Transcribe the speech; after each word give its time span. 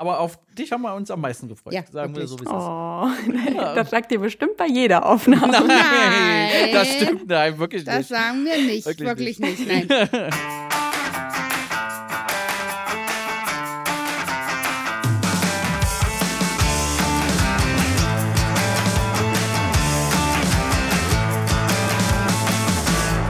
Aber 0.00 0.18
auf 0.20 0.38
dich 0.56 0.72
haben 0.72 0.80
wir 0.80 0.94
uns 0.94 1.10
am 1.10 1.20
meisten 1.20 1.46
gefreut. 1.46 1.74
Ja, 1.74 1.82
sagen 1.82 2.14
wir 2.16 2.22
wirklich. 2.22 2.30
so, 2.30 2.40
wie 2.40 2.44
es 2.44 2.50
Oh, 2.50 3.74
das 3.74 3.90
sagt 3.90 4.10
ihr 4.10 4.18
bestimmt 4.18 4.56
bei 4.56 4.66
jeder 4.66 5.04
Aufnahme. 5.04 5.54
ist. 5.54 5.66
Nein. 5.66 6.72
das 6.72 6.88
stimmt, 6.94 7.28
nein, 7.28 7.58
wirklich 7.58 7.84
Das 7.84 7.98
nicht. 7.98 8.08
sagen 8.08 8.42
wir 8.46 8.56
nicht, 8.56 8.86
Wirklich 8.86 9.06
wirklich, 9.06 9.38
nicht. 9.40 9.66
nicht. 9.68 9.90
Nein. 9.90 10.30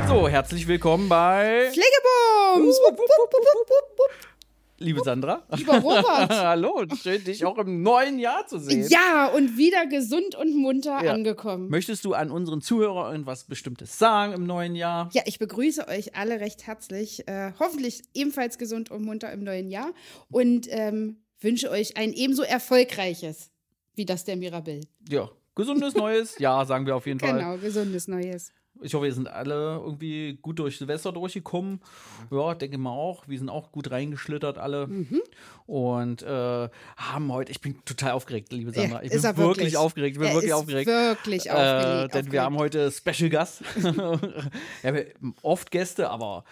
So, 0.08 0.28
herzlich 0.28 0.66
willkommen 0.66 1.08
bei 1.08 1.70
Pflegebums! 1.72 2.80
Liebe 4.80 5.00
Sandra. 5.04 5.44
Lieber 5.56 5.78
Robert. 5.78 6.30
Hallo, 6.30 6.84
schön, 7.00 7.22
dich 7.22 7.44
auch 7.44 7.56
im 7.58 7.82
neuen 7.82 8.18
Jahr 8.18 8.46
zu 8.46 8.58
sehen. 8.58 8.88
Ja, 8.88 9.26
und 9.28 9.56
wieder 9.56 9.86
gesund 9.86 10.34
und 10.34 10.56
munter 10.56 11.02
Ja. 11.04 11.12
angekommen. 11.12 11.68
Möchtest 11.68 12.04
du 12.04 12.14
an 12.14 12.30
unseren 12.30 12.60
Zuhörer 12.60 13.12
irgendwas 13.12 13.44
Bestimmtes 13.44 13.98
sagen 13.98 14.32
im 14.32 14.44
neuen 14.46 14.74
Jahr? 14.74 15.08
Ja, 15.12 15.22
ich 15.26 15.38
begrüße 15.38 15.86
euch 15.86 16.16
alle 16.16 16.40
recht 16.40 16.66
herzlich. 16.66 17.28
Äh, 17.28 17.52
hoffentlich 17.60 18.02
ebenfalls 18.14 18.58
gesund 18.58 18.90
und 18.90 19.04
munter 19.04 19.32
im 19.32 19.44
neuen 19.44 19.68
Jahr. 19.70 19.92
Und 20.30 20.66
ähm, 20.70 21.18
wünsche 21.40 21.70
euch 21.70 21.96
ein 21.96 22.12
ebenso 22.12 22.42
erfolgreiches 22.42 23.50
wie 23.94 24.04
das 24.06 24.24
der 24.24 24.36
Mirabell. 24.36 24.80
Ja, 25.08 25.28
gesundes 25.54 25.94
neues 25.94 26.38
Jahr, 26.38 26.64
sagen 26.64 26.86
wir 26.86 26.96
auf 26.96 27.06
jeden 27.06 27.20
Fall. 27.20 27.34
Genau, 27.38 27.56
gesundes 27.58 28.08
Neues. 28.08 28.52
Ich 28.82 28.94
hoffe, 28.94 29.04
wir 29.04 29.12
sind 29.14 29.28
alle 29.28 29.80
irgendwie 29.84 30.38
gut 30.40 30.58
durch 30.58 30.78
Silvester 30.78 31.12
durchgekommen. 31.12 31.80
Ja, 32.30 32.54
denke 32.54 32.78
mal 32.78 32.90
auch. 32.90 33.28
Wir 33.28 33.38
sind 33.38 33.48
auch 33.50 33.72
gut 33.72 33.90
reingeschlittert 33.90 34.58
alle. 34.58 34.86
Mhm. 34.86 35.20
Und 35.66 36.22
äh, 36.22 36.68
haben 36.96 37.32
heute, 37.32 37.52
ich 37.52 37.60
bin 37.60 37.84
total 37.84 38.12
aufgeregt, 38.12 38.52
liebe 38.52 38.72
Sandra. 38.72 39.02
Ich 39.02 39.10
bin 39.10 39.22
wirklich, 39.22 39.36
wirklich. 39.38 39.76
aufgeregt. 39.76 40.16
Ich 40.16 40.20
bin 40.20 40.28
Er 40.28 40.34
wirklich 40.34 40.52
aufgeregt. 40.52 40.86
wirklich 40.88 41.46
Äh, 41.46 41.50
aufgeregt, 41.50 42.14
denn 42.14 42.32
wir 42.32 42.42
haben 42.42 42.56
heute 42.56 42.90
Special 42.90 43.28
Gast. 43.30 43.62
ja, 43.82 44.94
wir 44.94 45.06
haben 45.14 45.34
oft 45.42 45.70
Gäste, 45.70 46.08
aber 46.10 46.44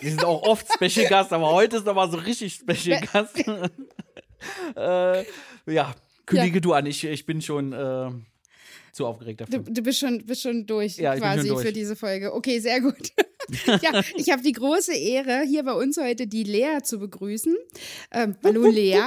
wir 0.00 0.10
sind 0.10 0.24
auch 0.24 0.42
oft 0.42 0.66
Special 0.72 1.08
Gast, 1.08 1.32
aber 1.32 1.50
heute 1.52 1.76
ist 1.76 1.86
nochmal 1.86 2.10
so 2.10 2.18
richtig 2.18 2.54
Special 2.54 3.00
Gast. 3.00 3.36
äh, 4.76 5.24
ja, 5.72 5.94
kündige 6.26 6.56
Ja. 6.56 6.60
du 6.60 6.72
an. 6.72 6.86
Ich, 6.86 7.04
ich 7.04 7.26
bin 7.26 7.40
schon 7.42 7.72
äh, 7.72 8.10
zu 8.92 9.06
aufgeregt 9.06 9.40
dafür. 9.40 9.60
Du, 9.60 9.72
du 9.72 9.82
bist, 9.82 9.98
schon, 9.98 10.24
bist 10.24 10.42
schon 10.42 10.66
durch 10.66 10.98
Ja, 10.98 11.16
quasi 11.16 11.48
schon 11.48 11.56
durch. 11.56 11.66
für 11.66 11.72
diese 11.72 11.96
Folge. 11.96 12.32
Okay, 12.34 12.58
sehr 12.60 12.80
gut. 12.80 13.10
ja, 13.66 14.02
ich 14.16 14.30
habe 14.30 14.42
die 14.42 14.52
große 14.52 14.94
Ehre, 14.94 15.42
hier 15.46 15.64
bei 15.64 15.72
uns 15.72 15.96
heute 15.96 16.26
die 16.26 16.44
Lea 16.44 16.78
zu 16.82 16.98
begrüßen. 16.98 17.56
Ähm, 18.12 18.36
hallo 18.44 18.66
Lea. 18.66 19.00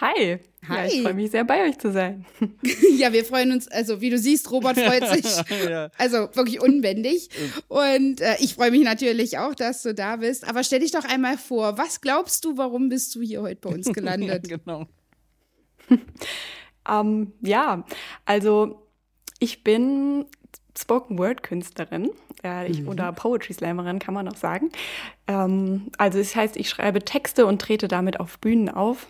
Hi. 0.00 0.38
Ja, 0.62 0.68
Hi. 0.68 0.88
ich 0.88 1.02
freue 1.02 1.14
mich 1.14 1.30
sehr, 1.30 1.44
bei 1.44 1.68
euch 1.68 1.78
zu 1.78 1.90
sein. 1.92 2.24
Ja, 2.96 3.14
wir 3.14 3.24
freuen 3.24 3.50
uns, 3.52 3.66
also 3.66 4.02
wie 4.02 4.10
du 4.10 4.18
siehst, 4.18 4.50
Robert 4.50 4.78
freut 4.78 5.08
sich. 5.22 5.24
Ja. 5.68 5.90
Also 5.96 6.28
wirklich 6.34 6.60
unbändig. 6.60 7.30
Und 7.68 8.20
äh, 8.20 8.36
ich 8.40 8.54
freue 8.54 8.70
mich 8.70 8.82
natürlich 8.82 9.38
auch, 9.38 9.54
dass 9.54 9.82
du 9.82 9.94
da 9.94 10.16
bist. 10.16 10.46
Aber 10.46 10.62
stell 10.64 10.80
dich 10.80 10.92
doch 10.92 11.04
einmal 11.04 11.38
vor, 11.38 11.78
was 11.78 12.02
glaubst 12.02 12.44
du, 12.44 12.58
warum 12.58 12.90
bist 12.90 13.14
du 13.14 13.22
hier 13.22 13.40
heute 13.40 13.60
bei 13.62 13.70
uns 13.70 13.90
gelandet? 13.92 14.46
Ja, 14.48 14.56
genau. 14.58 14.86
Ähm, 16.88 17.32
ja, 17.40 17.84
also 18.24 18.86
ich 19.38 19.64
bin 19.64 20.26
Spoken 20.78 21.18
Word 21.18 21.42
Künstlerin 21.42 22.10
äh, 22.44 22.70
ich, 22.70 22.86
oder 22.86 23.12
Poetry 23.12 23.52
Slammerin, 23.52 23.98
kann 23.98 24.14
man 24.14 24.28
auch 24.28 24.36
sagen. 24.36 24.70
Ähm, 25.26 25.90
also 25.98 26.18
das 26.18 26.34
heißt, 26.34 26.56
ich 26.56 26.68
schreibe 26.68 27.00
Texte 27.00 27.46
und 27.46 27.60
trete 27.60 27.88
damit 27.88 28.20
auf 28.20 28.38
Bühnen 28.38 28.68
auf. 28.68 29.08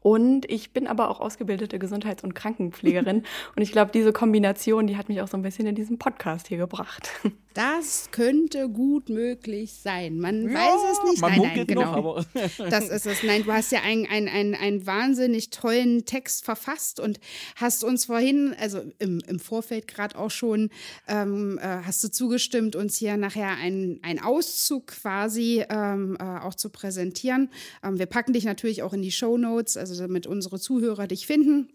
Und 0.00 0.50
ich 0.50 0.72
bin 0.72 0.88
aber 0.88 1.10
auch 1.10 1.20
ausgebildete 1.20 1.78
Gesundheits- 1.78 2.24
und 2.24 2.34
Krankenpflegerin. 2.34 3.24
und 3.56 3.62
ich 3.62 3.72
glaube, 3.72 3.92
diese 3.92 4.12
Kombination, 4.12 4.86
die 4.86 4.96
hat 4.96 5.08
mich 5.08 5.20
auch 5.22 5.28
so 5.28 5.36
ein 5.36 5.42
bisschen 5.42 5.66
in 5.66 5.74
diesen 5.74 5.98
Podcast 5.98 6.48
hier 6.48 6.58
gebracht. 6.58 7.10
Das 7.54 8.08
könnte 8.10 8.68
gut 8.68 9.08
möglich 9.08 9.72
sein. 9.72 10.18
Man 10.18 10.48
Ja, 10.48 10.54
weiß 10.54 10.80
es 10.92 11.10
nicht. 11.10 11.20
Man 11.20 11.30
nein, 11.32 11.52
nein, 11.54 11.66
genau. 11.66 12.16
noch, 12.16 12.26
Das 12.70 12.88
ist 12.88 13.06
es. 13.06 13.22
Nein, 13.22 13.44
du 13.44 13.52
hast 13.52 13.72
ja 13.72 13.80
einen, 13.82 14.06
einen, 14.06 14.54
einen 14.54 14.86
wahnsinnig 14.86 15.50
tollen 15.50 16.04
Text 16.04 16.44
verfasst 16.44 17.00
und 17.00 17.20
hast 17.56 17.84
uns 17.84 18.06
vorhin, 18.06 18.54
also 18.58 18.80
im, 18.98 19.20
im 19.26 19.38
Vorfeld 19.38 19.86
gerade 19.86 20.18
auch 20.18 20.30
schon, 20.30 20.70
ähm, 21.08 21.58
äh, 21.58 21.62
hast 21.62 22.02
du 22.04 22.10
zugestimmt, 22.10 22.76
uns 22.76 22.96
hier 22.96 23.16
nachher 23.16 23.56
einen, 23.56 24.02
einen 24.02 24.20
Auszug 24.20 24.86
quasi 24.88 25.64
ähm, 25.68 26.16
äh, 26.18 26.22
auch 26.22 26.54
zu 26.54 26.70
präsentieren. 26.70 27.50
Ähm, 27.84 27.98
wir 27.98 28.06
packen 28.06 28.32
dich 28.32 28.44
natürlich 28.44 28.82
auch 28.82 28.92
in 28.92 29.02
die 29.02 29.12
Show 29.12 29.36
Notes, 29.36 29.76
also 29.76 30.00
damit 30.00 30.26
unsere 30.26 30.58
Zuhörer 30.58 31.06
dich 31.06 31.26
finden. 31.26 31.68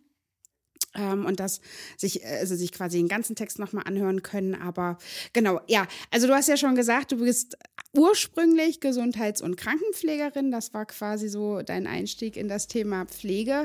Ähm, 0.98 1.26
und 1.26 1.40
das 1.40 1.62
sich, 1.96 2.26
also 2.26 2.56
sich 2.56 2.72
quasi 2.74 2.98
den 2.98 3.08
ganzen 3.08 3.36
Text 3.36 3.60
nochmal 3.60 3.84
anhören 3.86 4.24
können. 4.24 4.56
Aber 4.56 4.98
genau, 5.32 5.62
ja, 5.68 5.88
also 6.12 6.28
du 6.28 6.34
hast 6.34 6.50
ja 6.50 6.58
schon 6.58 6.76
gesagt, 6.76 7.12
du 7.14 7.18
bist 7.20 7.56
ursprünglich 7.94 8.80
Gesundheits- 8.82 9.42
und 9.42 9.56
Krankenpflegerin. 9.58 10.52
Das 10.52 10.74
war 10.74 10.86
quasi 10.86 11.30
so 11.30 11.62
dein 11.62 11.88
Einstieg 11.88 12.36
in 12.36 12.48
das 12.48 12.68
Thema 12.68 13.06
Pflege. 13.06 13.64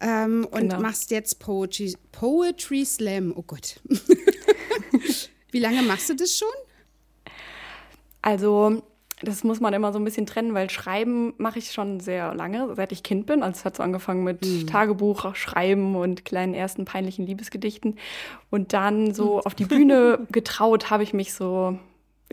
Ähm, 0.00 0.46
und 0.50 0.60
Genau. 0.68 0.80
machst 0.80 1.10
jetzt 1.10 1.38
Poetry, 1.38 1.96
Poetry 2.12 2.84
Slam. 2.84 3.32
Oh 3.34 3.42
Gott. 3.42 3.80
Wie 5.50 5.58
lange 5.58 5.82
machst 5.82 6.08
du 6.10 6.14
das 6.14 6.36
schon? 6.36 6.48
Also, 8.22 8.82
das 9.22 9.44
muss 9.44 9.60
man 9.60 9.74
immer 9.74 9.92
so 9.92 9.98
ein 9.98 10.04
bisschen 10.04 10.26
trennen, 10.26 10.54
weil 10.54 10.70
Schreiben 10.70 11.34
mache 11.38 11.58
ich 11.58 11.72
schon 11.72 12.00
sehr 12.00 12.34
lange, 12.34 12.74
seit 12.76 12.92
ich 12.92 13.02
Kind 13.02 13.26
bin. 13.26 13.42
Also 13.42 13.58
es 13.58 13.64
hat 13.64 13.76
so 13.76 13.82
angefangen 13.82 14.24
mit 14.24 14.68
Tagebuch, 14.68 15.34
Schreiben 15.34 15.96
und 15.96 16.24
kleinen 16.24 16.54
ersten 16.54 16.84
peinlichen 16.84 17.26
Liebesgedichten. 17.26 17.96
Und 18.50 18.72
dann 18.72 19.14
so 19.14 19.40
auf 19.40 19.54
die 19.54 19.64
Bühne 19.64 20.26
getraut 20.30 20.90
habe 20.90 21.02
ich 21.02 21.12
mich 21.12 21.34
so, 21.34 21.78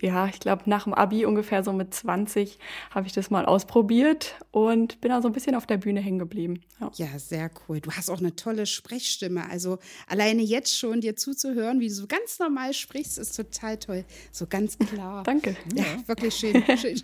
ja, 0.01 0.27
ich 0.27 0.39
glaube 0.39 0.63
nach 0.65 0.83
dem 0.83 0.93
Abi 0.93 1.25
ungefähr 1.25 1.63
so 1.63 1.71
mit 1.71 1.93
20 1.93 2.59
habe 2.91 3.07
ich 3.07 3.13
das 3.13 3.29
mal 3.29 3.45
ausprobiert 3.45 4.35
und 4.51 4.99
bin 5.01 5.09
da 5.09 5.21
so 5.21 5.27
ein 5.27 5.33
bisschen 5.33 5.55
auf 5.55 5.65
der 5.65 5.77
Bühne 5.77 6.01
hängen 6.01 6.19
geblieben. 6.19 6.61
Ja. 6.79 6.91
Ja, 6.95 7.19
sehr 7.19 7.49
cool. 7.67 7.79
Du 7.79 7.91
hast 7.91 8.09
auch 8.09 8.19
eine 8.19 8.35
tolle 8.35 8.65
Sprechstimme. 8.65 9.49
Also 9.49 9.79
alleine 10.07 10.41
jetzt 10.41 10.77
schon 10.77 11.01
dir 11.01 11.15
zuzuhören, 11.15 11.79
wie 11.79 11.87
du 11.87 11.93
so 11.93 12.07
ganz 12.07 12.39
normal 12.39 12.73
sprichst, 12.73 13.17
ist 13.17 13.35
total 13.35 13.77
toll. 13.77 14.05
So 14.31 14.47
ganz 14.47 14.77
klar. 14.77 15.23
Danke. 15.23 15.55
Ja, 15.73 15.85
wirklich 16.07 16.35
schön. 16.35 16.63
schön. 16.77 17.01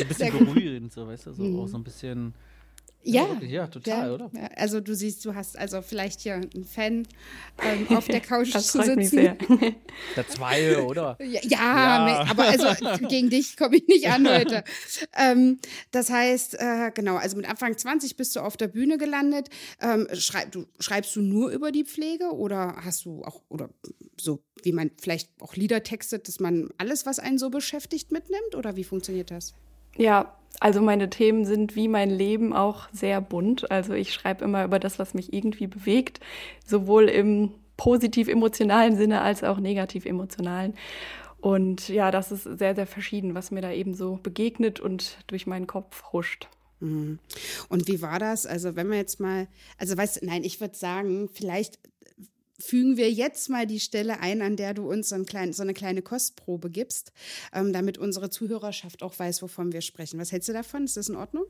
ein 0.00 0.08
bisschen 0.08 0.38
berührend, 0.38 0.92
so, 0.92 1.06
weißt 1.06 1.26
du, 1.26 1.32
so 1.32 1.60
auch 1.60 1.66
so 1.66 1.78
ein 1.78 1.84
bisschen. 1.84 2.34
Ja, 3.02 3.26
ja, 3.40 3.66
total, 3.66 4.08
ja, 4.08 4.14
oder? 4.14 4.30
Also 4.56 4.80
du 4.80 4.94
siehst, 4.94 5.24
du 5.24 5.34
hast 5.34 5.56
also 5.58 5.80
vielleicht 5.80 6.20
hier 6.20 6.34
einen 6.34 6.64
Fan 6.66 7.08
ähm, 7.64 7.96
auf 7.96 8.06
der 8.06 8.20
Couch 8.20 8.54
Das 8.54 8.66
zu 8.68 8.82
freut 8.82 8.96
mich 8.96 9.08
sitzen. 9.10 9.38
sehr. 9.58 9.72
Der 10.16 10.28
zwei, 10.28 10.78
oder? 10.78 11.16
Ja, 11.24 11.40
ja, 11.44 12.08
Ja. 12.08 12.26
aber 12.28 12.44
also 12.44 12.66
gegen 13.08 13.30
dich 13.30 13.56
komme 13.56 13.76
ich 13.76 13.86
nicht 13.88 14.06
an 14.08 14.28
heute. 14.28 14.64
ähm, 15.16 15.58
das 15.92 16.10
heißt, 16.10 16.54
äh, 16.60 16.90
genau, 16.94 17.16
also 17.16 17.36
mit 17.38 17.48
Anfang 17.48 17.76
20 17.76 18.16
bist 18.16 18.36
du 18.36 18.40
auf 18.40 18.56
der 18.58 18.68
Bühne 18.68 18.98
gelandet. 18.98 19.48
Ähm, 19.80 20.06
schreib, 20.12 20.52
du, 20.52 20.66
schreibst 20.78 21.16
du 21.16 21.22
nur 21.22 21.50
über 21.50 21.72
die 21.72 21.84
Pflege 21.84 22.32
oder 22.34 22.76
hast 22.84 23.06
du 23.06 23.22
auch, 23.24 23.40
oder 23.48 23.70
so 24.20 24.42
wie 24.62 24.72
man 24.72 24.90
vielleicht 25.00 25.30
auch 25.40 25.56
Lieder 25.56 25.82
textet, 25.82 26.28
dass 26.28 26.38
man 26.38 26.68
alles, 26.76 27.06
was 27.06 27.18
einen 27.18 27.38
so 27.38 27.48
beschäftigt, 27.48 28.12
mitnimmt? 28.12 28.54
Oder 28.54 28.76
wie 28.76 28.84
funktioniert 28.84 29.30
das? 29.30 29.54
Ja, 30.00 30.34
also 30.60 30.80
meine 30.80 31.10
Themen 31.10 31.44
sind 31.44 31.76
wie 31.76 31.86
mein 31.86 32.08
Leben 32.08 32.54
auch 32.54 32.88
sehr 32.90 33.20
bunt. 33.20 33.70
Also 33.70 33.92
ich 33.92 34.14
schreibe 34.14 34.46
immer 34.46 34.64
über 34.64 34.78
das, 34.78 34.98
was 34.98 35.12
mich 35.12 35.34
irgendwie 35.34 35.66
bewegt, 35.66 36.20
sowohl 36.64 37.10
im 37.10 37.50
positiv-emotionalen 37.76 38.96
Sinne 38.96 39.20
als 39.20 39.44
auch 39.44 39.58
negativ-emotionalen. 39.58 40.72
Und 41.38 41.90
ja, 41.90 42.10
das 42.10 42.32
ist 42.32 42.44
sehr, 42.44 42.74
sehr 42.74 42.86
verschieden, 42.86 43.34
was 43.34 43.50
mir 43.50 43.60
da 43.60 43.72
eben 43.72 43.92
so 43.92 44.18
begegnet 44.22 44.80
und 44.80 45.18
durch 45.26 45.46
meinen 45.46 45.66
Kopf 45.66 46.02
huscht. 46.14 46.48
Und 46.80 47.18
wie 47.88 48.00
war 48.00 48.18
das? 48.18 48.46
Also, 48.46 48.74
wenn 48.74 48.88
wir 48.88 48.96
jetzt 48.96 49.20
mal, 49.20 49.48
also 49.76 49.98
weißt 49.98 50.22
nein, 50.22 50.44
ich 50.44 50.62
würde 50.62 50.74
sagen, 50.74 51.28
vielleicht 51.30 51.78
fügen 52.60 52.96
wir 52.96 53.10
jetzt 53.10 53.48
mal 53.48 53.66
die 53.66 53.80
Stelle 53.80 54.20
ein, 54.20 54.42
an 54.42 54.56
der 54.56 54.74
du 54.74 54.88
uns 54.88 55.08
so, 55.08 55.16
ein 55.16 55.26
klein, 55.26 55.52
so 55.52 55.62
eine 55.62 55.74
kleine 55.74 56.02
Kostprobe 56.02 56.70
gibst, 56.70 57.12
ähm, 57.52 57.72
damit 57.72 57.98
unsere 57.98 58.30
Zuhörerschaft 58.30 59.02
auch 59.02 59.18
weiß, 59.18 59.42
wovon 59.42 59.72
wir 59.72 59.80
sprechen. 59.80 60.20
Was 60.20 60.32
hältst 60.32 60.48
du 60.48 60.52
davon? 60.52 60.84
Ist 60.84 60.96
das 60.96 61.08
in 61.08 61.16
Ordnung? 61.16 61.44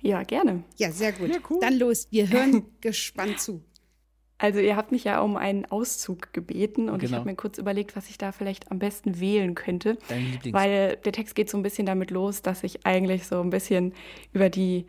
Ja, 0.00 0.22
gerne. 0.22 0.64
Ja, 0.76 0.90
sehr 0.92 1.12
gut. 1.12 1.28
Ja, 1.28 1.38
cool. 1.50 1.58
Dann 1.60 1.78
los, 1.78 2.08
wir 2.10 2.28
hören 2.30 2.64
gespannt 2.80 3.40
zu. 3.40 3.62
Also 4.38 4.60
ihr 4.60 4.76
habt 4.76 4.92
mich 4.92 5.04
ja 5.04 5.20
um 5.20 5.36
einen 5.36 5.64
Auszug 5.64 6.34
gebeten 6.34 6.90
und 6.90 6.98
genau. 6.98 7.10
ich 7.10 7.16
habe 7.16 7.30
mir 7.30 7.36
kurz 7.36 7.56
überlegt, 7.56 7.96
was 7.96 8.10
ich 8.10 8.18
da 8.18 8.32
vielleicht 8.32 8.70
am 8.70 8.78
besten 8.78 9.18
wählen 9.18 9.54
könnte, 9.54 9.96
weil 10.50 10.96
der 10.96 11.12
Text 11.12 11.34
geht 11.34 11.48
so 11.48 11.56
ein 11.56 11.62
bisschen 11.62 11.86
damit 11.86 12.10
los, 12.10 12.42
dass 12.42 12.62
ich 12.62 12.84
eigentlich 12.84 13.26
so 13.26 13.40
ein 13.40 13.48
bisschen 13.48 13.94
über 14.34 14.50
die, 14.50 14.84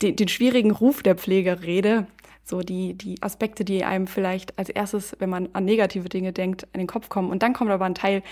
die 0.00 0.16
den 0.16 0.28
schwierigen 0.28 0.70
Ruf 0.70 1.02
der 1.02 1.14
Pflege 1.14 1.62
rede, 1.62 2.06
so 2.44 2.60
die, 2.60 2.94
die 2.94 3.22
Aspekte, 3.22 3.64
die 3.64 3.84
einem 3.84 4.06
vielleicht 4.06 4.58
als 4.58 4.68
erstes, 4.68 5.16
wenn 5.18 5.30
man 5.30 5.48
an 5.52 5.64
negative 5.64 6.08
Dinge 6.08 6.32
denkt, 6.32 6.66
in 6.72 6.78
den 6.78 6.86
Kopf 6.86 7.08
kommen. 7.08 7.30
Und 7.30 7.42
dann 7.42 7.52
kommt 7.52 7.70
aber 7.70 7.84
ein 7.84 7.94
Teil, 7.94 8.22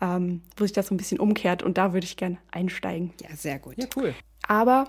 ähm, 0.00 0.42
wo 0.56 0.64
sich 0.64 0.72
das 0.72 0.88
so 0.88 0.94
ein 0.94 0.98
bisschen 0.98 1.20
umkehrt 1.20 1.62
und 1.62 1.78
da 1.78 1.92
würde 1.92 2.04
ich 2.04 2.16
gern 2.16 2.38
einsteigen. 2.50 3.12
Ja, 3.22 3.34
sehr 3.36 3.58
gut. 3.58 3.74
Ja, 3.76 3.86
cool. 3.96 4.14
Aber 4.46 4.88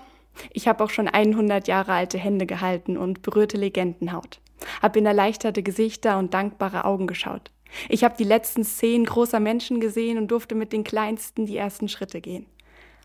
ich 0.52 0.68
habe 0.68 0.82
auch 0.84 0.90
schon 0.90 1.08
100 1.08 1.68
Jahre 1.68 1.92
alte 1.92 2.18
Hände 2.18 2.46
gehalten 2.46 2.96
und 2.96 3.22
berührte 3.22 3.56
Legendenhaut. 3.56 4.40
Hab 4.82 4.96
in 4.96 5.06
erleichterte 5.06 5.62
Gesichter 5.62 6.18
und 6.18 6.34
dankbare 6.34 6.84
Augen 6.84 7.06
geschaut. 7.06 7.50
Ich 7.88 8.04
habe 8.04 8.16
die 8.18 8.24
letzten 8.24 8.64
Szenen 8.64 9.04
großer 9.04 9.40
Menschen 9.40 9.80
gesehen 9.80 10.18
und 10.18 10.28
durfte 10.28 10.54
mit 10.54 10.72
den 10.72 10.84
Kleinsten 10.84 11.46
die 11.46 11.56
ersten 11.56 11.88
Schritte 11.88 12.20
gehen. 12.20 12.46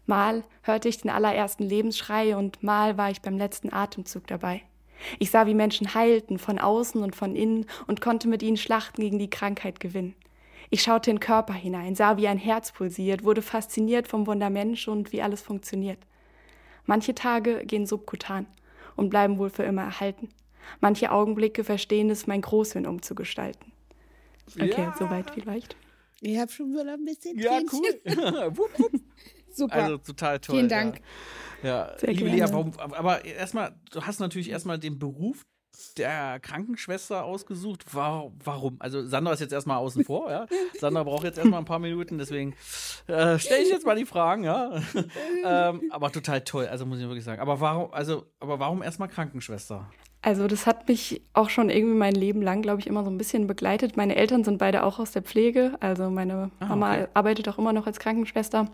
Mal 0.05 0.43
hörte 0.61 0.87
ich 0.87 0.99
den 0.99 1.11
allerersten 1.11 1.63
Lebensschrei 1.63 2.35
und 2.35 2.61
mal 2.61 2.97
war 2.97 3.09
ich 3.09 3.21
beim 3.21 3.37
letzten 3.37 3.73
Atemzug 3.73 4.27
dabei. 4.27 4.61
Ich 5.19 5.31
sah, 5.31 5.45
wie 5.45 5.53
Menschen 5.53 5.93
heilten, 5.93 6.39
von 6.39 6.59
außen 6.59 7.01
und 7.01 7.15
von 7.15 7.35
innen, 7.35 7.65
und 7.87 8.01
konnte 8.01 8.27
mit 8.27 8.43
ihnen 8.43 8.57
Schlachten 8.57 9.01
gegen 9.01 9.19
die 9.19 9.29
Krankheit 9.29 9.79
gewinnen. 9.79 10.15
Ich 10.69 10.81
schaute 10.81 11.11
in 11.11 11.17
den 11.17 11.21
Körper 11.21 11.53
hinein, 11.53 11.95
sah, 11.95 12.17
wie 12.17 12.27
ein 12.27 12.37
Herz 12.37 12.71
pulsiert, 12.71 13.23
wurde 13.23 13.41
fasziniert 13.41 14.07
vom 14.07 14.27
Wunder 14.27 14.49
Mensch 14.49 14.87
und 14.87 15.11
wie 15.11 15.21
alles 15.21 15.41
funktioniert. 15.41 15.99
Manche 16.85 17.15
Tage 17.15 17.65
gehen 17.65 17.85
subkutan 17.85 18.47
und 18.95 19.09
bleiben 19.09 19.37
wohl 19.37 19.49
für 19.49 19.63
immer 19.63 19.83
erhalten. 19.83 20.29
Manche 20.79 21.11
Augenblicke 21.11 21.63
verstehen 21.63 22.09
es, 22.09 22.27
mein 22.27 22.41
Großhirn 22.41 22.85
umzugestalten. 22.85 23.71
Okay, 24.55 24.81
ja. 24.81 24.95
soweit 24.97 25.31
vielleicht. 25.31 25.75
Ich 26.21 26.37
habe 26.37 26.51
schon 26.51 26.71
wieder 26.71 26.93
ein 26.93 27.05
bisschen 27.05 27.37
Ja, 27.37 27.59
cool. 27.71 28.01
Super. 29.55 29.75
Also 29.75 29.97
total 29.97 30.39
toll. 30.39 30.55
Vielen 30.55 30.69
Dank. 30.69 30.97
Ja, 30.97 31.01
ja. 31.65 31.91
liebe 32.01 32.29
Lea, 32.29 32.45
warum, 32.51 32.73
aber 32.77 33.25
erstmal, 33.25 33.73
du 33.91 34.01
hast 34.01 34.19
natürlich 34.19 34.49
erstmal 34.49 34.79
den 34.79 34.99
Beruf 34.99 35.45
der 35.97 36.39
Krankenschwester 36.39 37.23
ausgesucht. 37.23 37.85
Warum? 37.93 38.77
Also 38.79 39.05
Sandra 39.05 39.33
ist 39.33 39.39
jetzt 39.39 39.53
erstmal 39.53 39.77
außen 39.77 40.03
vor, 40.03 40.29
ja. 40.31 40.45
Sandra 40.79 41.03
braucht 41.03 41.23
jetzt 41.23 41.37
erstmal 41.37 41.59
ein 41.59 41.65
paar 41.65 41.79
Minuten, 41.79 42.17
deswegen 42.17 42.53
äh, 43.07 43.37
stelle 43.39 43.63
ich 43.63 43.69
jetzt 43.69 43.85
mal 43.85 43.95
die 43.95 44.05
Fragen, 44.05 44.43
ja. 44.43 44.81
ähm, 45.45 45.83
aber 45.89 46.11
total 46.11 46.41
toll, 46.41 46.67
also 46.67 46.85
muss 46.85 46.99
ich 46.99 47.05
wirklich 47.05 47.23
sagen. 47.23 47.41
Aber 47.41 47.59
warum, 47.59 47.93
also, 47.93 48.25
aber 48.39 48.59
warum 48.59 48.83
erstmal 48.83 49.09
Krankenschwester? 49.09 49.89
Also 50.21 50.47
das 50.47 50.65
hat 50.65 50.87
mich 50.87 51.21
auch 51.33 51.51
schon 51.51 51.69
irgendwie 51.69 51.95
mein 51.95 52.15
Leben 52.15 52.41
lang, 52.41 52.63
glaube 52.63 52.79
ich, 52.79 52.87
immer 52.87 53.03
so 53.03 53.11
ein 53.11 53.17
bisschen 53.19 53.45
begleitet. 53.45 53.95
Meine 53.95 54.15
Eltern 54.15 54.43
sind 54.43 54.57
beide 54.57 54.83
auch 54.83 54.97
aus 54.97 55.11
der 55.11 55.21
Pflege. 55.21 55.77
Also 55.81 56.09
meine 56.09 56.49
ah, 56.59 56.65
Mama 56.65 56.93
okay. 56.93 57.07
arbeitet 57.13 57.47
auch 57.47 57.59
immer 57.59 57.73
noch 57.73 57.85
als 57.85 57.99
Krankenschwester 57.99 58.65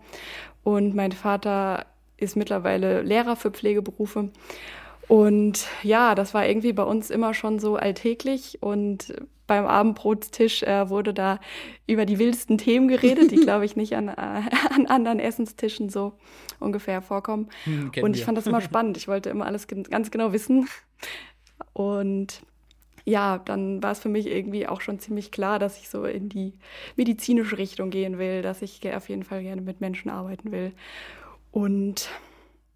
und 0.62 0.94
mein 0.94 1.12
Vater 1.12 1.84
ist 2.22 2.36
mittlerweile 2.36 3.02
Lehrer 3.02 3.36
für 3.36 3.50
Pflegeberufe. 3.50 4.30
Und 5.08 5.66
ja, 5.82 6.14
das 6.14 6.32
war 6.32 6.46
irgendwie 6.46 6.72
bei 6.72 6.84
uns 6.84 7.10
immer 7.10 7.34
schon 7.34 7.58
so 7.58 7.76
alltäglich. 7.76 8.58
Und 8.62 9.12
beim 9.46 9.66
Abendbrotstisch 9.66 10.62
äh, 10.62 10.88
wurde 10.88 11.12
da 11.12 11.40
über 11.86 12.06
die 12.06 12.18
wildesten 12.18 12.56
Themen 12.56 12.88
geredet, 12.88 13.30
die, 13.30 13.36
glaube 13.42 13.64
ich, 13.64 13.76
nicht 13.76 13.94
an, 13.96 14.08
äh, 14.08 14.12
an 14.70 14.86
anderen 14.86 15.18
Essenstischen 15.18 15.90
so 15.90 16.14
ungefähr 16.60 17.02
vorkommen. 17.02 17.48
Hm, 17.64 17.90
und 18.02 18.14
ich 18.14 18.22
wir. 18.22 18.26
fand 18.26 18.38
das 18.38 18.46
immer 18.46 18.60
spannend. 18.62 18.96
Ich 18.96 19.08
wollte 19.08 19.30
immer 19.30 19.46
alles 19.46 19.66
ganz 19.66 20.10
genau 20.10 20.32
wissen. 20.32 20.68
Und 21.72 22.40
ja, 23.04 23.38
dann 23.38 23.82
war 23.82 23.92
es 23.92 23.98
für 23.98 24.08
mich 24.08 24.26
irgendwie 24.26 24.68
auch 24.68 24.80
schon 24.80 25.00
ziemlich 25.00 25.32
klar, 25.32 25.58
dass 25.58 25.78
ich 25.78 25.88
so 25.88 26.04
in 26.04 26.28
die 26.28 26.54
medizinische 26.96 27.58
Richtung 27.58 27.90
gehen 27.90 28.18
will, 28.18 28.42
dass 28.42 28.62
ich 28.62 28.80
auf 28.94 29.08
jeden 29.08 29.24
Fall 29.24 29.42
gerne 29.42 29.60
mit 29.60 29.80
Menschen 29.80 30.08
arbeiten 30.08 30.52
will. 30.52 30.72
Und 31.52 32.08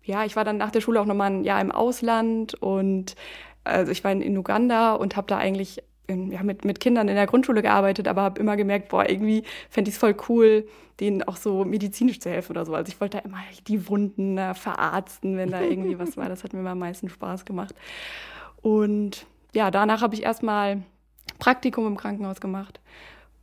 ja, 0.05 0.25
ich 0.25 0.37
war 0.37 0.44
dann 0.44 0.58
nach 0.58 0.70
der 0.70 0.81
Schule 0.81 1.00
auch 1.00 1.06
nochmal 1.06 1.32
ein 1.32 1.44
Jahr 1.44 1.61
im 1.61 1.73
Ausland 1.73 2.55
und 2.55 3.17
also 3.64 3.90
ich 3.90 4.05
war 4.05 4.12
in, 4.12 4.38
Uganda 4.38 4.94
und 4.94 5.17
habe 5.17 5.26
da 5.26 5.38
eigentlich 5.38 5.82
in, 6.06 6.31
ja, 6.31 6.44
mit, 6.44 6.64
mit 6.64 6.78
Kindern 6.78 7.08
in 7.08 7.17
der 7.17 7.26
Grundschule 7.26 7.62
gearbeitet, 7.62 8.06
aber 8.06 8.23
habe 8.23 8.40
immer 8.40 8.56
gemerkt, 8.56 8.90
boah, 8.90 9.08
irgendwie 9.08 9.43
fände 9.69 9.88
ich 9.88 9.96
es 9.96 10.00
voll 10.00 10.14
cool, 10.28 10.69
denen 11.00 11.25
auch 11.25 11.37
so 11.37 11.64
medizinisch 11.64 12.20
zu 12.20 12.31
helfen 12.31 12.52
oder 12.52 12.64
so. 12.64 12.75
Also 12.75 12.93
ich 12.93 13.00
wollte 13.00 13.19
da 13.19 13.25
immer 13.25 13.40
die 13.67 13.88
Wunden 13.88 14.38
äh, 14.38 14.55
verarzten, 14.55 15.37
wenn 15.37 15.50
da 15.50 15.61
irgendwie 15.62 15.99
was 15.99 16.17
war. 16.17 16.28
Das 16.28 16.44
hat 16.44 16.52
mir 16.52 16.61
immer 16.61 16.70
am 16.70 16.78
meisten 16.78 17.08
Spaß 17.08 17.44
gemacht. 17.44 17.75
Und 18.62 19.26
ja, 19.52 19.73
danach 19.73 20.00
habe 20.00 20.14
ich 20.14 20.23
erstmal 20.23 20.82
Praktikum 21.38 21.87
im 21.87 21.96
Krankenhaus 21.96 22.40
gemacht 22.40 22.81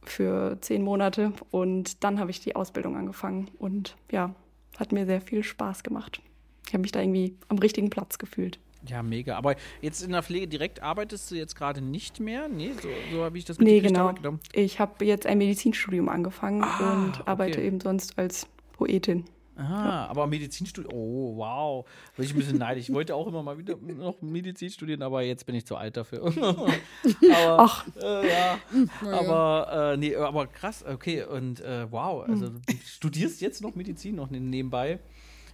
für 0.05 0.57
zehn 0.61 0.83
Monate 0.83 1.33
und 1.51 2.03
dann 2.03 2.19
habe 2.19 2.31
ich 2.31 2.39
die 2.39 2.55
Ausbildung 2.55 2.95
angefangen 2.97 3.49
und 3.57 3.95
ja, 4.11 4.33
hat 4.77 4.91
mir 4.91 5.05
sehr 5.05 5.21
viel 5.21 5.43
Spaß 5.43 5.83
gemacht. 5.83 6.21
Ich 6.67 6.73
habe 6.73 6.81
mich 6.81 6.91
da 6.91 7.01
irgendwie 7.01 7.35
am 7.49 7.59
richtigen 7.59 7.89
Platz 7.89 8.17
gefühlt. 8.17 8.59
Ja, 8.87 9.01
mega. 9.01 9.37
Aber 9.37 9.55
jetzt 9.81 10.01
in 10.01 10.11
der 10.11 10.23
Pflege 10.23 10.47
direkt 10.47 10.81
arbeitest 10.81 11.31
du 11.31 11.35
jetzt 11.35 11.55
gerade 11.55 11.81
nicht 11.81 12.19
mehr? 12.19 12.49
Nee, 12.49 12.71
so, 12.81 12.89
so 13.11 13.23
habe 13.23 13.37
ich 13.37 13.45
das 13.45 13.59
Nee, 13.59 13.79
genau. 13.79 14.13
Ich 14.51 14.79
habe 14.79 15.05
jetzt 15.05 15.25
ein 15.25 15.37
Medizinstudium 15.37 16.09
angefangen 16.09 16.63
ah, 16.63 16.93
und 16.93 17.27
arbeite 17.27 17.59
okay. 17.59 17.67
eben 17.67 17.79
sonst 17.79 18.17
als 18.17 18.47
Poetin. 18.73 19.25
Ah, 19.55 19.61
ja. 19.61 20.07
aber 20.07 20.25
Medizinstudium, 20.27 20.93
oh 20.93 21.37
wow, 21.37 21.85
bin 22.15 22.25
ich 22.25 22.33
ein 22.33 22.37
bisschen 22.37 22.57
neidisch. 22.57 22.89
Ich 22.89 22.93
wollte 22.93 23.15
auch 23.15 23.27
immer 23.27 23.43
mal 23.43 23.57
wieder 23.57 23.77
noch 23.77 24.21
Medizin 24.21 24.69
studieren, 24.69 25.03
aber 25.03 25.21
jetzt 25.21 25.45
bin 25.45 25.53
ich 25.55 25.65
zu 25.65 25.75
alt 25.75 25.95
dafür. 25.95 26.25
aber, 26.35 27.59
Ach. 27.59 27.85
Äh, 28.01 28.29
ja, 28.29 28.59
aber 29.01 29.93
äh, 29.93 29.97
nee, 29.97 30.15
aber 30.15 30.47
krass, 30.47 30.83
okay 30.83 31.23
und 31.23 31.61
äh, 31.61 31.91
wow, 31.91 32.27
also 32.27 32.47
hm. 32.47 32.61
du 32.65 32.73
studierst 32.83 33.41
jetzt 33.41 33.61
noch 33.61 33.75
Medizin 33.75 34.15
noch 34.15 34.29
ne-, 34.29 34.39
nebenbei. 34.39 34.99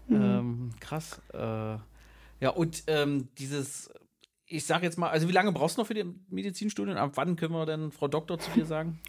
Mhm. 0.10 0.16
Ähm, 0.16 0.69
krass. 0.80 1.22
Äh, 1.34 1.78
ja, 2.42 2.50
und 2.56 2.84
ähm, 2.88 3.28
dieses, 3.38 3.92
ich 4.45 4.66
sag 4.66 4.84
jetzt 4.84 4.98
mal, 4.98 5.10
also 5.10 5.28
wie 5.28 5.31
lange 5.34 5.52
brauchst 5.52 5.78
du 5.78 5.81
noch 5.81 5.88
für 5.88 5.94
den 5.94 6.25
Medizinstudium? 6.30 6.98
Ab 6.98 7.12
wann 7.16 7.36
können 7.36 7.54
wir 7.54 7.66
denn 7.66 7.92
Frau 7.92 8.07
Doktor 8.07 8.40
zu 8.40 8.50
dir 8.52 8.66
sagen? 8.66 9.00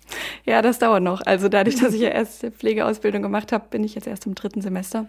Ja, 0.44 0.62
das 0.62 0.78
dauert 0.78 1.02
noch. 1.02 1.20
Also 1.26 1.48
dadurch, 1.48 1.76
dass 1.76 1.94
ich 1.94 2.00
ja 2.00 2.08
erst 2.08 2.42
Pflegeausbildung 2.44 3.22
gemacht 3.22 3.52
habe, 3.52 3.66
bin 3.68 3.84
ich 3.84 3.94
jetzt 3.94 4.06
erst 4.06 4.26
im 4.26 4.34
dritten 4.34 4.62
Semester. 4.62 5.06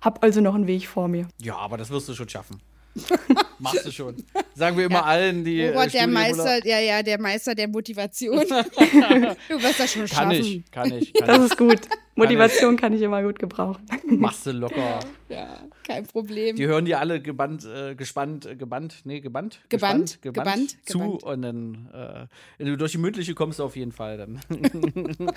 Hab 0.00 0.22
also 0.22 0.40
noch 0.40 0.54
einen 0.54 0.66
Weg 0.66 0.86
vor 0.86 1.08
mir. 1.08 1.28
Ja, 1.40 1.56
aber 1.56 1.76
das 1.76 1.90
wirst 1.90 2.08
du 2.08 2.14
schon 2.14 2.28
schaffen. 2.28 2.60
Machst 3.58 3.86
du 3.86 3.92
schon. 3.92 4.16
Sagen 4.54 4.76
wir 4.76 4.86
immer 4.86 4.96
ja. 4.96 5.04
allen, 5.04 5.44
die. 5.44 5.68
Oh 5.70 5.72
Gott, 5.72 5.92
der 5.92 6.06
Meister, 6.06 6.66
ja, 6.66 6.78
ja, 6.80 7.02
der 7.02 7.20
Meister 7.20 7.54
der 7.54 7.68
Motivation. 7.68 8.38
du 8.48 9.62
wirst 9.62 9.80
das 9.80 9.92
schon 9.92 10.06
kann 10.06 10.30
schaffen. 10.30 10.32
Ich, 10.32 10.70
kann 10.70 10.92
ich, 10.92 11.12
kann 11.12 11.26
Das 11.26 11.38
ist 11.38 11.56
gut. 11.56 11.80
Motivation 12.18 12.76
kann 12.76 12.92
ich 12.92 13.02
immer 13.02 13.22
gut 13.22 13.38
gebrauchen. 13.38 13.82
Machst 14.06 14.46
du 14.46 14.52
locker. 14.52 15.00
Ja, 15.28 15.58
kein 15.84 16.06
Problem. 16.06 16.56
Die 16.56 16.66
hören 16.66 16.84
dir 16.84 16.98
alle 16.98 17.20
gebannt, 17.20 17.64
äh, 17.64 17.94
gespannt, 17.94 18.46
äh, 18.46 18.56
gebannt, 18.56 19.02
nee, 19.04 19.20
gebannt, 19.20 19.60
gebannt, 19.68 20.20
gebannt, 20.22 20.44
gebannt 20.44 20.76
zu 20.86 20.98
gebannt. 20.98 21.22
und 21.22 21.42
dann, 21.42 21.88
äh, 21.92 22.26
wenn 22.58 22.66
du 22.66 22.76
durch 22.76 22.92
die 22.92 22.98
mündliche 22.98 23.34
kommst, 23.34 23.60
auf 23.60 23.76
jeden 23.76 23.92
Fall 23.92 24.16
dann. 24.16 24.40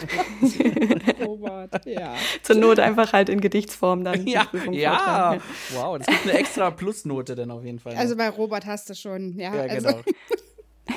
Robert, 1.26 1.86
ja. 1.86 2.16
Zur 2.42 2.56
Not 2.56 2.80
einfach 2.80 3.14
halt 3.14 3.30
in 3.30 3.42
Gedichtsform 3.42 4.04
dann. 4.04 4.26
Ja, 4.32 4.48
ja. 4.72 5.38
wow, 5.74 5.98
das 5.98 6.08
gibt 6.08 6.24
eine 6.24 6.34
extra 6.34 6.72
Plusnote 6.72 7.36
dann 7.36 7.52
auf 7.52 7.66
jeden 7.66 7.80
Fall. 7.80 7.96
Also 7.96 8.16
bei 8.16 8.30
Robert 8.30 8.66
hast 8.66 8.90
du 8.90 8.96
schon, 8.96 9.38
ja. 9.38 9.54
ja 9.54 9.62
also 9.64 9.88
genau. 9.88 10.02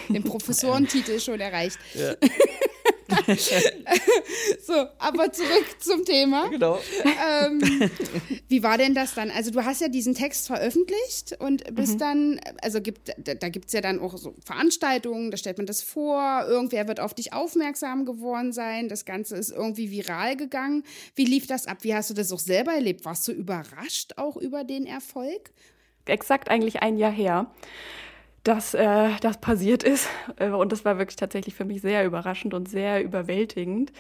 den 0.09 0.23
Professorentitel 0.23 1.19
schon 1.19 1.41
erreicht. 1.41 1.79
Ja. 1.95 2.15
so, 4.67 4.73
aber 4.99 5.33
zurück 5.33 5.67
zum 5.79 6.05
Thema. 6.05 6.49
Genau. 6.49 6.79
Ähm, 7.05 7.91
wie 8.49 8.63
war 8.63 8.79
denn 8.79 8.95
das 8.95 9.15
dann? 9.15 9.31
Also 9.31 9.51
du 9.51 9.65
hast 9.65 9.81
ja 9.81 9.89
diesen 9.89 10.15
Text 10.15 10.47
veröffentlicht 10.47 11.37
und 11.39 11.75
bist 11.75 11.95
mhm. 11.95 11.99
dann, 11.99 12.41
also 12.63 12.81
gibt, 12.81 13.13
da, 13.19 13.35
da 13.35 13.49
gibt 13.49 13.67
es 13.67 13.73
ja 13.73 13.81
dann 13.81 14.01
auch 14.01 14.17
so 14.17 14.35
Veranstaltungen, 14.45 15.31
da 15.31 15.37
stellt 15.37 15.59
man 15.59 15.67
das 15.67 15.83
vor, 15.83 16.45
irgendwer 16.49 16.89
wird 16.89 17.01
auf 17.01 17.15
dich 17.15 17.33
aufmerksam 17.33 18.05
geworden 18.05 18.53
sein, 18.53 18.89
das 18.89 19.05
Ganze 19.05 19.37
ist 19.37 19.51
irgendwie 19.51 19.91
viral 19.91 20.37
gegangen. 20.37 20.85
Wie 21.15 21.25
lief 21.25 21.47
das 21.47 21.67
ab? 21.67 21.79
Wie 21.83 21.95
hast 21.95 22.11
du 22.11 22.15
das 22.15 22.33
auch 22.33 22.39
selber 22.39 22.73
erlebt? 22.73 23.05
Warst 23.05 23.29
du 23.29 23.33
überrascht 23.33 24.15
auch 24.17 24.37
über 24.37 24.65
den 24.65 24.87
Erfolg? 24.87 25.51
Exakt 26.07 26.49
eigentlich 26.49 26.83
ein 26.83 26.97
Jahr 26.99 27.13
her 27.13 27.51
dass 28.45 28.75
äh, 28.75 29.11
das 29.21 29.41
passiert 29.41 29.83
ist. 29.83 30.09
Äh, 30.37 30.51
und 30.51 30.71
das 30.71 30.85
war 30.85 30.99
wirklich 30.99 31.17
tatsächlich 31.17 31.55
für 31.55 31.65
mich 31.65 31.81
sehr 31.81 32.05
überraschend 32.05 32.55
und 32.55 32.69
sehr 32.69 33.03
überwältigend. 33.03 33.93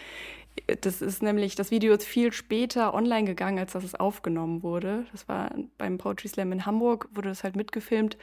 das 0.82 1.02
ist 1.02 1.22
nämlich, 1.22 1.56
das 1.56 1.70
Video 1.70 1.94
ist 1.94 2.04
viel 2.04 2.32
später 2.32 2.94
online 2.94 3.24
gegangen, 3.24 3.58
als 3.58 3.72
dass 3.72 3.84
es 3.84 3.94
aufgenommen 3.94 4.62
wurde. 4.62 5.06
Das 5.12 5.28
war 5.28 5.50
beim 5.78 5.98
Poetry 5.98 6.28
Slam 6.28 6.52
in 6.52 6.66
Hamburg, 6.66 7.08
wurde 7.12 7.30
das 7.30 7.42
halt 7.42 7.56
mitgefilmt 7.56 8.16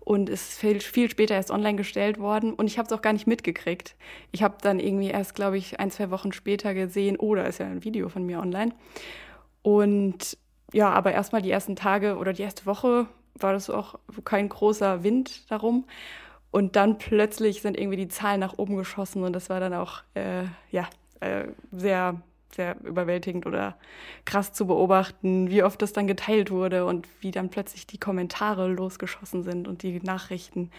und 0.00 0.30
ist 0.30 0.58
viel, 0.58 0.80
viel 0.80 1.10
später 1.10 1.34
erst 1.34 1.50
online 1.50 1.76
gestellt 1.76 2.18
worden. 2.18 2.54
Und 2.54 2.68
ich 2.68 2.78
habe 2.78 2.86
es 2.86 2.92
auch 2.92 3.02
gar 3.02 3.12
nicht 3.12 3.26
mitgekriegt. 3.26 3.96
Ich 4.32 4.42
habe 4.42 4.56
dann 4.62 4.78
irgendwie 4.80 5.08
erst, 5.08 5.34
glaube 5.34 5.58
ich, 5.58 5.80
ein, 5.80 5.90
zwei 5.90 6.10
Wochen 6.10 6.32
später 6.32 6.74
gesehen, 6.74 7.16
oh, 7.18 7.34
da 7.34 7.42
ist 7.42 7.58
ja 7.58 7.66
ein 7.66 7.84
Video 7.84 8.08
von 8.08 8.24
mir 8.24 8.40
online. 8.40 8.72
Und 9.62 10.38
ja, 10.72 10.90
aber 10.90 11.12
erstmal 11.12 11.42
die 11.42 11.50
ersten 11.50 11.76
Tage 11.76 12.16
oder 12.16 12.32
die 12.32 12.42
erste 12.42 12.66
Woche 12.66 13.08
war 13.38 13.52
das 13.52 13.70
auch 13.70 13.96
kein 14.24 14.48
großer 14.48 15.02
Wind 15.02 15.50
darum. 15.50 15.84
Und 16.50 16.76
dann 16.76 16.98
plötzlich 16.98 17.60
sind 17.62 17.78
irgendwie 17.78 17.98
die 17.98 18.08
Zahlen 18.08 18.40
nach 18.40 18.56
oben 18.56 18.76
geschossen 18.76 19.24
und 19.24 19.32
das 19.32 19.50
war 19.50 19.60
dann 19.60 19.74
auch, 19.74 20.02
äh, 20.14 20.44
ja, 20.70 20.88
äh, 21.20 21.48
sehr, 21.70 22.20
sehr 22.54 22.80
überwältigend 22.82 23.44
oder 23.46 23.76
krass 24.24 24.52
zu 24.52 24.66
beobachten, 24.66 25.50
wie 25.50 25.62
oft 25.62 25.82
das 25.82 25.92
dann 25.92 26.06
geteilt 26.06 26.50
wurde 26.50 26.86
und 26.86 27.06
wie 27.20 27.30
dann 27.30 27.50
plötzlich 27.50 27.86
die 27.86 27.98
Kommentare 27.98 28.68
losgeschossen 28.68 29.42
sind 29.42 29.68
und 29.68 29.82
die 29.82 30.00
Nachrichten. 30.00 30.70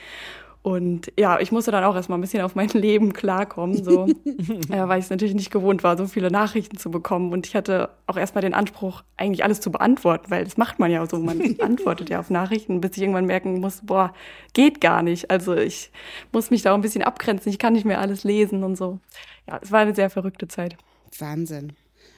Und 0.62 1.12
ja, 1.18 1.40
ich 1.40 1.52
musste 1.52 1.72
dann 1.72 1.84
auch 1.84 1.96
erstmal 1.96 2.18
ein 2.18 2.22
bisschen 2.22 2.44
auf 2.44 2.56
mein 2.56 2.70
Leben 2.74 3.14
klarkommen, 3.14 3.84
so, 3.84 4.06
äh, 4.70 4.88
weil 4.88 5.00
ich 5.00 5.06
es 5.06 5.10
natürlich 5.10 5.36
nicht 5.36 5.52
gewohnt 5.52 5.84
war, 5.84 5.98
so 5.98 6.08
viele 6.08 6.30
Nachrichten 6.30 6.78
zu 6.78 6.92
bekommen. 6.92 7.32
Und 7.32 7.48
ich 7.48 7.56
hatte 7.56 7.90
auch 8.06 8.18
erstmal 8.18 8.42
den 8.42 8.54
Anspruch, 8.54 9.04
eigentlich 9.16 9.44
alles 9.44 9.62
zu 9.62 9.72
beantworten, 9.72 10.30
weil 10.30 10.44
das 10.44 10.58
macht 10.58 10.80
man 10.80 10.92
ja 10.92 11.06
so. 11.06 11.20
Man 11.20 11.56
antwortet 11.60 12.10
ja 12.10 12.20
auf 12.20 12.30
Nachrichten, 12.30 12.82
bis 12.82 12.98
ich 12.98 13.04
irgendwann 13.04 13.26
merken 13.26 13.60
muss, 13.60 13.82
boah, 13.86 14.14
geht 14.54 14.82
gar 14.82 15.04
nicht. 15.04 15.32
Also 15.32 15.56
ich 15.56 15.92
muss 16.32 16.52
mich 16.52 16.64
da 16.64 16.72
auch 16.72 16.76
ein 16.76 16.82
bisschen 16.82 17.04
abgrenzen. 17.04 17.50
Ich 17.50 17.60
kann 17.60 17.74
nicht 17.74 17.86
mehr 17.86 18.02
alles 18.02 18.24
lesen 18.24 18.64
und 18.64 18.76
so. 18.76 19.00
Ja, 19.48 19.60
es 19.62 19.72
war 19.72 19.80
eine 19.80 19.96
sehr 19.96 20.10
verrückte 20.10 20.48
Zeit. 20.48 20.76
Wahnsinn 21.18 21.74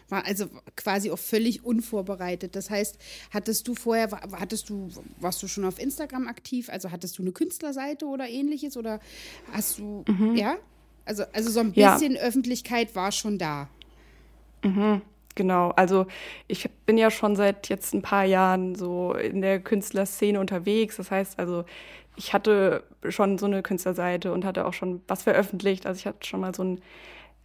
war 0.09 0.25
also 0.25 0.47
quasi 0.75 1.11
auch 1.11 1.19
völlig 1.19 1.63
unvorbereitet. 1.63 2.55
Das 2.55 2.69
heißt, 2.69 2.97
hattest 3.31 3.67
du 3.67 3.75
vorher, 3.75 4.09
hattest 4.39 4.69
du, 4.69 4.89
warst 5.19 5.41
du 5.43 5.47
schon 5.47 5.65
auf 5.65 5.79
Instagram 5.79 6.27
aktiv? 6.27 6.69
Also 6.69 6.91
hattest 6.91 7.17
du 7.17 7.21
eine 7.21 7.31
Künstlerseite 7.31 8.05
oder 8.05 8.27
ähnliches? 8.27 8.77
Oder 8.77 8.99
hast 9.51 9.79
du, 9.79 10.03
mhm. 10.07 10.35
ja? 10.35 10.57
Also, 11.05 11.23
also 11.33 11.49
so 11.49 11.59
ein 11.59 11.73
bisschen 11.73 12.15
ja. 12.15 12.21
Öffentlichkeit 12.21 12.95
war 12.95 13.11
schon 13.11 13.37
da. 13.37 13.69
Mhm. 14.63 15.01
Genau, 15.35 15.69
also 15.69 16.05
ich 16.47 16.69
bin 16.85 16.97
ja 16.97 17.09
schon 17.09 17.35
seit 17.37 17.69
jetzt 17.69 17.93
ein 17.93 18.01
paar 18.01 18.25
Jahren 18.25 18.75
so 18.75 19.13
in 19.13 19.41
der 19.41 19.59
Künstlerszene 19.61 20.39
unterwegs. 20.39 20.97
Das 20.97 21.11
heißt 21.11 21.39
also, 21.39 21.63
ich 22.17 22.33
hatte 22.33 22.83
schon 23.07 23.37
so 23.37 23.45
eine 23.45 23.63
Künstlerseite 23.63 24.33
und 24.33 24.43
hatte 24.43 24.65
auch 24.65 24.73
schon 24.73 25.01
was 25.07 25.23
veröffentlicht. 25.23 25.85
Also 25.85 25.99
ich 25.99 26.05
hatte 26.05 26.27
schon 26.27 26.41
mal 26.41 26.53
so 26.53 26.63
ein 26.63 26.81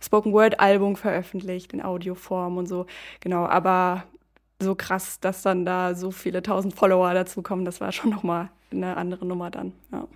Spoken 0.05 0.33
Word 0.33 0.61
Album 0.61 0.97
veröffentlicht 0.97 1.73
in 1.73 1.83
Audioform 1.83 2.57
und 2.59 2.67
so. 2.67 2.87
Genau, 3.21 3.47
aber 3.47 4.05
so 4.61 4.75
krass, 4.75 5.21
dass 5.21 5.43
dann 5.43 5.65
da 5.65 5.95
so 5.95 6.11
viele 6.11 6.43
tausend 6.43 6.75
Follower 6.75 7.13
dazu 7.15 7.43
kommen, 7.43 7.65
das 7.65 7.81
war 7.81 7.93
schon 7.93 8.11
nochmal 8.11 8.51
eine 8.71 8.97
andere 8.97 9.27
Nummer 9.27 9.51
dann. 9.51 9.73
Ja. 9.93 10.07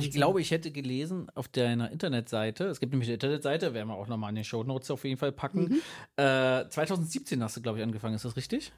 Ich 0.00 0.10
glaube, 0.10 0.40
ich 0.40 0.50
hätte 0.50 0.72
gelesen 0.72 1.28
auf 1.36 1.46
deiner 1.46 1.92
Internetseite, 1.92 2.64
es 2.64 2.80
gibt 2.80 2.92
nämlich 2.92 3.08
eine 3.08 3.14
Internetseite, 3.14 3.72
werden 3.72 3.88
wir 3.88 3.94
auch 3.94 4.08
nochmal 4.08 4.30
in 4.30 4.36
den 4.36 4.44
Show 4.44 4.64
Notes 4.64 4.90
auf 4.90 5.04
jeden 5.04 5.16
Fall 5.16 5.30
packen. 5.30 5.80
Mhm. 6.16 6.24
Äh, 6.24 6.68
2017 6.68 7.42
hast 7.42 7.56
du, 7.56 7.62
glaube 7.62 7.78
ich, 7.78 7.84
angefangen, 7.84 8.16
ist 8.16 8.24
das 8.24 8.36
richtig? 8.36 8.72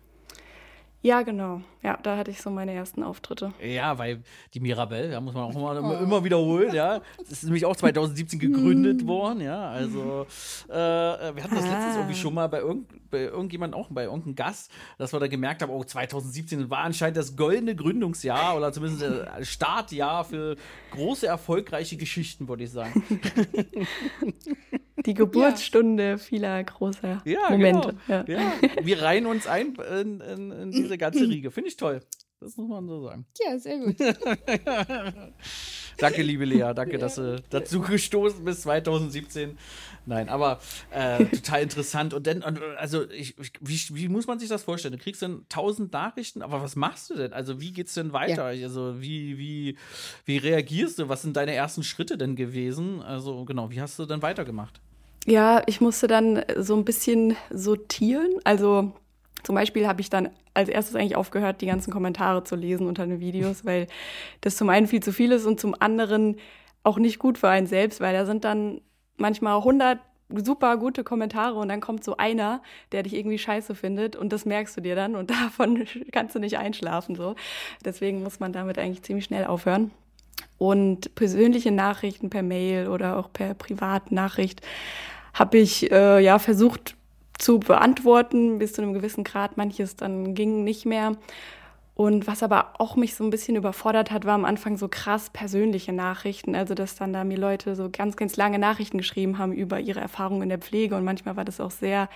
Ja, 1.00 1.22
genau. 1.22 1.60
Ja, 1.80 1.96
da 2.02 2.16
hatte 2.16 2.32
ich 2.32 2.40
so 2.42 2.50
meine 2.50 2.72
ersten 2.72 3.04
Auftritte. 3.04 3.52
Ja, 3.62 3.96
weil 3.98 4.20
die 4.52 4.58
Mirabelle, 4.58 5.10
da 5.12 5.20
muss 5.20 5.32
man 5.32 5.44
auch 5.44 5.54
immer, 5.54 6.00
oh. 6.00 6.02
immer 6.02 6.24
wiederholen, 6.24 6.74
ja. 6.74 7.00
Das 7.18 7.30
ist 7.30 7.44
nämlich 7.44 7.64
auch 7.64 7.76
2017 7.76 8.40
gegründet 8.40 9.06
worden, 9.06 9.40
ja. 9.40 9.70
Also, 9.70 10.26
äh, 10.68 10.72
wir 10.72 11.42
hatten 11.44 11.54
das 11.54 11.64
ah. 11.64 11.70
letztens 11.70 11.96
irgendwie 11.96 12.16
schon 12.16 12.34
mal 12.34 12.48
bei, 12.48 12.58
irgend, 12.58 13.10
bei 13.10 13.22
irgendjemandem, 13.22 13.78
auch 13.78 13.88
bei 13.90 14.04
irgendeinem 14.04 14.34
Gast, 14.34 14.72
dass 14.98 15.12
wir 15.12 15.20
da 15.20 15.28
gemerkt 15.28 15.62
haben, 15.62 15.70
oh, 15.70 15.84
2017 15.84 16.68
war 16.68 16.80
anscheinend 16.80 17.16
das 17.16 17.36
goldene 17.36 17.76
Gründungsjahr 17.76 18.56
oder 18.56 18.72
zumindest 18.72 19.02
das 19.02 19.48
Startjahr 19.48 20.24
für 20.24 20.56
große, 20.90 21.28
erfolgreiche 21.28 21.96
Geschichten, 21.96 22.48
würde 22.48 22.64
ich 22.64 22.72
sagen. 22.72 23.04
Die 25.06 25.14
Geburtsstunde 25.14 26.10
ja. 26.10 26.18
vieler 26.18 26.64
großer 26.64 27.22
ja, 27.24 27.50
Momente. 27.50 27.94
Genau. 28.06 28.24
Ja. 28.26 28.40
ja. 28.40 28.52
Wir 28.82 29.00
reihen 29.00 29.26
uns 29.26 29.46
ein 29.46 29.76
in, 30.00 30.20
in, 30.20 30.50
in 30.50 30.72
diese 30.88 30.98
ganze 30.98 31.20
Riege. 31.28 31.50
Finde 31.50 31.68
ich 31.68 31.76
toll. 31.76 32.00
Das 32.40 32.56
muss 32.56 32.68
man 32.68 32.86
so 32.86 33.02
sagen. 33.02 33.26
Ja, 33.44 33.58
sehr 33.58 33.78
gut. 33.78 33.96
danke, 35.98 36.22
liebe 36.22 36.44
Lea. 36.44 36.72
Danke, 36.72 36.92
ja. 36.92 36.98
dass 36.98 37.16
du 37.16 37.42
dazu 37.50 37.80
gestoßen 37.80 38.44
bist 38.44 38.62
2017. 38.62 39.58
Nein, 40.06 40.28
aber 40.28 40.60
äh, 40.92 41.24
total 41.24 41.62
interessant. 41.62 42.14
Und 42.14 42.28
dann, 42.28 42.44
also, 42.76 43.10
ich, 43.10 43.34
wie, 43.60 43.80
wie, 43.96 44.08
muss 44.08 44.28
man 44.28 44.38
sich 44.38 44.48
das 44.48 44.62
vorstellen? 44.62 44.92
Du 44.92 45.02
kriegst 45.02 45.20
dann 45.20 45.46
tausend 45.48 45.92
Nachrichten, 45.92 46.42
aber 46.42 46.62
was 46.62 46.76
machst 46.76 47.10
du 47.10 47.16
denn? 47.16 47.32
Also, 47.32 47.60
wie 47.60 47.72
geht's 47.72 47.94
denn 47.94 48.12
weiter? 48.12 48.52
Ja. 48.52 48.66
Also, 48.66 49.02
wie, 49.02 49.36
wie, 49.36 49.76
wie 50.24 50.36
reagierst 50.36 51.00
du? 51.00 51.08
Was 51.08 51.22
sind 51.22 51.36
deine 51.36 51.54
ersten 51.54 51.82
Schritte 51.82 52.16
denn 52.16 52.36
gewesen? 52.36 53.02
Also, 53.02 53.44
genau, 53.44 53.72
wie 53.72 53.80
hast 53.80 53.98
du 53.98 54.06
denn 54.06 54.22
weitergemacht? 54.22 54.80
Ja, 55.26 55.62
ich 55.66 55.80
musste 55.80 56.06
dann 56.06 56.44
so 56.56 56.76
ein 56.76 56.84
bisschen 56.84 57.36
sortieren. 57.50 58.38
Also 58.44 58.94
zum 59.42 59.54
Beispiel 59.54 59.86
habe 59.86 60.00
ich 60.00 60.10
dann 60.10 60.30
als 60.54 60.68
erstes 60.68 60.96
eigentlich 60.96 61.16
aufgehört, 61.16 61.60
die 61.60 61.66
ganzen 61.66 61.92
Kommentare 61.92 62.44
zu 62.44 62.56
lesen 62.56 62.86
unter 62.86 63.06
den 63.06 63.20
Videos, 63.20 63.64
weil 63.64 63.86
das 64.40 64.56
zum 64.56 64.68
einen 64.68 64.86
viel 64.86 65.02
zu 65.02 65.12
viel 65.12 65.32
ist 65.32 65.46
und 65.46 65.60
zum 65.60 65.74
anderen 65.78 66.36
auch 66.82 66.98
nicht 66.98 67.18
gut 67.18 67.38
für 67.38 67.48
einen 67.48 67.66
selbst, 67.66 68.00
weil 68.00 68.14
da 68.14 68.26
sind 68.26 68.44
dann 68.44 68.80
manchmal 69.16 69.56
100 69.56 69.98
super 70.34 70.76
gute 70.76 71.04
Kommentare 71.04 71.54
und 71.54 71.68
dann 71.68 71.80
kommt 71.80 72.04
so 72.04 72.16
einer, 72.16 72.62
der 72.92 73.02
dich 73.02 73.14
irgendwie 73.14 73.38
scheiße 73.38 73.74
findet 73.74 74.14
und 74.16 74.32
das 74.32 74.44
merkst 74.44 74.76
du 74.76 74.80
dir 74.80 74.94
dann 74.94 75.16
und 75.16 75.30
davon 75.30 75.86
kannst 76.12 76.34
du 76.34 76.38
nicht 76.38 76.58
einschlafen 76.58 77.14
so. 77.14 77.34
Deswegen 77.84 78.22
muss 78.22 78.40
man 78.40 78.52
damit 78.52 78.78
eigentlich 78.78 79.02
ziemlich 79.02 79.24
schnell 79.24 79.46
aufhören. 79.46 79.90
Und 80.56 81.14
persönliche 81.14 81.70
Nachrichten 81.70 82.30
per 82.30 82.42
Mail 82.42 82.88
oder 82.88 83.16
auch 83.16 83.32
per 83.32 83.54
Privatnachricht 83.54 84.60
habe 85.32 85.58
ich 85.58 85.90
äh, 85.90 86.20
ja 86.20 86.38
versucht 86.38 86.96
zu 87.38 87.60
beantworten 87.60 88.58
bis 88.58 88.72
zu 88.74 88.82
einem 88.82 88.92
gewissen 88.92 89.24
Grad. 89.24 89.56
Manches 89.56 89.96
dann 89.96 90.34
ging 90.34 90.64
nicht 90.64 90.84
mehr. 90.84 91.16
Und 91.94 92.28
was 92.28 92.44
aber 92.44 92.74
auch 92.78 92.94
mich 92.94 93.16
so 93.16 93.24
ein 93.24 93.30
bisschen 93.30 93.56
überfordert 93.56 94.12
hat, 94.12 94.24
war 94.24 94.34
am 94.34 94.44
Anfang 94.44 94.76
so 94.76 94.86
krass 94.86 95.30
persönliche 95.30 95.92
Nachrichten. 95.92 96.54
Also, 96.54 96.74
dass 96.74 96.94
dann 96.94 97.12
da 97.12 97.24
mir 97.24 97.38
Leute 97.38 97.74
so 97.74 97.88
ganz, 97.90 98.16
ganz 98.16 98.36
lange 98.36 98.60
Nachrichten 98.60 98.98
geschrieben 98.98 99.38
haben 99.38 99.52
über 99.52 99.80
ihre 99.80 99.98
Erfahrungen 99.98 100.42
in 100.42 100.48
der 100.48 100.58
Pflege. 100.58 100.94
Und 100.94 101.04
manchmal 101.04 101.36
war 101.36 101.44
das 101.44 101.60
auch 101.60 101.72
sehr, 101.72 102.08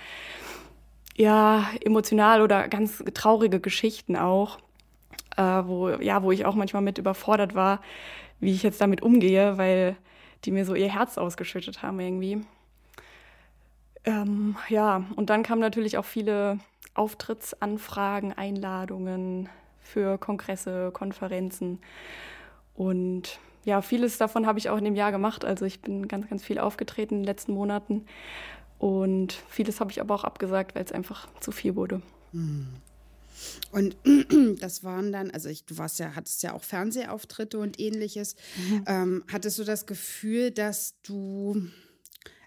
ja, 1.17 1.65
emotional 1.83 2.41
oder 2.41 2.69
ganz 2.69 3.03
traurige 3.13 3.59
Geschichten 3.59 4.15
auch, 4.15 4.57
äh, 5.35 5.41
wo, 5.41 5.89
ja, 5.89 6.23
wo 6.23 6.31
ich 6.31 6.45
auch 6.45 6.55
manchmal 6.55 6.81
mit 6.81 6.97
überfordert 6.97 7.53
war, 7.53 7.81
wie 8.39 8.53
ich 8.53 8.63
jetzt 8.63 8.79
damit 8.79 9.01
umgehe, 9.01 9.57
weil 9.57 9.97
die 10.45 10.51
mir 10.51 10.63
so 10.63 10.75
ihr 10.75 10.93
Herz 10.93 11.17
ausgeschüttet 11.17 11.81
haben 11.81 11.99
irgendwie. 11.99 12.45
Ähm, 14.05 14.55
ja, 14.69 15.05
und 15.15 15.29
dann 15.29 15.43
kamen 15.43 15.61
natürlich 15.61 15.97
auch 15.97 16.05
viele 16.05 16.59
Auftrittsanfragen, 16.93 18.33
Einladungen 18.33 19.49
für 19.81 20.17
Kongresse, 20.17 20.91
Konferenzen. 20.93 21.79
Und 22.75 23.39
ja, 23.65 23.81
vieles 23.81 24.17
davon 24.17 24.45
habe 24.45 24.59
ich 24.59 24.69
auch 24.69 24.77
in 24.77 24.85
dem 24.85 24.95
Jahr 24.95 25.11
gemacht. 25.11 25.45
Also 25.45 25.65
ich 25.65 25.81
bin 25.81 26.07
ganz, 26.07 26.29
ganz 26.29 26.43
viel 26.43 26.59
aufgetreten 26.59 27.15
in 27.15 27.19
den 27.21 27.25
letzten 27.25 27.53
Monaten. 27.53 28.05
Und 28.77 29.33
vieles 29.47 29.79
habe 29.79 29.91
ich 29.91 30.01
aber 30.01 30.13
auch 30.15 30.23
abgesagt, 30.23 30.75
weil 30.75 30.83
es 30.83 30.91
einfach 30.91 31.27
zu 31.39 31.51
viel 31.51 31.75
wurde. 31.75 32.01
Hm. 32.31 32.67
Und 33.71 33.95
das 34.59 34.83
waren 34.83 35.11
dann, 35.11 35.31
also 35.31 35.49
ich, 35.49 35.65
du 35.65 35.77
warst 35.77 35.99
ja, 35.99 36.15
hattest 36.15 36.43
ja 36.43 36.53
auch 36.53 36.63
Fernsehauftritte 36.63 37.57
und 37.59 37.79
ähnliches. 37.79 38.35
Mhm. 38.57 38.83
Ähm, 38.85 39.23
hattest 39.31 39.59
du 39.59 39.63
das 39.63 39.85
Gefühl, 39.85 40.51
dass 40.51 40.95
du 41.03 41.67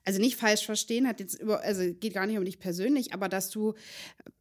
also 0.07 0.21
nicht 0.21 0.37
falsch 0.37 0.65
verstehen, 0.65 1.09
hat 1.09 1.19
jetzt 1.19 1.35
über, 1.43 1.63
also 1.63 1.83
geht 1.93 2.15
gar 2.15 2.27
nicht 2.27 2.39
um 2.39 2.45
dich 2.45 2.61
persönlich, 2.61 3.13
aber 3.13 3.29
dass 3.29 3.51
du, 3.51 3.75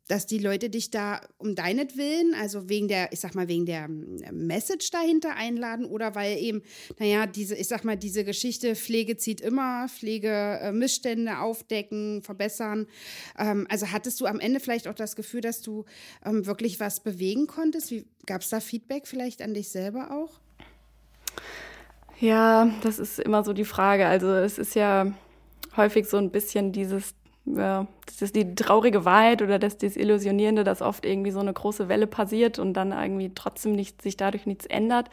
dass 0.07 0.27
die 0.27 0.37
Leute 0.37 0.69
dich 0.69 0.91
da 0.91 1.21
um 1.39 1.55
deinetwillen, 1.55 2.35
also 2.39 2.69
wegen 2.69 2.87
der, 2.87 3.11
ich 3.11 3.19
sag 3.19 3.33
mal, 3.33 3.47
wegen 3.47 3.65
der 3.65 3.85
ähm, 3.85 4.19
Message 4.31 4.91
dahinter 4.91 5.35
einladen 5.35 5.85
oder 5.85 6.13
weil 6.13 6.37
eben, 6.37 6.61
naja, 6.99 7.25
diese, 7.25 7.55
ich 7.55 7.67
sag 7.67 7.83
mal, 7.83 7.97
diese 7.97 8.23
Geschichte, 8.23 8.75
Pflege 8.75 9.17
zieht 9.17 9.41
immer, 9.41 9.87
Pflege 9.89 10.59
äh, 10.61 10.71
Missstände 10.71 11.39
aufdecken, 11.39 12.21
verbessern. 12.21 12.85
Ähm, 13.39 13.65
also 13.67 13.91
hattest 13.91 14.21
du 14.21 14.27
am 14.27 14.39
Ende 14.39 14.59
vielleicht 14.59 14.87
auch 14.87 14.93
das 14.93 15.15
Gefühl, 15.15 15.41
dass 15.41 15.63
du 15.63 15.85
ähm, 16.23 16.45
wirklich 16.45 16.79
was 16.79 16.99
bewegen 16.99 17.47
konntest? 17.47 17.91
Gab 18.27 18.41
es 18.41 18.49
da 18.49 18.59
Feedback 18.59 19.07
vielleicht 19.07 19.41
an 19.41 19.55
dich 19.55 19.69
selber 19.69 20.11
auch? 20.11 20.39
Ja, 22.19 22.71
das 22.83 22.99
ist 22.99 23.19
immer 23.19 23.43
so 23.43 23.51
die 23.51 23.65
Frage. 23.65 24.05
Also 24.05 24.31
es 24.31 24.59
ist 24.59 24.75
ja 24.75 25.11
häufig 25.77 26.07
so 26.07 26.17
ein 26.17 26.31
bisschen 26.31 26.71
dieses, 26.71 27.15
ja, 27.45 27.87
das 28.05 28.21
ist 28.21 28.35
die 28.35 28.55
traurige 28.55 29.05
Wahrheit 29.05 29.41
oder 29.41 29.59
das 29.59 29.77
Desillusionierende, 29.77 30.63
dass 30.63 30.81
oft 30.81 31.05
irgendwie 31.05 31.31
so 31.31 31.39
eine 31.39 31.53
große 31.53 31.89
Welle 31.89 32.07
passiert 32.07 32.59
und 32.59 32.73
dann 32.73 32.91
irgendwie 32.91 33.31
trotzdem 33.35 33.73
nicht, 33.73 34.01
sich 34.01 34.17
dadurch 34.17 34.45
nichts 34.45 34.65
ändert. 34.65 35.09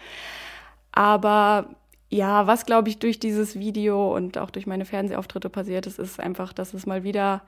Aber 0.92 1.76
Ja, 2.10 2.46
was 2.46 2.66
glaube 2.66 2.90
ich 2.90 2.98
durch 2.98 3.18
dieses 3.20 3.58
Video 3.58 4.14
und 4.14 4.38
auch 4.38 4.50
durch 4.50 4.66
meine 4.66 4.84
Fernsehauftritte 4.84 5.48
passiert 5.50 5.86
ist, 5.86 5.98
ist 5.98 6.20
einfach, 6.20 6.52
dass 6.52 6.74
es 6.74 6.86
mal 6.86 7.04
wieder 7.04 7.42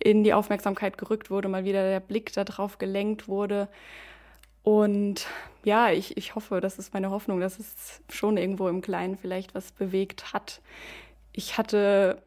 in 0.00 0.24
die 0.24 0.34
Aufmerksamkeit 0.34 0.98
gerückt 0.98 1.30
wurde, 1.30 1.48
mal 1.48 1.64
wieder 1.64 1.82
der 1.82 2.00
Blick 2.00 2.32
darauf 2.32 2.78
gelenkt 2.78 3.28
wurde. 3.28 3.68
Und 4.62 5.26
ja, 5.64 5.90
ich, 5.90 6.16
ich 6.16 6.34
hoffe, 6.34 6.60
das 6.60 6.78
ist 6.78 6.94
meine 6.94 7.10
Hoffnung, 7.10 7.40
dass 7.40 7.58
es 7.58 8.02
schon 8.10 8.36
irgendwo 8.36 8.68
im 8.68 8.82
Kleinen 8.82 9.16
vielleicht 9.16 9.54
was 9.54 9.72
bewegt 9.72 10.32
hat. 10.32 10.60
Ich 11.32 11.58
hatte 11.58 12.22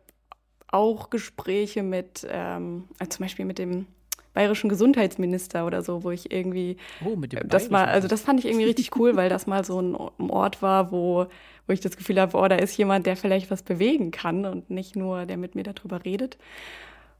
auch 0.71 1.09
Gespräche 1.09 1.83
mit, 1.83 2.25
ähm, 2.29 2.85
also 2.99 3.11
zum 3.11 3.25
Beispiel 3.25 3.45
mit 3.45 3.59
dem 3.59 3.87
bayerischen 4.33 4.69
Gesundheitsminister 4.69 5.65
oder 5.65 5.81
so, 5.81 6.03
wo 6.03 6.11
ich 6.11 6.31
irgendwie 6.31 6.77
Oh, 7.05 7.15
mit 7.15 7.33
dem 7.33 7.47
das 7.47 7.69
mal, 7.69 7.85
also 7.85 8.07
das 8.07 8.21
fand 8.21 8.39
ich 8.39 8.45
irgendwie 8.45 8.65
richtig 8.65 8.91
cool, 8.95 9.15
weil 9.15 9.29
das 9.29 9.47
mal 9.47 9.65
so 9.65 9.81
ein 9.81 9.95
Ort 9.95 10.61
war, 10.61 10.91
wo, 10.91 11.27
wo 11.67 11.73
ich 11.73 11.81
das 11.81 11.97
Gefühl 11.97 12.19
habe, 12.19 12.37
oh, 12.37 12.47
da 12.47 12.55
ist 12.55 12.77
jemand, 12.77 13.05
der 13.05 13.17
vielleicht 13.17 13.51
was 13.51 13.63
bewegen 13.63 14.11
kann 14.11 14.45
und 14.45 14.69
nicht 14.69 14.95
nur, 14.95 15.25
der 15.25 15.37
mit 15.37 15.55
mir 15.55 15.63
darüber 15.63 16.05
redet. 16.05 16.37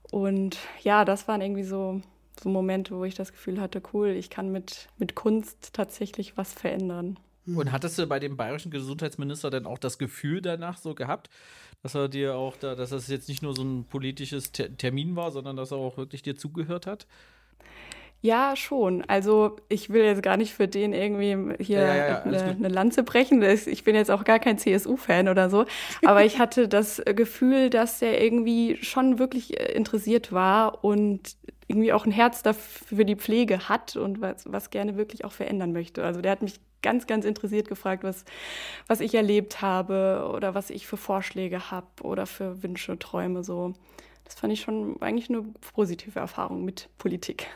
Und 0.10 0.58
ja, 0.82 1.06
das 1.06 1.28
waren 1.28 1.42
irgendwie 1.42 1.64
so, 1.64 2.02
so 2.42 2.50
Momente, 2.50 2.96
wo 2.96 3.04
ich 3.04 3.16
das 3.16 3.32
Gefühl 3.32 3.60
hatte, 3.60 3.82
cool, 3.94 4.10
ich 4.10 4.30
kann 4.30 4.52
mit, 4.52 4.88
mit 4.98 5.16
Kunst 5.16 5.74
tatsächlich 5.74 6.38
was 6.38 6.54
verändern. 6.54 7.18
Und 7.46 7.72
hattest 7.72 7.98
du 7.98 8.06
bei 8.06 8.20
dem 8.20 8.38
bayerischen 8.38 8.72
Gesundheitsminister 8.72 9.50
denn 9.50 9.66
auch 9.66 9.80
das 9.80 9.98
Gefühl 9.98 10.42
danach 10.42 10.78
so 10.78 10.94
gehabt, 10.94 11.30
dass 11.84 11.96
er 11.96 12.10
dir 12.10 12.36
auch 12.36 12.58
da, 12.58 12.76
dass 12.76 12.92
das 12.92 13.08
jetzt 13.08 13.30
nicht 13.30 13.42
nur 13.42 13.56
so 13.56 13.64
ein 13.64 13.86
politisches 13.86 14.52
Ter 14.52 14.76
Termin 14.78 15.16
war, 15.16 15.32
sondern 15.32 15.56
dass 15.56 15.72
er 15.72 15.78
auch 15.78 15.98
wirklich 15.98 16.22
dir 16.22 16.36
zugehört 16.36 16.86
hat? 16.88 17.08
Ja, 18.24 18.56
schon. 18.56 19.04
Also 19.08 19.58
ich 19.68 19.90
will 19.90 20.04
jetzt 20.04 20.22
gar 20.22 20.38
nicht 20.38 20.54
für 20.54 20.68
den 20.68 20.94
irgendwie 20.94 21.56
hier 21.64 21.80
Ja, 21.80 21.96
ja, 21.96 22.08
ja, 22.08 22.22
eine, 22.22 22.44
eine 22.44 22.68
Lanze 22.68 23.02
brechen. 23.02 23.42
Ich 23.42 23.84
bin 23.84 23.96
jetzt 23.96 24.12
auch 24.12 24.24
gar 24.24 24.38
kein 24.38 24.60
CSU-Fan 24.60 25.28
oder 25.28 25.50
so. 25.50 25.66
Aber 26.06 26.24
ich 26.24 26.38
hatte 26.38 26.68
das 26.68 27.02
Gefühl, 27.16 27.72
dass 27.72 28.00
er 28.04 28.22
irgendwie 28.22 28.78
schon 28.84 29.18
wirklich 29.18 29.60
interessiert 29.76 30.32
war 30.32 30.84
und 30.84 31.36
irgendwie 31.72 31.94
auch 31.94 32.06
ein 32.06 32.12
Herz 32.12 32.44
dafür 32.44 32.98
für 32.98 33.06
die 33.06 33.16
Pflege 33.16 33.70
hat 33.70 33.96
und 33.96 34.22
was, 34.22 34.52
was 34.52 34.70
gerne 34.70 34.98
wirklich 34.98 35.26
auch 35.26 35.32
verändern 35.32 35.72
möchte. 35.72 36.04
Also 36.04 36.22
der 36.22 36.34
hat 36.34 36.42
mich 36.42 36.60
ganz, 36.82 37.08
ganz 37.08 37.26
interessiert 37.26 37.68
gefragt, 37.70 38.04
was, 38.04 38.26
was 38.88 39.00
ich 39.00 39.16
erlebt 39.16 39.62
habe 39.62 40.30
oder 40.36 40.54
was 40.54 40.70
ich 40.70 40.88
für 40.88 40.98
Vorschläge 40.98 41.72
habe 41.72 41.88
oder 42.04 42.26
für 42.26 42.62
Wünsche, 42.62 43.00
Träume 43.00 43.44
so. 43.44 43.74
Das 44.26 44.36
fand 44.36 44.54
ich 44.54 44.62
schon 44.62 45.02
eigentlich 45.02 45.30
eine 45.30 45.44
positive 45.74 46.20
Erfahrung 46.20 46.66
mit 46.66 46.90
Politik. 46.98 47.48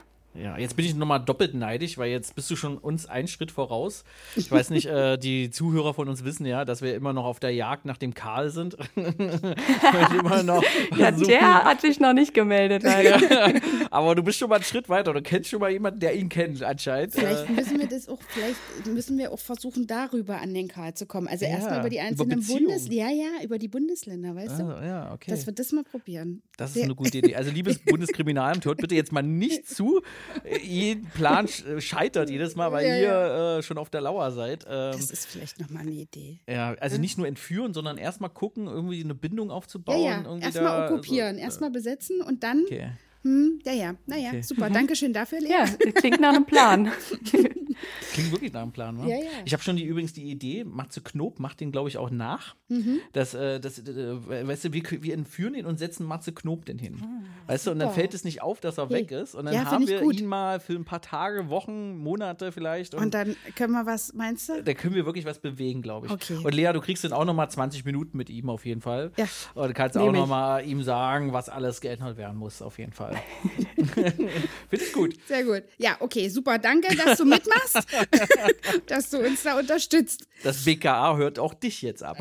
Ja, 0.42 0.58
jetzt 0.58 0.76
bin 0.76 0.86
ich 0.86 0.94
nochmal 0.96 1.20
doppelt 1.24 1.54
neidisch, 1.54 1.98
weil 1.98 2.10
jetzt 2.12 2.36
bist 2.36 2.50
du 2.52 2.56
schon 2.56 2.78
uns 2.78 3.06
einen 3.06 3.28
Schritt 3.28 3.52
voraus. 3.52 4.04
Ich 4.36 4.52
weiß 4.52 4.70
nicht, 4.70 4.86
äh, 4.88 5.18
die 5.18 5.50
Zuhörer 5.50 5.94
von 5.94 6.10
uns 6.10 6.24
wissen 6.26 6.46
ja, 6.46 6.66
dass 6.66 6.82
wir 6.82 6.94
immer 6.96 7.14
noch 7.14 7.26
auf 7.26 7.40
der 7.40 7.52
Jagd 7.52 7.86
nach 7.86 7.98
dem 7.98 8.14
Karl 8.14 8.50
sind. 8.50 8.76
Und 8.96 10.20
immer 10.20 10.44
noch 10.44 10.64
Ja, 10.98 11.12
der 11.12 11.64
hat 11.64 11.82
sich 11.82 12.00
noch 12.00 12.14
nicht 12.14 12.34
gemeldet, 12.34 12.84
leider. 12.84 13.62
Aber 13.92 14.16
du 14.16 14.24
bist 14.24 14.40
schon 14.40 14.50
mal 14.50 14.56
einen 14.56 14.64
Schritt 14.66 14.90
weiter. 14.90 15.14
Du 15.14 15.22
kennst 15.22 15.50
schon 15.50 15.60
mal 15.60 15.72
jemanden, 15.72 16.00
der 16.00 16.16
ihn 16.16 16.30
kennt, 16.30 16.62
anscheinend. 16.64 17.14
Vielleicht 17.14 17.50
Äh, 17.50 17.54
müssen 17.54 17.80
wir 17.80 17.88
das 17.88 18.08
auch, 18.10 18.20
vielleicht 18.28 18.58
müssen 18.88 19.18
wir 19.18 19.32
auch 19.32 19.40
versuchen, 19.40 19.88
darüber 19.88 20.42
an 20.42 20.54
den 20.54 20.68
Karl 20.68 20.94
zu 20.94 21.06
kommen. 21.06 21.28
Also 21.28 21.46
Ja, 21.46 21.52
erstmal 21.52 21.80
über 21.80 21.90
die 21.90 22.00
einzelnen 22.00 22.40
Beziehungen. 22.40 22.66
Bundes, 22.66 22.88
ja, 22.90 23.10
ja, 23.10 23.44
über 23.44 23.58
die 23.58 23.68
Bundesländer, 23.68 24.36
weißt 24.36 24.60
du? 24.60 24.64
ah, 24.64 24.86
ja, 24.86 25.14
okay. 25.14 25.32
Dass 25.32 25.46
wir 25.46 25.54
das 25.54 25.72
mal 25.72 25.84
probieren. 25.84 26.42
Das 26.58 26.70
ist 26.72 26.74
Sehr- 26.76 26.84
eine 26.86 26.96
gute 26.96 27.18
Idee. 27.18 27.36
Also, 27.36 27.52
liebes 27.52 27.80
Bundeskriminalamt, 27.80 28.66
hört 28.66 28.78
bitte 28.80 28.96
jetzt 28.96 29.12
mal 29.12 29.22
nicht 29.24 29.68
zu. 29.68 30.02
Äh, 30.44 30.58
Jeden 30.60 31.06
Plan 31.10 31.48
sch- 31.48 31.82
scheitert 31.82 32.30
jedes 32.30 32.56
Mal, 32.56 32.72
weil 32.72 32.86
Ja, 32.86 32.98
ihr 32.98 33.58
äh, 33.58 33.64
schon 33.64 33.78
auf 33.78 33.90
der 33.90 34.02
Lauer 34.02 34.32
seid. 34.32 34.66
Ähm, 34.68 34.92
Das 34.94 35.10
ist 35.12 35.26
vielleicht 35.28 35.60
nochmal 35.60 35.82
eine 35.84 35.92
Idee. 35.92 36.40
ja, 36.50 36.74
also 36.80 36.98
nicht 36.98 37.18
nur 37.18 37.28
entführen, 37.28 37.74
sondern 37.74 37.98
erstmal 37.98 38.30
gucken, 38.30 38.68
irgendwie 38.68 39.04
eine 39.04 39.16
Bindung 39.16 39.50
Ja, 39.50 39.56
aufzubauen. 39.56 40.04
ja, 40.04 40.22
irgendwie 40.24 40.46
erstmal 40.46 40.88
da, 40.88 40.94
okkupieren, 40.94 41.36
so, 41.38 41.42
erstmal 41.42 41.72
besetzen 41.72 42.22
und 42.22 42.44
dann, 42.44 42.64
Okay. 42.66 42.90
hm, 43.24 43.60
ja, 43.66 43.74
ja, 43.74 43.96
naja, 44.06 44.30
Okay. 44.30 44.42
super, 44.42 44.70
danke 44.70 44.96
schön 44.96 45.14
dafür, 45.14 45.40
Lea. 45.40 45.50
Ja, 45.52 45.66
klingt 45.94 46.20
nach 46.20 46.30
einem 46.36 46.46
Plan. 46.46 46.92
Klingt 48.14 48.32
wirklich 48.32 48.54
nach 48.54 48.62
einem 48.62 48.72
Plan, 48.72 48.98
wa? 49.00 49.06
Ja, 49.08 49.18
ja. 49.18 49.24
Ich 49.46 49.54
habe 49.54 49.64
schon 49.64 49.76
die, 49.76 49.84
übrigens 49.86 50.14
die 50.14 50.24
Idee, 50.30 50.64
Matze 50.64 51.02
Knob 51.02 51.40
macht 51.40 51.60
den, 51.60 51.72
glaube 51.72 51.90
ich, 51.90 51.98
auch 51.98 52.10
nach. 52.10 52.56
Mhm. 52.70 53.00
Das, 53.14 53.34
äh, 53.34 53.60
das, 53.60 53.80
äh, 53.80 54.48
weißt 54.48 54.66
du, 54.66 54.74
wir, 54.74 54.84
wir 55.04 55.14
entführen 55.14 55.54
ihn 55.56 55.66
und 55.66 55.78
setzen 55.78 56.06
Matze 56.06 56.34
Knob 56.34 56.66
den 56.66 56.78
hin. 56.80 57.02
weißt 57.48 57.68
du, 57.68 57.72
und 57.72 57.80
dann 57.80 57.90
Ah, 57.90 57.92
fällt 57.92 58.14
es 58.14 58.24
nicht 58.24 58.42
auf, 58.42 58.60
dass 58.60 58.78
er 58.78 58.90
weg 58.90 59.12
ist. 59.12 59.36
Und 59.36 59.46
dann 59.46 59.54
Ja, 59.54 59.66
haben 59.66 59.88
wir 59.88 60.02
gut. 60.02 60.20
ihn 60.20 60.26
mal 60.28 60.60
für 60.60 60.74
ein 60.74 60.86
paar 60.86 61.02
Tage, 61.02 61.50
Wochen, 61.50 61.98
Monate 61.98 62.52
vielleicht. 62.52 62.96
Und 62.96 63.14
dann 63.14 63.36
können 63.56 63.74
wir 63.74 63.86
was, 63.86 64.14
meinst 64.14 64.50
du? 64.50 64.64
da 64.64 64.74
können 64.74 64.96
wir 64.96 65.06
wirklich 65.06 65.26
was 65.26 65.40
bewegen, 65.40 65.82
glaube 65.82 66.08
ich. 66.08 66.14
Okay. 66.14 66.38
Und 66.44 66.54
Lea, 66.54 66.72
du 66.74 66.82
kriegst 66.82 67.04
dann 67.04 67.14
auch 67.14 67.26
noch 67.26 67.34
mal 67.34 67.48
20 67.50 67.86
Minuten 67.86 68.18
mit 68.18 68.30
ihm 68.30 68.50
auf 68.50 68.66
jeden 68.66 68.82
Fall. 68.82 69.12
Ja. 69.18 69.26
Und 69.54 69.68
du 69.68 69.74
kannst 69.74 69.98
auch 69.98 70.06
Nehm 70.06 70.14
noch 70.16 70.24
ich. 70.24 70.30
mal 70.30 70.66
ihm 70.66 70.82
sagen, 70.84 71.34
was 71.34 71.50
alles 71.50 71.82
geändert 71.82 72.18
werden 72.18 72.38
muss, 72.38 72.62
auf 72.62 72.80
jeden 72.80 72.94
Fall. 72.94 73.16
Finde 73.86 74.30
ich 74.72 74.94
gut. 74.94 75.16
Sehr 75.28 75.44
gut. 75.44 75.64
Ja, 75.78 75.98
okay, 76.00 76.30
super, 76.30 76.58
danke, 76.58 76.96
dass 76.96 77.18
du 77.18 77.26
mitmachst, 77.26 77.65
dass 78.88 79.10
du 79.10 79.20
uns 79.20 79.44
da 79.44 79.58
unterstützt. 79.58 80.28
Das 80.44 80.66
BKA 80.66 81.16
hört 81.18 81.40
auch 81.40 81.54
dich 81.54 81.82
jetzt 81.82 82.04
ab. 82.04 82.18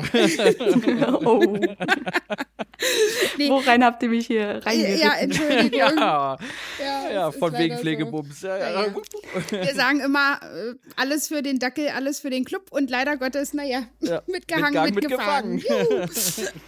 Oh. 1.23 1.57
Nee. 3.37 3.49
Worein 3.49 3.83
habt 3.83 4.01
ihr 4.01 4.09
mich 4.09 4.27
hier 4.27 4.61
reingeritten? 4.65 4.99
Ja, 5.01 5.13
Entschuldigung. 5.15 5.71
ja, 5.79 6.37
Ja, 6.79 7.11
ja 7.11 7.31
von 7.31 7.51
wegen 7.53 7.61
leider 7.61 7.75
so. 7.75 7.81
Pflegebums. 7.81 8.41
Ja, 8.41 8.57
Ja, 8.57 8.69
ja. 8.69 8.85
ja. 8.85 9.65
Wir 9.65 9.75
sagen 9.75 9.99
immer, 9.99 10.39
äh, 10.41 10.75
alles 10.95 11.27
für 11.27 11.41
den 11.41 11.59
Dackel, 11.59 11.89
alles 11.89 12.21
für 12.21 12.29
den 12.29 12.45
Club 12.45 12.67
und 12.71 12.89
leider 12.89 13.17
Gottes, 13.17 13.53
naja, 13.53 13.87
Ja, 13.99 14.21
mitgehangen, 14.27 14.83
mitgegangen, 14.85 15.55
mitgefahren. 15.55 15.57
Juhu. 15.57 16.07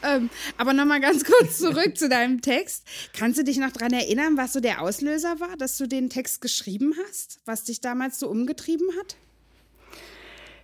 ähm, 0.03 0.29
aber 0.57 0.73
nochmal 0.73 0.99
ganz 0.99 1.23
kurz 1.23 1.57
zurück 1.57 1.97
zu 1.97 2.09
deinem 2.09 2.41
Text. 2.41 2.85
Kannst 3.13 3.39
du 3.39 3.43
dich 3.43 3.57
noch 3.57 3.71
daran 3.71 3.93
erinnern, 3.93 4.35
was 4.37 4.53
so 4.53 4.59
der 4.59 4.81
Auslöser 4.81 5.39
war, 5.39 5.55
dass 5.57 5.77
du 5.77 5.87
den 5.87 6.09
Text 6.09 6.41
geschrieben 6.41 6.95
hast? 7.07 7.39
Was 7.45 7.63
dich 7.63 7.79
damals 7.81 8.19
so 8.19 8.27
umgetrieben 8.27 8.87
hat? 8.99 9.15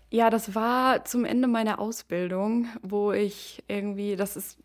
Ja, 0.09 0.29
das 0.29 0.53
war 0.53 1.05
zum 1.05 1.25
Ende 1.25 1.47
meiner 1.47 1.79
Ausbildung, 1.79 2.67
wo 2.83 3.11
ich 3.13 3.63
irgendwie, 3.67 4.15
das 4.15 4.35
ist, 4.35 4.57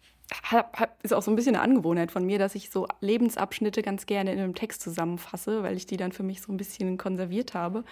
hab, 0.50 0.78
hab, 0.78 1.02
ist 1.02 1.14
auch 1.14 1.22
so 1.22 1.30
ein 1.30 1.36
bisschen 1.36 1.56
eine 1.56 1.62
Angewohnheit 1.62 2.10
von 2.10 2.24
mir, 2.24 2.38
dass 2.38 2.54
ich 2.54 2.70
so 2.70 2.86
Lebensabschnitte 3.00 3.82
ganz 3.82 4.06
gerne 4.06 4.32
in 4.32 4.38
einem 4.38 4.54
Text 4.54 4.82
zusammenfasse, 4.82 5.62
weil 5.62 5.76
ich 5.76 5.86
die 5.86 5.96
dann 5.96 6.12
für 6.12 6.22
mich 6.22 6.42
so 6.42 6.52
ein 6.52 6.56
bisschen 6.56 6.98
konserviert 6.98 7.54
habe. 7.54 7.84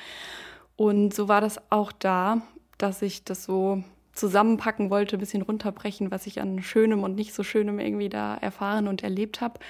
Und 0.76 1.14
so 1.14 1.28
war 1.28 1.40
das 1.40 1.60
auch 1.70 1.92
da, 1.92 2.42
dass 2.78 3.00
ich 3.02 3.24
das 3.24 3.44
so 3.44 3.82
zusammenpacken 4.12 4.90
wollte, 4.90 5.16
ein 5.16 5.20
bisschen 5.20 5.42
runterbrechen, 5.42 6.10
was 6.10 6.26
ich 6.26 6.40
an 6.40 6.62
Schönem 6.62 7.02
und 7.02 7.14
nicht 7.14 7.34
so 7.34 7.42
Schönem 7.42 7.78
irgendwie 7.78 8.08
da 8.08 8.36
erfahren 8.36 8.88
und 8.88 9.02
erlebt 9.02 9.40
habe. 9.40 9.60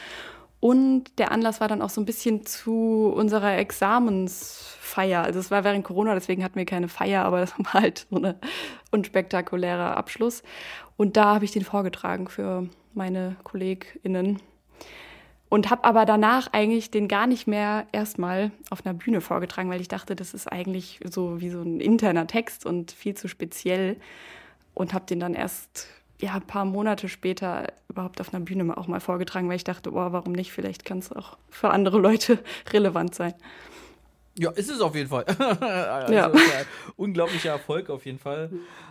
Und 0.60 1.18
der 1.18 1.32
Anlass 1.32 1.60
war 1.60 1.68
dann 1.68 1.82
auch 1.82 1.90
so 1.90 2.00
ein 2.00 2.06
bisschen 2.06 2.46
zu 2.46 3.12
unserer 3.14 3.56
Examensfeier. 3.56 5.22
Also 5.22 5.38
es 5.38 5.50
war 5.50 5.64
während 5.64 5.84
Corona, 5.84 6.14
deswegen 6.14 6.42
hatten 6.42 6.56
wir 6.56 6.64
keine 6.64 6.88
Feier, 6.88 7.24
aber 7.24 7.40
das 7.40 7.52
war 7.58 7.74
halt 7.74 8.06
so 8.10 8.16
ein 8.16 8.34
unspektakulärer 8.90 9.96
Abschluss. 9.96 10.42
Und 10.96 11.16
da 11.16 11.34
habe 11.34 11.44
ich 11.44 11.52
den 11.52 11.64
vorgetragen 11.64 12.28
für 12.28 12.68
meine 12.94 13.36
KollegInnen. 13.44 14.40
Und 15.48 15.70
habe 15.70 15.84
aber 15.84 16.06
danach 16.06 16.48
eigentlich 16.52 16.90
den 16.90 17.06
gar 17.06 17.28
nicht 17.28 17.46
mehr 17.46 17.86
erstmal 17.92 18.50
auf 18.70 18.84
einer 18.84 18.94
Bühne 18.94 19.20
vorgetragen, 19.20 19.70
weil 19.70 19.80
ich 19.80 19.86
dachte, 19.86 20.16
das 20.16 20.34
ist 20.34 20.50
eigentlich 20.50 20.98
so 21.08 21.40
wie 21.40 21.50
so 21.50 21.62
ein 21.62 21.78
interner 21.78 22.26
Text 22.26 22.66
und 22.66 22.90
viel 22.90 23.14
zu 23.14 23.28
speziell. 23.28 23.96
Und 24.74 24.92
habe 24.92 25.06
den 25.06 25.20
dann 25.20 25.34
erst 25.34 25.88
ja, 26.20 26.34
ein 26.34 26.46
paar 26.46 26.64
Monate 26.64 27.08
später 27.08 27.66
überhaupt 27.88 28.20
auf 28.20 28.32
einer 28.32 28.44
Bühne 28.44 28.76
auch 28.76 28.86
mal 28.86 29.00
vorgetragen, 29.00 29.48
weil 29.48 29.56
ich 29.56 29.64
dachte, 29.64 29.90
oh, 29.92 30.12
warum 30.12 30.32
nicht? 30.32 30.52
Vielleicht 30.52 30.84
kann 30.84 30.98
es 30.98 31.12
auch 31.12 31.36
für 31.50 31.70
andere 31.70 31.98
Leute 31.98 32.38
relevant 32.72 33.14
sein. 33.14 33.34
Ja, 34.38 34.50
ist 34.50 34.70
es 34.70 34.80
auf 34.82 34.94
jeden 34.94 35.08
Fall. 35.08 35.24
also, 35.60 36.12
Ja. 36.12 36.30
unglaublicher 36.96 37.50
Erfolg 37.52 37.88
auf 37.88 38.04
jeden 38.04 38.18
Fall. 38.18 38.50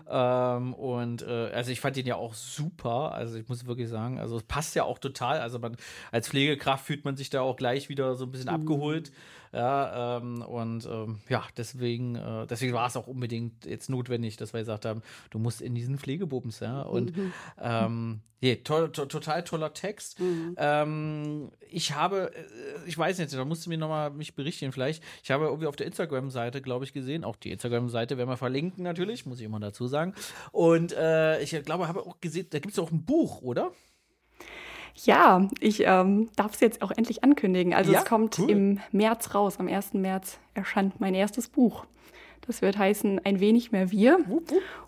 Ähm, 0.10 0.74
und 0.74 1.22
äh, 1.22 1.52
also 1.54 1.70
ich 1.72 1.80
fand 1.80 1.98
ihn 1.98 2.08
ja 2.08 2.16
auch 2.16 2.34
super. 2.34 3.12
Also 3.14 3.38
ich 3.38 3.48
muss 3.48 3.68
wirklich 3.68 3.88
sagen, 3.88 4.20
also 4.20 4.38
es 4.38 4.44
passt 4.44 4.74
ja 4.74 4.84
auch 4.84 4.98
total. 4.98 5.40
Also 5.40 5.60
man 5.60 5.78
als 6.12 6.30
Pflegekraft 6.30 6.86
fühlt 6.86 7.06
man 7.06 7.16
sich 7.16 7.30
da 7.30 7.42
auch 7.42 7.58
gleich 7.58 7.90
wieder 7.90 8.16
so 8.16 8.26
ein 8.26 8.32
bisschen 8.32 8.50
abgeholt. 8.50 9.12
Ja, 9.56 10.18
ähm, 10.18 10.42
und 10.42 10.86
ähm, 10.86 11.20
ja, 11.30 11.46
deswegen, 11.56 12.16
äh, 12.16 12.46
deswegen 12.46 12.74
war 12.74 12.88
es 12.88 12.98
auch 12.98 13.08
unbedingt 13.08 13.66
jetzt 13.66 13.90
notwendig, 13.90 14.36
dass 14.36 14.52
wir 14.52 14.60
gesagt 14.60 14.84
haben, 14.84 15.02
du 15.30 15.40
musst 15.40 15.62
in 15.62 15.74
diesen 15.74 15.98
Pflegebubens, 15.98 16.60
ja. 16.60 16.82
Und 16.82 17.14
ähm, 17.62 18.20
nee, 18.42 18.58
toll, 18.58 18.92
to 18.92 19.06
total 19.06 19.46
toller 19.46 19.74
Text. 19.74 20.20
Ähm, 20.58 21.52
ich 21.70 21.96
habe, 21.96 22.36
äh, 22.36 22.86
ich 22.86 22.98
weiß 22.98 23.18
nicht, 23.18 23.34
da 23.34 23.46
musst 23.46 23.66
du 23.66 23.70
mir 23.70 23.78
nochmal 23.78 24.12
mich 24.12 24.36
berichten 24.36 24.74
vielleicht. 24.74 25.02
Ich 25.24 25.32
habe 25.32 25.46
irgendwie 25.46 25.68
auf 25.68 25.78
der 25.78 25.88
Instagram-Seite, 25.88 26.62
glaube 26.62 26.84
ich, 26.84 26.92
gesehen, 26.92 27.24
auch 27.24 27.38
die 27.38 27.52
Instagram-Seite 27.52 28.18
werden 28.18 28.30
wir 28.30 28.36
verlinken 28.36 28.84
natürlich, 28.84 29.26
muss 29.26 29.40
ich 29.40 29.46
immer 29.46 29.62
dazu 29.62 29.88
sagen. 29.88 30.14
Und 30.52 30.92
äh, 30.92 31.42
ich 31.42 31.52
glaube, 31.64 31.88
habe 31.88 32.02
auch 32.02 32.20
gesehen, 32.20 32.48
da 32.50 32.60
gibt 32.60 32.74
es 32.74 32.80
auch 32.80 32.92
ein 32.92 33.06
Buch, 33.06 33.42
oder? 33.42 33.72
Ja, 35.04 35.48
ich 35.60 35.82
ähm, 35.86 36.30
darf 36.36 36.54
es 36.54 36.62
jetzt 36.62 36.82
auch 36.82 36.92
endlich 36.92 37.24
ankündigen. 37.24 37.74
Also 37.74 37.92
Ja, 37.92 38.00
es 38.00 38.06
kommt 38.06 38.40
cool. 38.40 38.50
im 38.50 38.80
März 38.92 39.36
raus. 39.36 39.60
Am 39.60 39.68
1. 39.68 39.94
März 39.96 40.40
erscheint 40.54 41.00
mein 41.02 41.14
erstes 41.14 41.50
Buch. 41.50 41.86
Das 42.48 42.62
wird 42.62 42.78
heißen 42.78 43.20
Ein 43.26 43.40
wenig 43.40 43.72
mehr 43.72 43.92
wir 43.92 44.20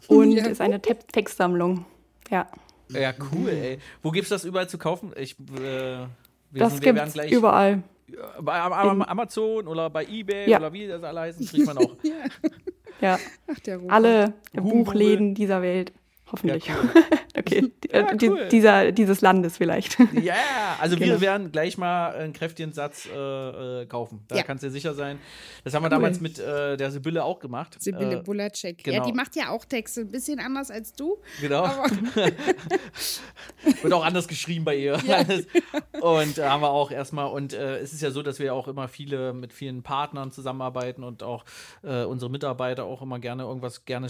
und 0.08 0.32
Ja. 0.32 0.46
ist 0.46 0.62
eine 0.62 0.82
Te 0.82 0.96
Textsammlung. 0.96 1.86
Ja, 2.30 2.48
Ja, 2.90 3.14
cool, 3.34 3.50
ey. 3.50 3.80
Wo 4.02 4.12
gibt's 4.12 4.30
das 4.30 4.46
überall 4.46 4.70
zu 4.70 4.78
kaufen? 4.78 5.12
Ich, 5.18 5.38
äh, 5.40 5.44
wir, 5.60 6.08
das 6.54 6.74
sind, 6.78 6.84
gibt's 6.84 7.14
gleich 7.14 7.32
überall. 7.32 7.84
bei 8.42 8.62
Am- 8.62 8.72
Am- 8.74 9.02
Amazon 9.02 9.68
oder 9.68 9.90
bei 9.90 10.06
Ebay 10.06 10.50
Ja. 10.50 10.60
oder 10.60 10.72
wie 10.72 10.88
das 10.88 11.04
alle 11.04 11.20
heißen, 11.22 11.46
kriegt 11.46 11.66
man 11.66 11.78
auch. 11.80 11.96
Ja, 13.02 13.20
Ach, 13.48 13.56
alle. 13.90 14.34
Buchläden 14.54 15.36
dieser 15.36 15.62
Welt. 15.62 15.92
Hoffentlich. 16.32 16.66
Ja, 16.66 16.76
okay, 17.40 17.72
äh, 17.92 18.00
Ja, 18.00 18.14
die, 18.16 18.30
cool. 18.30 18.48
dieser, 18.50 18.92
dieses 18.92 19.22
Landes 19.22 19.58
vielleicht. 19.58 19.98
Ja, 20.22 20.36
also 20.80 21.00
wir 21.00 21.08
Genau. 21.08 21.22
werden 21.22 21.52
gleich 21.52 21.78
mal 21.78 22.14
einen 22.14 22.34
kräftigen 22.34 22.74
Satz 22.74 23.08
äh, 23.08 23.82
äh, 23.82 23.86
kaufen. 23.86 24.24
Da 24.28 24.36
Ja. 24.38 24.44
kannst 24.44 24.64
du 24.64 24.68
dir 24.68 24.72
sicher 24.72 24.94
sein. 24.94 25.20
Das 25.64 25.74
haben 25.74 25.84
wir 25.84 25.90
damals 25.90 26.20
mit 26.20 26.40
äh, 26.40 26.78
der 26.78 26.92
Sibylle 26.92 27.24
auch 27.24 27.40
gemacht. 27.40 27.78
Sibylle 27.82 28.18
äh, 28.20 28.22
Bulacek. 28.24 28.86
Ja, 28.86 28.94
genau. 28.94 29.06
die 29.06 29.14
macht 29.14 29.36
ja 29.36 29.50
auch 29.50 29.66
Texte, 29.66 30.02
ein 30.02 30.12
bisschen 30.12 30.40
anders 30.40 30.72
als 30.72 30.94
du. 30.94 31.18
Genau. 31.42 31.64
Aber 31.64 31.86
Wird 33.82 33.94
auch 33.94 34.06
anders 34.06 34.28
geschrieben 34.28 34.66
bei 34.66 34.76
ihr. 34.76 34.94
Und 36.02 36.38
äh, 36.38 36.44
haben 36.44 36.62
wir 36.62 36.70
auch 36.70 36.92
erstmal, 36.92 37.32
und 37.32 37.54
äh, 37.54 37.78
es 37.80 37.92
ist 37.94 38.02
ja 38.02 38.12
so, 38.12 38.22
dass 38.22 38.40
wir 38.40 38.54
auch 38.54 38.68
immer 38.68 38.88
viele 38.88 39.34
mit 39.34 39.52
vielen 39.54 39.82
Partnern 39.84 40.32
zusammenarbeiten 40.32 41.04
und 41.04 41.24
auch 41.24 41.44
äh, 41.84 42.04
unsere 42.04 42.30
Mitarbeiter 42.30 42.84
auch 42.86 43.02
immer 43.02 43.20
gerne 43.20 43.44
irgendwas 43.44 43.86
gerne 43.86 44.08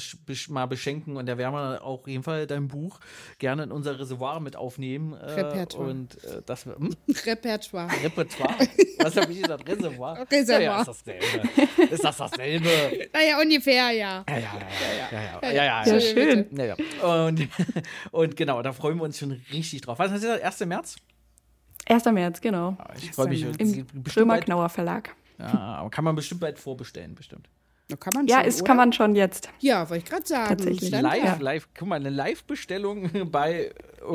mal 0.49 0.65
beschenken. 0.65 1.15
Und 1.17 1.27
da 1.27 1.37
werden 1.37 1.53
wir 1.53 1.83
auch 1.83 2.01
auf 2.01 2.07
jeden 2.07 2.23
Fall 2.23 2.45
dein 2.47 2.67
Buch 2.67 2.99
gerne 3.39 3.63
in 3.63 3.71
unser 3.71 3.99
Reservoir 3.99 4.39
mit 4.39 4.55
aufnehmen. 4.55 5.13
Äh, 5.13 5.31
Repertoire. 5.31 5.89
Und 5.89 6.23
äh, 6.23 6.41
das 6.45 6.65
hm? 6.65 6.95
Repertoire. 7.25 7.89
Repertoire. 8.03 8.55
Was 8.99 9.15
habe 9.17 9.31
ich 9.31 9.41
gesagt? 9.41 9.67
Reservoir? 9.69 10.25
Reservoir. 10.31 10.59
Ja, 10.59 10.59
ja, 10.59 10.79
ist 10.81 10.87
dasselbe. 10.87 11.93
Ist 11.93 12.03
das 12.03 12.17
dasselbe? 12.17 12.69
Naja, 13.13 13.39
ungefähr, 13.41 13.91
ja. 13.91 13.91
Ja, 13.91 14.23
ja, 14.27 14.37
ja, 14.37 14.39
ja, 14.39 15.07
ja, 15.11 15.21
ja, 15.41 15.51
ja, 15.51 15.53
ja, 15.53 15.83
Ja, 15.83 15.93
ja. 15.93 15.99
schön. 16.01 16.45
Ja, 16.57 16.65
ja. 16.65 17.25
Und, 17.25 17.47
und 18.11 18.35
genau, 18.35 18.61
da 18.61 18.73
freuen 18.73 18.97
wir 18.97 19.03
uns 19.03 19.17
schon 19.19 19.31
richtig 19.51 19.81
drauf. 19.81 19.99
Was 19.99 20.11
ist 20.11 20.23
das? 20.23 20.41
1. 20.41 20.59
März? 20.67 20.95
1. 21.87 22.05
März, 22.05 22.41
genau. 22.41 22.77
Ich 22.97 23.11
freue 23.11 23.27
mich. 23.29 23.43
Im 23.43 23.49
Es 23.51 23.57
Im 23.59 23.73
geht 23.73 23.85
bestimmt 23.87 24.13
Krömer 24.13 24.33
bald- 24.33 24.45
Knauer 24.45 24.69
Verlag. 24.69 25.15
Ja, 25.39 25.53
aber 25.53 25.89
kann 25.89 26.03
man 26.03 26.15
bestimmt 26.15 26.41
bald 26.41 26.57
vorbestellen, 26.59 27.13
bestimmt. 27.15 27.47
Da 27.89 27.95
kann 27.95 28.11
man 28.13 28.27
Ja, 28.27 28.39
schon, 28.39 28.47
ist, 28.47 28.55
oder? 28.61 28.67
kann 28.67 28.77
man 28.77 28.93
schon 28.93 29.15
jetzt. 29.15 29.49
Ja, 29.59 29.89
wollte 29.89 30.03
ich 30.03 30.09
gerade 30.09 30.25
sagen. 30.27 30.49
Tatsächlich. 30.49 30.89
Stand 30.89 31.03
Live, 31.03 31.23
da. 31.23 31.35
live, 31.43 31.69
guck 31.77 31.87
mal, 31.87 31.95
eine 31.95 32.09
Live-Bestellung 32.09 33.09
bei 33.31 33.73
Oh. 34.05 34.13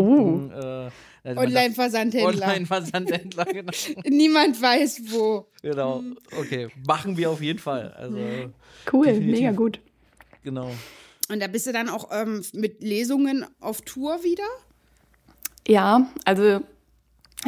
irgendeinem, 0.51 0.89
äh, 0.89 0.91
also 1.25 1.41
Online-Versandhändler. 1.41 2.29
Online-Versandhändler, 2.47 3.45
genau. 3.53 3.73
Niemand 4.05 4.61
weiß 4.61 5.03
wo. 5.13 5.47
genau. 5.63 6.03
Okay, 6.39 6.69
machen 6.87 7.17
wir 7.17 7.31
auf 7.31 7.41
jeden 7.41 7.59
Fall. 7.59 7.93
Also, 7.95 8.17
Cool, 8.93 9.07
Definitiv. 9.07 9.41
mega 9.41 9.53
gut. 9.53 9.81
genau. 10.43 10.71
Und 11.31 11.41
da 11.41 11.47
bist 11.47 11.67
du 11.67 11.73
dann 11.73 11.89
auch 11.89 12.09
ähm, 12.13 12.43
mit 12.53 12.83
Lesungen 12.83 13.47
auf 13.61 13.81
Tour 13.83 14.23
wieder? 14.23 14.45
Ja, 15.67 16.11
also 16.25 16.61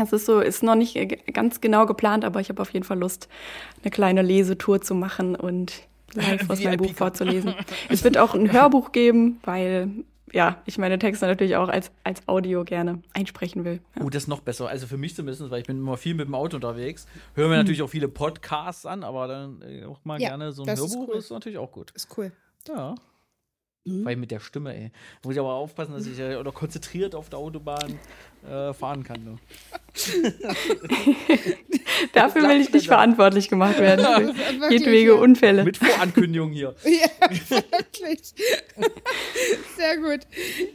es 0.02 0.12
ist 0.12 0.26
so, 0.26 0.40
ist 0.40 0.62
noch 0.62 0.74
nicht 0.76 0.96
ganz 1.34 1.60
genau 1.60 1.84
geplant, 1.86 2.24
aber 2.24 2.40
ich 2.40 2.48
habe 2.48 2.62
auf 2.62 2.70
jeden 2.72 2.84
Fall 2.84 2.98
Lust, 2.98 3.28
eine 3.82 3.90
kleine 3.90 4.22
Lesetour 4.22 4.80
zu 4.80 4.94
machen 4.94 5.34
und 5.36 5.82
live 6.14 6.48
aus 6.50 6.62
meinem 6.62 6.78
Buch 6.78 6.92
vorzulesen. 6.94 7.54
Es 7.88 8.04
wird 8.04 8.18
auch 8.18 8.34
ein 8.34 8.52
Hörbuch 8.52 8.92
geben, 8.92 9.40
weil 9.44 9.90
ja, 10.32 10.60
ich 10.66 10.78
meine 10.78 10.98
Texte 10.98 11.26
natürlich 11.26 11.54
auch 11.54 11.68
als, 11.68 11.92
als 12.02 12.26
Audio 12.26 12.64
gerne 12.64 13.00
einsprechen 13.12 13.64
will. 13.64 13.80
Ja. 13.96 14.02
Oh, 14.04 14.10
das 14.10 14.24
ist 14.24 14.28
noch 14.28 14.40
besser. 14.40 14.68
Also 14.68 14.86
für 14.88 14.96
mich 14.96 15.14
zumindest, 15.14 15.48
weil 15.50 15.60
ich 15.60 15.66
bin 15.66 15.76
immer 15.78 15.96
viel 15.96 16.14
mit 16.14 16.26
dem 16.26 16.34
Auto 16.34 16.56
unterwegs. 16.56 17.06
Hören 17.34 17.50
wir 17.50 17.56
natürlich 17.56 17.82
auch 17.82 17.88
viele 17.90 18.08
Podcasts 18.08 18.84
an, 18.84 19.04
aber 19.04 19.28
dann 19.28 19.62
äh, 19.62 19.84
auch 19.84 20.00
mal 20.04 20.20
Ja, 20.20 20.30
gerne 20.30 20.50
so 20.52 20.62
ein 20.62 20.66
das 20.66 20.80
ist 20.80 20.96
Hörbuch 20.96 21.08
cool. 21.12 21.18
ist 21.18 21.30
natürlich 21.30 21.58
auch 21.58 21.70
gut. 21.70 21.92
Ist 21.92 22.08
cool. 22.18 22.32
Ja. 22.66 22.96
Mhm. 23.84 24.04
Weil 24.04 24.16
mit 24.16 24.30
der 24.30 24.40
Stimme, 24.40 24.74
ey. 24.74 24.90
Muss 25.22 25.34
ich 25.34 25.40
aber 25.40 25.52
aufpassen, 25.52 25.92
dass 25.92 26.06
ich 26.06 26.18
äh, 26.18 26.36
oder 26.36 26.52
konzentriert 26.52 27.14
auf 27.14 27.28
der 27.28 27.38
Autobahn 27.38 27.98
äh, 28.48 28.72
fahren 28.72 29.04
kann. 29.04 29.24
Ne? 29.24 29.38
Dafür 32.14 32.48
will 32.48 32.60
ich 32.60 32.72
nicht 32.72 32.86
verantwortlich 32.86 33.48
gemacht 33.48 33.78
werden. 33.78 34.34
Wirklich, 34.60 34.80
jedwege 34.80 35.14
ja. 35.14 35.20
Unfälle. 35.20 35.64
Mit 35.64 35.76
Vorankündigung 35.76 36.50
hier. 36.52 36.74
Ja, 36.84 37.30
wirklich. 37.30 38.34
Sehr 39.76 39.96
gut. 39.98 40.20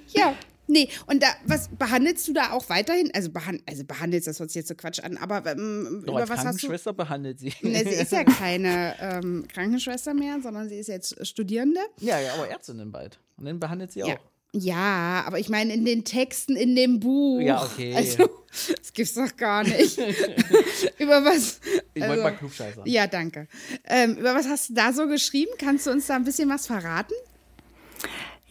Ja. 0.10 0.36
Nee, 0.69 0.88
und 1.08 1.23
da, 1.23 1.27
was 1.45 1.67
behandelst 1.69 2.27
du 2.27 2.34
da 2.34 2.51
auch 2.51 2.69
weiterhin? 2.69 3.12
Also, 3.15 3.32
behan 3.32 3.60
also 3.67 3.84
behandelst, 3.84 4.27
das 4.27 4.39
hört 4.39 4.51
sich 4.51 4.58
jetzt 4.58 4.67
so 4.67 4.75
Quatsch 4.75 4.99
an, 4.99 5.17
aber 5.17 5.43
ähm, 5.51 6.03
Doch, 6.05 6.13
über 6.13 6.21
was 6.21 6.29
hast 6.29 6.39
du? 6.39 6.43
Krankenschwester 6.43 6.93
behandelt 6.93 7.39
sie. 7.39 7.53
Ne, 7.63 7.84
sie 7.84 7.95
ist 8.01 8.12
ja 8.12 8.23
keine 8.23 8.95
ähm, 8.99 9.47
Krankenschwester 9.51 10.13
mehr, 10.13 10.39
sondern 10.41 10.69
sie 10.69 10.77
ist 10.77 10.88
jetzt 10.88 11.25
Studierende. 11.27 11.82
ja, 11.99 12.19
ja, 12.19 12.34
aber 12.34 12.47
Ärztinnen 12.47 12.91
bald. 12.91 13.19
Und 13.38 13.45
dann 13.45 13.60
behandelt 13.60 13.91
sie 13.91 14.03
auch. 14.03 14.08
Ja. 14.08 14.17
Ja, 14.51 15.23
aber 15.27 15.38
ich 15.38 15.49
meine 15.49 15.73
in 15.73 15.86
den 15.86 16.03
Texten 16.03 16.55
in 16.55 16.75
dem 16.75 16.99
Buch. 16.99 17.39
Ja, 17.39 17.63
okay. 17.63 17.93
Also, 17.95 18.29
das 18.49 18.93
gibt's 18.93 19.13
doch 19.13 19.36
gar 19.38 19.63
nicht. 19.63 19.97
über 20.97 21.23
was? 21.23 21.60
Ich 21.93 22.01
also- 22.01 22.10
wollte 22.10 22.23
mal 22.23 22.38
Klugscheißer. 22.38 22.82
Ja, 22.86 23.05
danke. 23.05 23.47
Ähm, 23.86 24.17
über 24.17 24.34
was 24.34 24.47
hast 24.47 24.69
du 24.69 24.73
da 24.73 24.91
so 24.91 25.08
geschrieben? 25.08 25.51
Kannst 25.60 25.86
du 25.86 25.91
uns 25.91 26.08
da 26.08 26.15
ein 26.15 26.23
bisschen 26.23 26.49
was 26.49 26.65
verraten? 26.65 27.13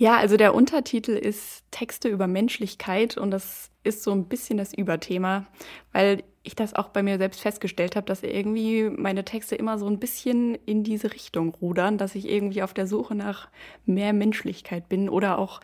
Ja, 0.00 0.16
also 0.16 0.36
der 0.36 0.54
Untertitel 0.54 1.10
ist 1.10 1.64
Texte 1.72 2.08
über 2.08 2.28
Menschlichkeit 2.28 3.16
und 3.18 3.32
das 3.32 3.72
ist 3.82 4.04
so 4.04 4.12
ein 4.12 4.26
bisschen 4.26 4.56
das 4.56 4.72
Überthema, 4.72 5.46
weil 5.92 6.22
ich 6.44 6.54
das 6.54 6.74
auch 6.74 6.90
bei 6.90 7.02
mir 7.02 7.18
selbst 7.18 7.40
festgestellt 7.40 7.96
habe, 7.96 8.06
dass 8.06 8.22
irgendwie 8.22 8.90
meine 8.90 9.24
Texte 9.24 9.56
immer 9.56 9.76
so 9.76 9.88
ein 9.88 9.98
bisschen 9.98 10.54
in 10.66 10.84
diese 10.84 11.12
Richtung 11.12 11.52
rudern, 11.60 11.98
dass 11.98 12.14
ich 12.14 12.28
irgendwie 12.28 12.62
auf 12.62 12.74
der 12.74 12.86
Suche 12.86 13.16
nach 13.16 13.48
mehr 13.86 14.12
Menschlichkeit 14.12 14.88
bin 14.88 15.08
oder 15.08 15.36
auch 15.36 15.60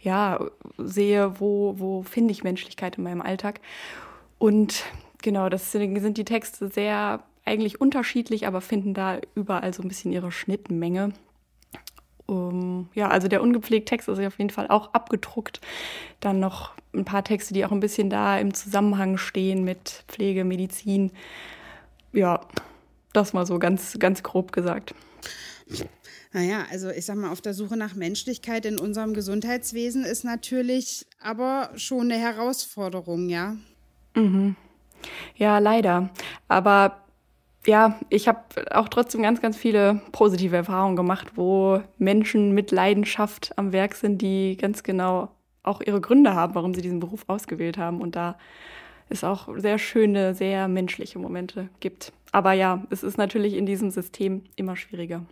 ja 0.00 0.44
sehe, 0.78 1.38
wo 1.38 1.74
wo 1.78 2.02
finde 2.02 2.32
ich 2.32 2.42
Menschlichkeit 2.42 2.98
in 2.98 3.04
meinem 3.04 3.22
Alltag. 3.22 3.60
Und 4.38 4.84
genau, 5.22 5.48
deswegen 5.48 6.00
sind 6.00 6.18
die 6.18 6.24
Texte 6.24 6.68
sehr 6.68 7.22
eigentlich 7.44 7.80
unterschiedlich, 7.80 8.48
aber 8.48 8.62
finden 8.62 8.94
da 8.94 9.20
überall 9.36 9.72
so 9.72 9.82
ein 9.82 9.88
bisschen 9.88 10.10
ihre 10.12 10.32
Schnittmenge. 10.32 11.12
Um, 12.30 12.88
ja, 12.94 13.08
also 13.08 13.26
der 13.26 13.42
ungepflegte 13.42 13.90
Text 13.90 14.08
ist 14.08 14.20
auf 14.20 14.38
jeden 14.38 14.50
Fall 14.50 14.68
auch 14.68 14.94
abgedruckt. 14.94 15.60
Dann 16.20 16.38
noch 16.38 16.74
ein 16.94 17.04
paar 17.04 17.24
Texte, 17.24 17.54
die 17.54 17.64
auch 17.64 17.72
ein 17.72 17.80
bisschen 17.80 18.08
da 18.08 18.38
im 18.38 18.54
Zusammenhang 18.54 19.16
stehen 19.18 19.64
mit 19.64 20.04
Pflege, 20.06 20.44
Medizin. 20.44 21.10
Ja, 22.12 22.40
das 23.12 23.32
mal 23.32 23.46
so 23.46 23.58
ganz, 23.58 23.98
ganz 23.98 24.22
grob 24.22 24.52
gesagt. 24.52 24.94
Naja, 26.32 26.66
also 26.70 26.90
ich 26.90 27.04
sag 27.04 27.16
mal, 27.16 27.32
auf 27.32 27.40
der 27.40 27.52
Suche 27.52 27.76
nach 27.76 27.96
Menschlichkeit 27.96 28.64
in 28.64 28.78
unserem 28.78 29.12
Gesundheitswesen 29.12 30.04
ist 30.04 30.22
natürlich 30.22 31.06
aber 31.20 31.70
schon 31.74 32.12
eine 32.12 32.20
Herausforderung, 32.20 33.28
ja. 33.28 33.56
Ja, 35.34 35.58
leider. 35.58 36.10
Aber 36.46 37.02
ja, 37.66 37.98
ich 38.08 38.26
habe 38.26 38.40
auch 38.70 38.88
trotzdem 38.88 39.22
ganz, 39.22 39.40
ganz 39.40 39.56
viele 39.56 40.00
positive 40.12 40.56
Erfahrungen 40.56 40.96
gemacht, 40.96 41.32
wo 41.34 41.82
Menschen 41.98 42.52
mit 42.52 42.70
Leidenschaft 42.70 43.52
am 43.56 43.72
Werk 43.72 43.94
sind, 43.94 44.22
die 44.22 44.56
ganz 44.56 44.82
genau 44.82 45.28
auch 45.62 45.80
ihre 45.82 46.00
Gründe 46.00 46.34
haben, 46.34 46.54
warum 46.54 46.74
sie 46.74 46.80
diesen 46.80 47.00
Beruf 47.00 47.24
ausgewählt 47.26 47.76
haben. 47.76 48.00
Und 48.00 48.16
da 48.16 48.38
es 49.10 49.24
auch 49.24 49.48
sehr 49.56 49.78
schöne, 49.78 50.34
sehr 50.34 50.68
menschliche 50.68 51.18
Momente 51.18 51.68
gibt. 51.80 52.12
Aber 52.32 52.52
ja, 52.52 52.84
es 52.90 53.02
ist 53.02 53.18
natürlich 53.18 53.54
in 53.54 53.66
diesem 53.66 53.90
System 53.90 54.44
immer 54.56 54.76
schwieriger. 54.76 55.26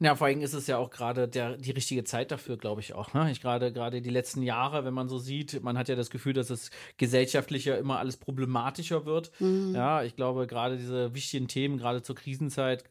Ja, 0.00 0.14
vor 0.14 0.26
allem 0.26 0.40
ist 0.40 0.54
es 0.54 0.66
ja 0.66 0.78
auch 0.78 0.90
gerade 0.90 1.28
die 1.28 1.70
richtige 1.70 2.04
Zeit 2.04 2.30
dafür, 2.30 2.56
glaube 2.56 2.80
ich 2.80 2.94
auch. 2.94 3.14
Ne? 3.14 3.30
Ich 3.30 3.40
gerade 3.40 3.72
gerade 3.72 4.02
die 4.02 4.10
letzten 4.10 4.42
Jahre, 4.42 4.84
wenn 4.84 4.94
man 4.94 5.08
so 5.08 5.18
sieht, 5.18 5.62
man 5.62 5.78
hat 5.78 5.88
ja 5.88 5.94
das 5.94 6.10
Gefühl, 6.10 6.32
dass 6.32 6.50
es 6.50 6.70
gesellschaftlicher 6.96 7.78
immer 7.78 7.98
alles 7.98 8.16
problematischer 8.16 9.06
wird. 9.06 9.30
Ja, 9.74 10.02
ich 10.02 10.16
glaube, 10.16 10.46
gerade 10.46 10.76
diese 10.76 11.14
wichtigen 11.14 11.48
Themen, 11.48 11.78
gerade 11.78 12.02
zur 12.02 12.16
Krisenzeit, 12.16 12.84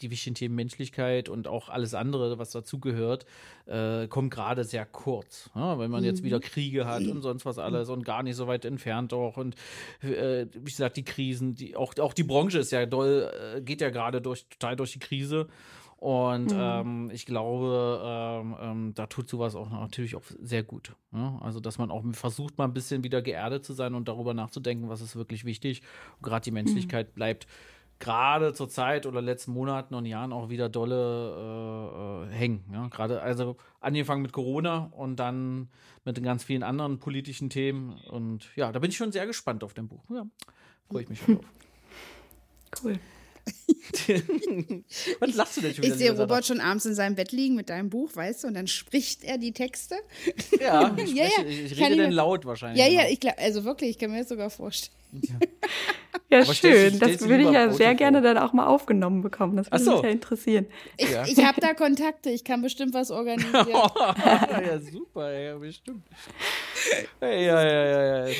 die 0.00 0.10
wichtigen 0.10 0.34
Themen 0.34 0.54
Menschlichkeit 0.54 1.28
und 1.28 1.46
auch 1.46 1.68
alles 1.68 1.94
andere, 1.94 2.38
was 2.38 2.50
dazugehört, 2.50 3.26
äh, 3.66 4.08
kommt 4.08 4.32
gerade 4.32 4.64
sehr 4.64 4.84
kurz. 4.86 5.50
Ja, 5.54 5.78
wenn 5.78 5.90
man 5.90 6.04
jetzt 6.04 6.22
wieder 6.22 6.40
Kriege 6.40 6.84
hat 6.86 7.06
und 7.06 7.22
sonst 7.22 7.46
was 7.46 7.58
alles 7.58 7.88
und 7.88 8.04
gar 8.04 8.22
nicht 8.22 8.36
so 8.36 8.46
weit 8.46 8.64
entfernt 8.64 9.12
auch 9.12 9.36
und 9.36 9.54
äh, 10.02 10.46
wie 10.52 10.64
gesagt, 10.64 10.96
die 10.96 11.04
Krisen, 11.04 11.54
die 11.54 11.76
auch, 11.76 11.96
auch 11.98 12.12
die 12.12 12.24
Branche 12.24 12.58
ist 12.58 12.72
ja 12.72 12.86
doll, 12.86 13.30
äh, 13.56 13.60
geht 13.60 13.80
ja 13.80 13.90
gerade 13.90 14.20
durch, 14.20 14.46
total 14.48 14.76
durch 14.76 14.92
die 14.92 14.98
Krise. 14.98 15.46
Und 16.04 16.52
ähm, 16.54 17.08
ich 17.14 17.24
glaube, 17.24 17.98
ähm, 18.04 18.56
ähm, 18.60 18.94
da 18.94 19.06
tut 19.06 19.26
sowas 19.26 19.54
auch 19.54 19.70
natürlich 19.70 20.16
auch 20.16 20.24
sehr 20.38 20.62
gut. 20.62 20.94
Ja? 21.14 21.38
Also, 21.40 21.60
dass 21.60 21.78
man 21.78 21.90
auch 21.90 22.04
versucht, 22.12 22.58
mal 22.58 22.64
ein 22.64 22.74
bisschen 22.74 23.04
wieder 23.04 23.22
geerdet 23.22 23.64
zu 23.64 23.72
sein 23.72 23.94
und 23.94 24.06
darüber 24.06 24.34
nachzudenken, 24.34 24.90
was 24.90 25.00
ist 25.00 25.16
wirklich 25.16 25.46
wichtig. 25.46 25.80
Gerade 26.20 26.44
die 26.44 26.50
Menschlichkeit 26.50 27.14
bleibt 27.14 27.46
gerade 28.00 28.52
zur 28.52 28.68
Zeit 28.68 29.06
oder 29.06 29.22
letzten 29.22 29.52
Monaten 29.52 29.94
und 29.94 30.04
Jahren 30.04 30.34
auch 30.34 30.50
wieder 30.50 30.68
dolle 30.68 32.28
äh, 32.28 32.34
äh, 32.34 32.36
hängen. 32.36 32.64
Ja? 32.70 32.88
Gerade, 32.88 33.22
also 33.22 33.56
angefangen 33.80 34.20
mit 34.20 34.32
Corona 34.32 34.90
und 34.92 35.16
dann 35.16 35.70
mit 36.04 36.18
den 36.18 36.24
ganz 36.24 36.44
vielen 36.44 36.64
anderen 36.64 36.98
politischen 36.98 37.48
Themen. 37.48 37.94
Und 38.10 38.54
ja, 38.56 38.72
da 38.72 38.78
bin 38.78 38.90
ich 38.90 38.98
schon 38.98 39.10
sehr 39.10 39.26
gespannt 39.26 39.64
auf 39.64 39.72
dem 39.72 39.88
Buch. 39.88 40.04
Ja, 40.10 40.26
freue 40.86 41.04
ich 41.04 41.08
mich 41.08 41.20
schon 41.20 41.36
drauf. 41.36 41.46
Cool. 42.82 42.98
Was 45.20 45.34
lachst 45.34 45.56
du 45.56 45.60
denn 45.60 45.74
schon 45.74 45.84
wieder? 45.84 45.94
Ich 45.94 45.98
sehe 46.00 46.16
Robert 46.18 46.46
schon 46.46 46.60
abends 46.60 46.84
in 46.86 46.94
seinem 46.94 47.14
Bett 47.14 47.32
liegen 47.32 47.54
mit 47.54 47.68
deinem 47.70 47.90
Buch, 47.90 48.10
weißt 48.14 48.44
du, 48.44 48.48
und 48.48 48.54
dann 48.54 48.66
spricht 48.66 49.24
er 49.24 49.38
die 49.38 49.52
Texte. 49.52 49.96
Ja, 50.60 50.94
ich, 50.96 51.12
Ja, 51.14 51.26
spreche, 51.26 51.42
ja. 51.42 51.48
ich, 51.48 51.58
rede 51.58 51.64
ich 51.72 51.78
dann 51.78 51.96
mir- 51.96 52.10
laut 52.10 52.44
wahrscheinlich. 52.44 52.82
Ja, 52.84 52.90
ja, 52.90 53.08
ich 53.08 53.20
glaube, 53.20 53.38
also 53.38 53.64
wirklich, 53.64 53.90
ich 53.90 53.98
kann 53.98 54.10
mir 54.10 54.18
das 54.20 54.28
sogar 54.28 54.50
vorstellen. 54.50 54.96
Ja, 56.30 56.44
stellst 56.44 56.64
du- 56.64 56.68
schön. 56.68 56.94
stellst 56.96 57.02
Das 57.02 57.18
du 57.22 57.28
würde 57.28 57.44
ich 57.44 57.50
ja 57.50 57.70
sehr 57.72 57.88
vor? 57.90 57.94
gerne 57.96 58.20
dann 58.22 58.38
auch 58.38 58.52
mal 58.52 58.66
aufgenommen 58.66 59.22
bekommen. 59.22 59.56
Das 59.56 59.70
würde 59.70 59.84
so. 59.84 59.92
mich 59.96 60.02
ja 60.02 60.08
interessieren. 60.10 60.66
Ich, 60.96 61.10
Ja. 61.10 61.24
ich 61.26 61.38
habe 61.44 61.60
da 61.60 61.74
Kontakte, 61.74 62.30
ich 62.30 62.42
kann 62.44 62.62
bestimmt 62.62 62.94
was 62.94 63.10
organisieren. 63.10 63.68
ja, 63.68 64.80
super, 64.80 65.32
ja, 65.38 65.56
bestimmt. 65.56 66.02
Ja, 67.20 67.28
ja, 67.28 67.64
ja, 67.64 68.26
ja. 68.26 68.34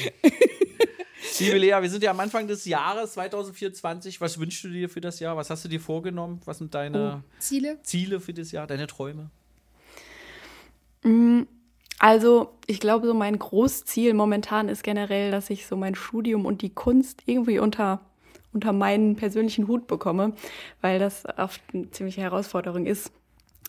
Liebe 1.39 1.59
Lea, 1.59 1.77
wir 1.81 1.91
sind 1.91 2.03
ja 2.03 2.11
am 2.11 2.21
Anfang 2.21 2.47
des 2.47 2.65
Jahres 2.65 3.15
2024. 3.15 4.21
Was 4.21 4.39
wünschst 4.39 4.65
du 4.65 4.69
dir 4.69 4.89
für 4.89 5.01
das 5.01 5.21
Jahr? 5.21 5.37
Was 5.37 5.51
hast 5.51 5.65
du 5.65 5.69
dir 5.69 5.81
vorgenommen? 5.81 6.41
Was 6.45 6.59
sind 6.59 6.75
deine 6.75 7.25
Ziele? 7.39 7.79
Ziele 7.83 8.21
für 8.21 8.33
das 8.33 8.53
Jahr, 8.53 8.67
deine 8.67 8.87
Träume? 8.87 9.31
Also, 11.99 12.55
ich 12.67 12.81
glaube, 12.81 13.07
so 13.07 13.15
mein 13.15 13.39
Großziel 13.39 14.15
momentan 14.15 14.69
ist 14.69 14.83
generell, 14.83 15.31
dass 15.31 15.51
ich 15.51 15.67
so 15.67 15.77
mein 15.77 15.95
Studium 15.95 16.47
und 16.47 16.63
die 16.63 16.71
Kunst 16.71 17.23
irgendwie 17.27 17.59
unter, 17.59 18.01
unter 18.53 18.73
meinen 18.73 19.17
persönlichen 19.17 19.69
Hut 19.69 19.87
bekomme, 19.87 20.35
weil 20.81 20.99
das 20.99 21.25
oft 21.37 21.61
eine 21.73 21.91
ziemliche 21.91 22.21
Herausforderung 22.21 22.87
ist. 22.87 23.11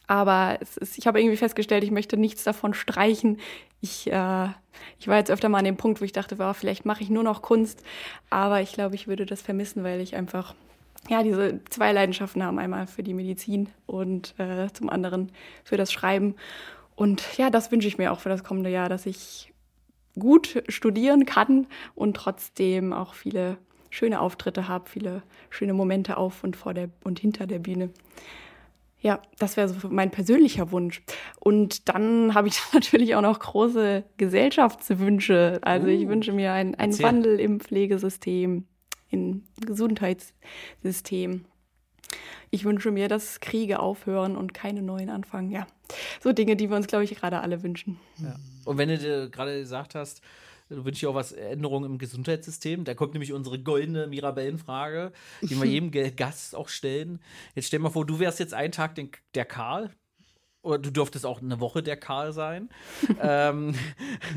Aber 0.08 0.60
ist, 0.62 0.98
ich 0.98 1.08
habe 1.08 1.20
irgendwie 1.20 1.38
festgestellt, 1.38 1.84
ich 1.84 1.91
möchte 1.91 2.18
nichts 2.18 2.44
davon 2.44 2.74
streichen. 2.74 3.39
Ich, 3.82 4.12
äh, 4.12 4.48
ich 5.00 5.08
war 5.08 5.18
jetzt 5.18 5.32
öfter 5.32 5.50
mal 5.50 5.60
an 5.60 5.65
dem 5.65 5.78
Punkt, 5.78 6.02
wo 6.02 6.06
ich 6.06 6.12
dachte, 6.12 6.39
wow, 6.39 6.56
vielleicht 6.56 6.86
mache 6.86 7.04
ich 7.04 7.10
nur 7.10 7.24
noch 7.24 7.41
Kunst. 7.41 7.84
Aber 8.30 8.62
ich 8.62 8.74
glaube, 8.74 8.96
ich 8.96 9.08
würde 9.08 9.26
das 9.26 9.41
vermissen, 9.41 9.84
weil 9.84 10.02
ich 10.02 10.15
einfach 10.15 10.56
ja, 11.10 11.24
diese 11.24 11.60
zwei 11.70 11.91
Leidenschaften 11.91 12.44
haben. 12.44 12.60
Einmal 12.60 12.88
für 12.88 13.04
die 13.04 13.13
Medizin 13.13 13.70
und 13.86 14.34
äh, 14.39 14.72
zum 14.74 14.89
anderen 14.89 15.32
für 15.63 15.78
das 15.78 15.91
Schreiben. 15.91 16.36
Und 16.96 17.38
ja, 17.38 17.50
das 17.50 17.72
wünsche 17.72 17.88
ich 17.88 17.98
mir 17.98 18.12
auch 18.12 18.20
für 18.20 18.30
das 18.30 18.44
kommende 18.44 18.70
Jahr, 18.70 18.89
dass 18.89 19.06
ich 19.06 19.54
gut 20.18 20.63
studieren 20.70 21.26
kann 21.26 21.68
und 21.94 22.15
trotzdem 22.15 22.94
auch 22.94 23.13
viele 23.13 23.58
schöne 23.89 24.20
Auftritte 24.20 24.68
habe, 24.68 24.89
viele 24.89 25.24
schöne 25.50 25.74
Momente 25.74 26.18
auf 26.18 26.44
und 26.44 26.56
vor 26.56 26.74
der 26.74 26.89
und 27.04 27.20
hinter 27.20 27.48
der 27.48 27.60
Bühne. 27.60 27.89
Ja, 29.06 29.22
das 29.38 29.56
wäre 29.56 29.70
so 29.70 29.88
mein 29.89 30.10
persönlicher 30.10 30.72
Wunsch. 30.72 31.04
Und 31.39 31.89
dann 31.89 32.34
habe 32.34 32.48
ich 32.48 32.58
natürlich 32.74 33.13
auch 33.13 33.22
noch 33.22 33.38
große 33.38 34.04
Gesellschaftswünsche. 34.18 35.60
Also 35.62 35.86
ich 35.86 36.06
Uh, 36.06 36.10
wünsche 36.10 36.32
mir 36.32 36.54
einen, 36.54 36.74
einen. 36.74 36.98
Wandel 37.00 37.39
im 37.39 37.60
Pflegesystem, 37.60 38.65
im 39.12 39.44
Gesundheitssystem. 39.63 41.46
Ich 42.50 42.65
wünsche 42.65 42.89
mir, 42.89 43.08
dass 43.08 43.41
Kriege 43.41 43.80
aufhören 43.80 44.36
und 44.36 44.56
keine 44.56 44.82
neuen 44.82 45.12
anfangen. 45.12 45.52
Ja, 45.52 45.68
so 46.20 46.32
Dinge, 46.32 46.56
die 46.56 46.72
wir 46.72 46.76
uns, 46.76 46.88
glaube 46.88 47.04
ich, 47.04 47.13
gerade 47.13 47.41
alle 47.41 47.62
wünschen. 47.62 48.00
Ja. 48.18 48.36
Und 48.65 48.80
wenn 48.80 48.89
du 48.89 48.98
dir 48.98 49.30
gerade 49.30 49.60
gesagt 49.60 49.94
hast, 49.94 50.24
du 50.69 50.86
wünschst 50.86 51.01
dir 51.01 51.10
auch 51.10 51.15
was 51.15 51.32
Änderungen 51.32 51.91
im 51.91 51.97
Gesundheitssystem, 51.97 52.84
da 52.84 52.93
kommt 52.93 53.13
nämlich 53.13 53.34
unsere 53.34 53.60
goldene 53.60 54.08
Mirabellenfrage, 54.08 55.12
die 55.41 55.60
wir 55.60 55.65
jedem 55.65 55.91
Gast 56.15 56.56
auch 56.56 56.69
stellen. 56.69 57.19
Jetzt 57.54 57.67
stell 57.67 57.80
mal 57.80 57.89
vor, 57.89 58.06
du 58.06 58.19
wärst 58.19 58.39
jetzt 58.39 58.54
einen 58.54 58.71
Tag 58.71 58.95
den, 58.95 59.10
der 59.34 59.45
Karl. 59.45 59.91
Oder 60.62 60.80
du 60.80 60.91
dürftest 60.91 61.28
auch 61.28 61.43
eine 61.43 61.60
Woche 61.60 61.84
der 61.84 61.95
Karl 61.95 62.34
sein. 62.34 62.69
ähm, 63.21 63.75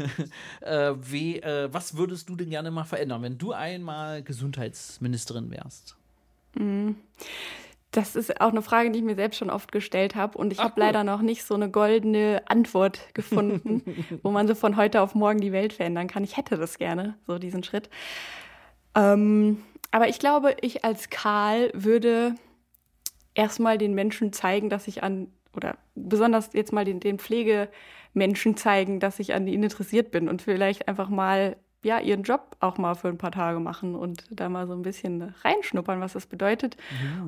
äh, 0.60 0.92
wie, 1.00 1.40
äh, 1.40 1.72
was 1.72 1.96
würdest 1.96 2.28
du 2.28 2.36
denn 2.36 2.50
gerne 2.50 2.70
mal 2.70 2.84
verändern, 2.84 3.22
wenn 3.22 3.38
du 3.38 3.52
einmal 3.52 4.22
Gesundheitsministerin 4.22 5.50
wärst? 5.50 5.96
Das 7.98 8.14
ist 8.14 8.40
auch 8.40 8.50
eine 8.50 8.62
Frage, 8.62 8.92
die 8.92 9.00
ich 9.00 9.04
mir 9.04 9.16
selbst 9.16 9.38
schon 9.38 9.50
oft 9.50 9.72
gestellt 9.72 10.14
habe. 10.14 10.38
Und 10.38 10.52
ich 10.52 10.60
habe 10.60 10.78
leider 10.78 11.02
noch 11.02 11.20
nicht 11.20 11.42
so 11.42 11.54
eine 11.54 11.68
goldene 11.68 12.42
Antwort 12.46 13.00
gefunden, 13.12 13.82
wo 14.22 14.30
man 14.30 14.46
so 14.46 14.54
von 14.54 14.76
heute 14.76 15.00
auf 15.00 15.16
morgen 15.16 15.40
die 15.40 15.50
Welt 15.50 15.72
verändern 15.72 16.06
kann. 16.06 16.22
Ich 16.22 16.36
hätte 16.36 16.56
das 16.56 16.78
gerne, 16.78 17.18
so 17.26 17.40
diesen 17.40 17.64
Schritt. 17.64 17.90
Ähm, 18.94 19.64
aber 19.90 20.08
ich 20.08 20.20
glaube, 20.20 20.54
ich 20.60 20.84
als 20.84 21.10
Karl 21.10 21.72
würde 21.74 22.36
erstmal 23.34 23.78
den 23.78 23.94
Menschen 23.94 24.32
zeigen, 24.32 24.70
dass 24.70 24.86
ich 24.86 25.02
an, 25.02 25.32
oder 25.56 25.76
besonders 25.96 26.50
jetzt 26.52 26.72
mal 26.72 26.84
den, 26.84 27.00
den 27.00 27.18
Pflegemenschen 27.18 28.56
zeigen, 28.56 29.00
dass 29.00 29.18
ich 29.18 29.34
an 29.34 29.48
ihnen 29.48 29.64
interessiert 29.64 30.12
bin 30.12 30.28
und 30.28 30.40
vielleicht 30.40 30.86
einfach 30.86 31.08
mal 31.08 31.56
ja, 31.84 32.00
ihren 32.00 32.24
Job 32.24 32.56
auch 32.60 32.76
mal 32.76 32.94
für 32.94 33.08
ein 33.08 33.18
paar 33.18 33.30
Tage 33.30 33.60
machen 33.60 33.94
und 33.94 34.24
da 34.30 34.48
mal 34.48 34.66
so 34.66 34.72
ein 34.72 34.82
bisschen 34.82 35.34
reinschnuppern, 35.42 36.00
was 36.00 36.14
das 36.14 36.26
bedeutet 36.26 36.76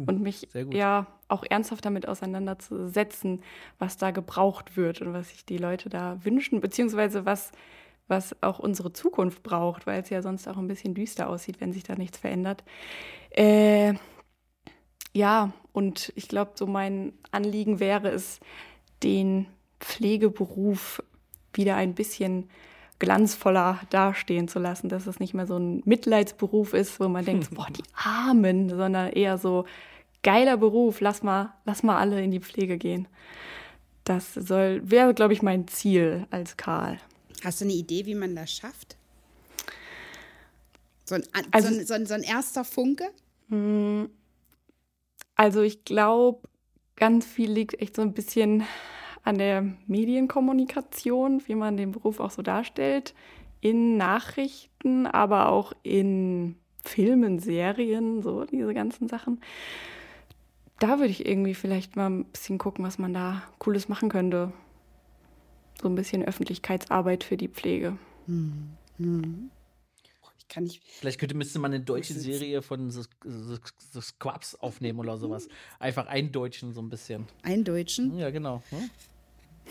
und 0.06 0.20
mich 0.20 0.48
sehr 0.50 0.64
gut. 0.64 0.74
ja 0.74 1.06
auch 1.28 1.44
ernsthaft 1.48 1.84
damit 1.84 2.08
auseinanderzusetzen, 2.08 3.42
was 3.78 3.96
da 3.96 4.10
gebraucht 4.10 4.76
wird 4.76 5.00
und 5.00 5.12
was 5.12 5.30
sich 5.30 5.44
die 5.44 5.58
Leute 5.58 5.88
da 5.88 6.18
wünschen, 6.24 6.60
beziehungsweise 6.60 7.24
was, 7.24 7.52
was 8.08 8.34
auch 8.42 8.58
unsere 8.58 8.92
Zukunft 8.92 9.44
braucht, 9.44 9.86
weil 9.86 10.02
es 10.02 10.10
ja 10.10 10.22
sonst 10.22 10.48
auch 10.48 10.56
ein 10.56 10.66
bisschen 10.66 10.94
düster 10.94 11.28
aussieht, 11.28 11.60
wenn 11.60 11.72
sich 11.72 11.84
da 11.84 11.94
nichts 11.94 12.18
verändert. 12.18 12.64
Äh, 13.30 13.94
ja, 15.12 15.52
und 15.72 16.12
ich 16.16 16.26
glaube, 16.28 16.52
so 16.54 16.66
mein 16.66 17.12
Anliegen 17.30 17.78
wäre 17.78 18.08
es, 18.10 18.40
den 19.04 19.46
Pflegeberuf 19.78 21.02
wieder 21.54 21.76
ein 21.76 21.94
bisschen 21.94 22.50
glanzvoller 23.00 23.80
dastehen 23.90 24.46
zu 24.46 24.60
lassen, 24.60 24.88
dass 24.88 25.06
es 25.08 25.18
nicht 25.18 25.34
mehr 25.34 25.46
so 25.46 25.56
ein 25.58 25.82
Mitleidsberuf 25.84 26.72
ist, 26.74 27.00
wo 27.00 27.08
man 27.08 27.24
denkt, 27.24 27.50
boah, 27.54 27.66
die 27.70 27.82
Armen, 27.94 28.68
sondern 28.70 29.08
eher 29.12 29.36
so 29.38 29.64
geiler 30.22 30.56
Beruf, 30.56 31.00
lass 31.00 31.22
mal, 31.24 31.52
lass 31.64 31.82
mal 31.82 31.98
alle 31.98 32.22
in 32.22 32.30
die 32.30 32.40
Pflege 32.40 32.78
gehen. 32.78 33.08
Das 34.04 34.34
soll, 34.34 34.80
wäre, 34.88 35.14
glaube 35.14 35.32
ich, 35.32 35.42
mein 35.42 35.66
Ziel 35.66 36.26
als 36.30 36.56
Karl. 36.56 36.98
Hast 37.44 37.60
du 37.60 37.64
eine 37.64 37.74
Idee, 37.74 38.06
wie 38.06 38.14
man 38.14 38.36
das 38.36 38.52
schafft? 38.52 38.96
So 41.04 41.14
ein, 41.16 41.24
Also- 41.50 41.68
so 41.68 41.74
ein, 41.80 41.86
so 41.86 41.94
ein, 41.94 42.06
so 42.06 42.14
ein 42.14 42.22
erster 42.22 42.64
Funke? 42.64 43.04
Also 45.34 45.62
ich 45.62 45.84
glaube, 45.84 46.46
ganz 46.96 47.24
viel 47.26 47.50
liegt 47.50 47.80
echt 47.80 47.96
so 47.96 48.02
ein 48.02 48.12
bisschen 48.12 48.64
an 49.22 49.38
der 49.38 49.64
Medienkommunikation, 49.86 51.42
wie 51.46 51.54
man 51.54 51.76
den 51.76 51.92
Beruf 51.92 52.20
auch 52.20 52.30
so 52.30 52.42
darstellt, 52.42 53.14
in 53.60 53.96
Nachrichten, 53.96 55.06
aber 55.06 55.50
auch 55.50 55.72
in 55.82 56.56
Filmen, 56.82 57.38
Serien, 57.38 58.22
so 58.22 58.44
diese 58.44 58.72
ganzen 58.72 59.08
Sachen. 59.08 59.40
Da 60.78 60.98
würde 60.98 61.10
ich 61.10 61.26
irgendwie 61.26 61.54
vielleicht 61.54 61.96
mal 61.96 62.08
ein 62.08 62.24
bisschen 62.24 62.56
gucken, 62.56 62.84
was 62.84 62.98
man 62.98 63.12
da 63.12 63.42
Cooles 63.58 63.88
machen 63.90 64.08
könnte. 64.08 64.52
So 65.80 65.88
ein 65.88 65.94
bisschen 65.94 66.24
Öffentlichkeitsarbeit 66.24 67.24
für 67.24 67.36
die 67.36 67.48
Pflege. 67.48 67.98
Ich 68.98 69.59
kann 70.50 70.64
nicht. 70.64 70.82
Vielleicht 70.84 71.18
könnte, 71.18 71.34
müsste 71.34 71.58
man 71.58 71.72
eine 71.72 71.82
deutsche 71.82 72.12
Serie 72.12 72.60
von 72.60 72.90
The, 72.90 73.02
The, 73.24 73.56
The 73.92 74.00
Squabs 74.02 74.54
aufnehmen 74.56 74.98
oder 74.98 75.16
sowas. 75.16 75.48
Einfach 75.78 76.06
eindeutschen 76.06 76.74
so 76.74 76.82
ein 76.82 76.90
bisschen. 76.90 77.26
Eindeutschen. 77.42 78.18
Ja, 78.18 78.30
genau. 78.30 78.62
Ne? 78.70 78.90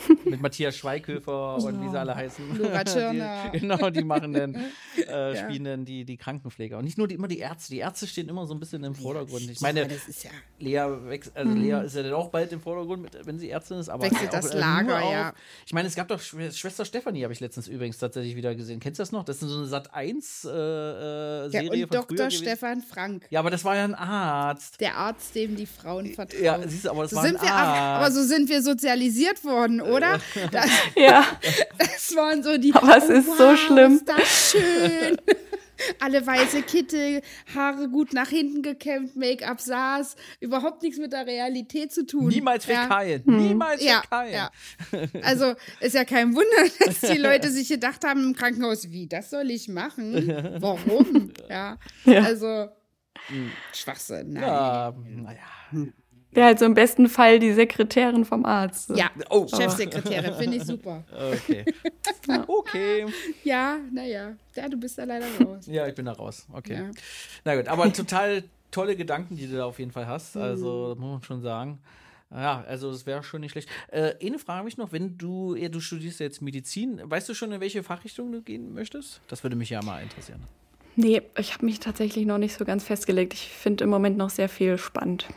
Mit 0.26 0.42
Matthias 0.42 0.78
Schweighöfer 0.78 1.56
und 1.58 1.82
wie 1.82 1.90
sie 1.90 2.00
alle 2.00 2.16
heißen. 2.16 2.44
Die, 2.54 3.60
genau, 3.60 3.90
die 3.90 4.04
machen 4.04 4.34
dann, 4.34 4.56
äh, 5.08 5.36
spielen 5.36 5.64
dann 5.64 5.86
die, 5.86 6.06
die 6.06 6.18
Krankenpfleger. 6.18 6.78
Und 6.78 6.86
nicht 6.86 6.98
nur 6.98 7.08
die, 7.08 7.16
immer 7.16 7.28
die 7.28 7.40
Ärzte. 7.40 7.74
Die 7.74 7.80
Ärzte 7.80 8.08
stehen 8.08 8.30
immer 8.30 8.46
so 8.46 8.54
ein 8.54 8.60
bisschen 8.60 8.84
im 8.84 8.96
Vordergrund. 8.96 9.50
Ich 9.50 9.62
meine, 9.62 9.82
ja, 9.82 9.88
ja. 9.88 10.30
Lea, 10.60 11.20
also 11.34 11.54
Lea 11.54 11.86
ist 11.86 11.96
ja 11.96 12.04
dann 12.04 12.14
auch 12.14 12.30
bald 12.30 12.52
im 12.52 12.62
Vordergrund, 12.62 13.04
mit, 13.04 13.26
wenn 13.26 13.40
sie 13.40 13.50
Ärztin 13.50 13.78
ist. 13.78 13.90
Aber 13.90 14.04
Wechselt 14.04 14.34
das 14.34 14.48
äh, 14.48 14.60
Lager, 14.60 15.00
ja. 15.12 15.34
Ich 15.66 15.74
meine, 15.74 15.88
es 15.88 15.96
gab 15.96 16.08
doch 16.08 16.20
Schw 16.20 16.52
Schwester 16.52 16.86
Stefanie, 16.86 17.24
habe 17.24 17.34
ich 17.34 17.40
letztens 17.40 17.68
übrigens 17.68 17.98
tatsächlich 17.98 18.36
wieder 18.36 18.56
gesehen. 18.56 18.80
Kennst 18.80 19.00
du 19.00 19.02
das 19.02 19.12
noch? 19.12 19.24
Das 19.24 19.42
ist 19.42 19.50
so 19.50 19.58
eine 19.58 19.68
Sat 19.68 19.94
1 19.94 20.46
äh, 20.46 20.50
äh, 20.50 20.54
Ja, 21.44 21.50
Serie 21.50 21.70
und 21.84 21.94
von 21.94 22.06
früher 22.06 22.18
Dr. 22.18 22.28
gewesen. 22.28 22.44
Stefan 22.44 22.82
Frank, 22.82 23.28
Ja, 23.30 23.40
aber 23.40 23.50
das 23.50 23.64
war 23.66 23.76
ja 23.76 23.84
ein 23.84 23.96
Arzt. 23.96 24.80
der 24.80 24.96
Arzt, 24.96 25.36
dem 25.36 25.56
die 25.56 25.66
Frauen 25.66 26.14
vertrauen. 26.14 26.44
Ja, 26.44 26.60
siehst 26.68 26.86
du, 26.86 26.92
aber 26.92 27.04
das 27.04 27.12
so 27.12 27.18
war 27.18 27.24
ein 27.24 27.34
wir, 27.34 27.52
Arzt. 27.52 28.06
aber 28.06 28.12
so 28.12 28.24
sind 28.24 28.50
wir 28.50 28.62
sozialisiert 28.62 29.44
worden, 29.44 29.82
oder? 29.90 30.20
Das, 30.52 30.70
Ja, 30.96 31.26
das 31.78 32.16
waren 32.16 32.42
so 32.44 32.58
die. 32.58 32.74
Aber 32.74 32.98
es 32.98 33.10
ist 33.10 33.38
so 33.38 33.56
schlimm. 33.56 33.94
Ist 33.96 34.08
das 34.10 34.52
schön. 34.52 35.18
Alle 36.02 36.28
weiße 36.28 36.62
Kittel, 36.64 37.22
Haare 37.56 37.88
gut 37.88 38.12
nach 38.12 38.28
hinten 38.28 38.62
gekämmt, 38.62 39.16
Make-up 39.16 39.62
saß, 39.62 40.18
überhaupt 40.42 40.84
nichts 40.84 41.00
mit 41.00 41.14
der 41.14 41.26
Realität 41.26 41.94
zu 41.94 42.06
tun. 42.06 42.28
Niemals 42.28 42.66
Ja. 42.66 42.82
Fäkalien. 42.84 43.24
Niemals 43.26 43.82
Ja, 43.82 44.02
Fäkalien. 44.02 44.34
ja. 44.34 44.52
Also 45.24 45.54
ist 45.80 45.96
ja 45.96 46.04
kein 46.04 46.36
Wunder, 46.36 46.70
dass 46.86 47.00
die 47.00 47.18
Leute 47.18 47.50
sich 47.50 47.70
gedacht 47.70 48.04
haben 48.06 48.26
im 48.26 48.36
Krankenhaus, 48.36 48.90
wie, 48.92 49.08
das 49.08 49.30
soll 49.30 49.50
ich 49.52 49.70
machen? 49.70 50.28
Warum? 50.60 51.32
Ja, 51.50 51.78
Ja. 52.04 52.24
also 52.24 52.68
Schwachsinn. 53.74 54.34
Nein. 54.34 54.44
Ja, 54.44 54.94
naja. 55.06 55.40
Wäre 56.32 56.48
halt 56.48 56.60
so 56.60 56.66
im 56.66 56.74
besten 56.74 57.08
Fall 57.10 57.40
die 57.40 57.54
Sekretärin 57.54 58.26
vom 58.26 58.46
Arzt. 58.46 58.88
so. 58.88 58.96
Ja, 58.96 59.10
Oh. 59.30 59.48
Chefsekretärin, 59.48 60.34
finde 60.36 60.58
ich 60.58 60.64
super. 60.64 61.04
Okay. 61.12 61.66
okay. 62.48 63.06
Ja, 63.44 63.78
naja, 63.92 64.34
ja, 64.56 64.70
du 64.70 64.78
bist 64.78 64.98
da 64.98 65.04
leider 65.04 65.26
raus. 65.44 65.66
Ja, 65.68 65.88
ich 65.88 65.96
bin 65.96 66.06
da 66.06 66.14
raus. 66.14 66.46
Okay. 66.54 66.74
Ja. 66.74 66.92
Na 67.46 67.56
gut, 67.56 67.68
aber 67.68 67.92
total 67.94 68.44
tolle 68.72 68.96
Gedanken, 68.96 69.36
die 69.36 69.48
du 69.48 69.58
da 69.58 69.66
auf 69.66 69.80
jeden 69.80 69.92
Fall 69.92 70.08
hast. 70.08 70.36
Mhm. 70.36 70.42
Also, 70.42 70.96
muss 71.00 71.12
man 71.12 71.24
schon 71.24 71.42
sagen. 71.42 71.80
Ja, 72.32 72.64
also 72.68 72.92
das 72.92 73.08
wäre 73.08 73.24
schon 73.24 73.42
nicht 73.42 73.52
schlecht. 73.54 73.70
Äh, 73.88 74.14
eine 74.24 74.38
Frage 74.38 74.60
habe 74.60 74.70
ich 74.70 74.78
noch, 74.78 74.92
wenn 74.92 75.18
du, 75.18 75.56
ja, 75.56 75.68
du 75.68 75.80
studierst 75.80 76.20
jetzt 76.20 76.44
Medizin, 76.44 77.02
weißt 77.04 77.28
du 77.28 77.34
schon, 77.34 77.52
in 77.52 77.60
welche 77.60 77.82
Fachrichtung 77.82 78.32
du 78.32 78.44
gehen 78.44 78.72
möchtest? 78.74 79.20
Das 79.30 79.42
würde 79.44 79.56
mich 79.56 79.72
ja 79.72 79.82
mal 79.82 80.04
interessieren. 80.04 80.42
Nee, 80.96 81.24
ich 81.38 81.54
habe 81.54 81.66
mich 81.66 81.80
tatsächlich 81.80 82.26
noch 82.28 82.38
nicht 82.38 82.56
so 82.56 82.66
ganz 82.66 82.84
festgelegt. 82.84 83.34
Ich 83.34 83.50
finde 83.50 83.84
im 83.86 83.90
Moment 83.90 84.18
noch 84.18 84.30
sehr 84.30 84.50
viel 84.50 84.78
spannend. 84.78 85.28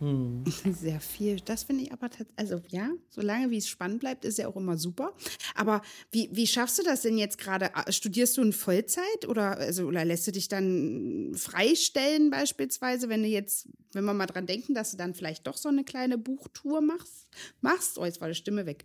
Sehr 0.00 1.00
viel. 1.00 1.40
Das 1.40 1.64
finde 1.64 1.84
ich 1.84 1.92
aber 1.92 2.08
tatsächlich, 2.08 2.38
also 2.38 2.62
ja, 2.68 2.88
solange 3.10 3.50
wie 3.50 3.58
es 3.58 3.68
spannend 3.68 4.00
bleibt, 4.00 4.24
ist 4.24 4.38
ja 4.38 4.48
auch 4.48 4.56
immer 4.56 4.78
super. 4.78 5.12
Aber 5.54 5.82
wie, 6.10 6.30
wie 6.32 6.46
schaffst 6.46 6.78
du 6.78 6.82
das 6.82 7.02
denn 7.02 7.18
jetzt 7.18 7.36
gerade? 7.36 7.70
Studierst 7.90 8.38
du 8.38 8.42
in 8.42 8.54
Vollzeit 8.54 9.28
oder, 9.28 9.58
also, 9.58 9.84
oder 9.84 10.04
lässt 10.06 10.26
du 10.26 10.32
dich 10.32 10.48
dann 10.48 11.32
freistellen 11.34 12.30
beispielsweise, 12.30 13.10
wenn 13.10 13.22
du 13.22 13.28
jetzt, 13.28 13.68
wenn 13.92 14.04
wir 14.04 14.14
mal 14.14 14.26
dran 14.26 14.46
denken, 14.46 14.72
dass 14.72 14.92
du 14.92 14.96
dann 14.96 15.14
vielleicht 15.14 15.46
doch 15.46 15.58
so 15.58 15.68
eine 15.68 15.84
kleine 15.84 16.16
Buchtour 16.16 16.80
machst? 16.80 17.28
Machst? 17.60 17.98
Oh, 17.98 18.04
jetzt 18.06 18.22
war 18.22 18.28
die 18.28 18.34
Stimme 18.34 18.64
weg. 18.64 18.84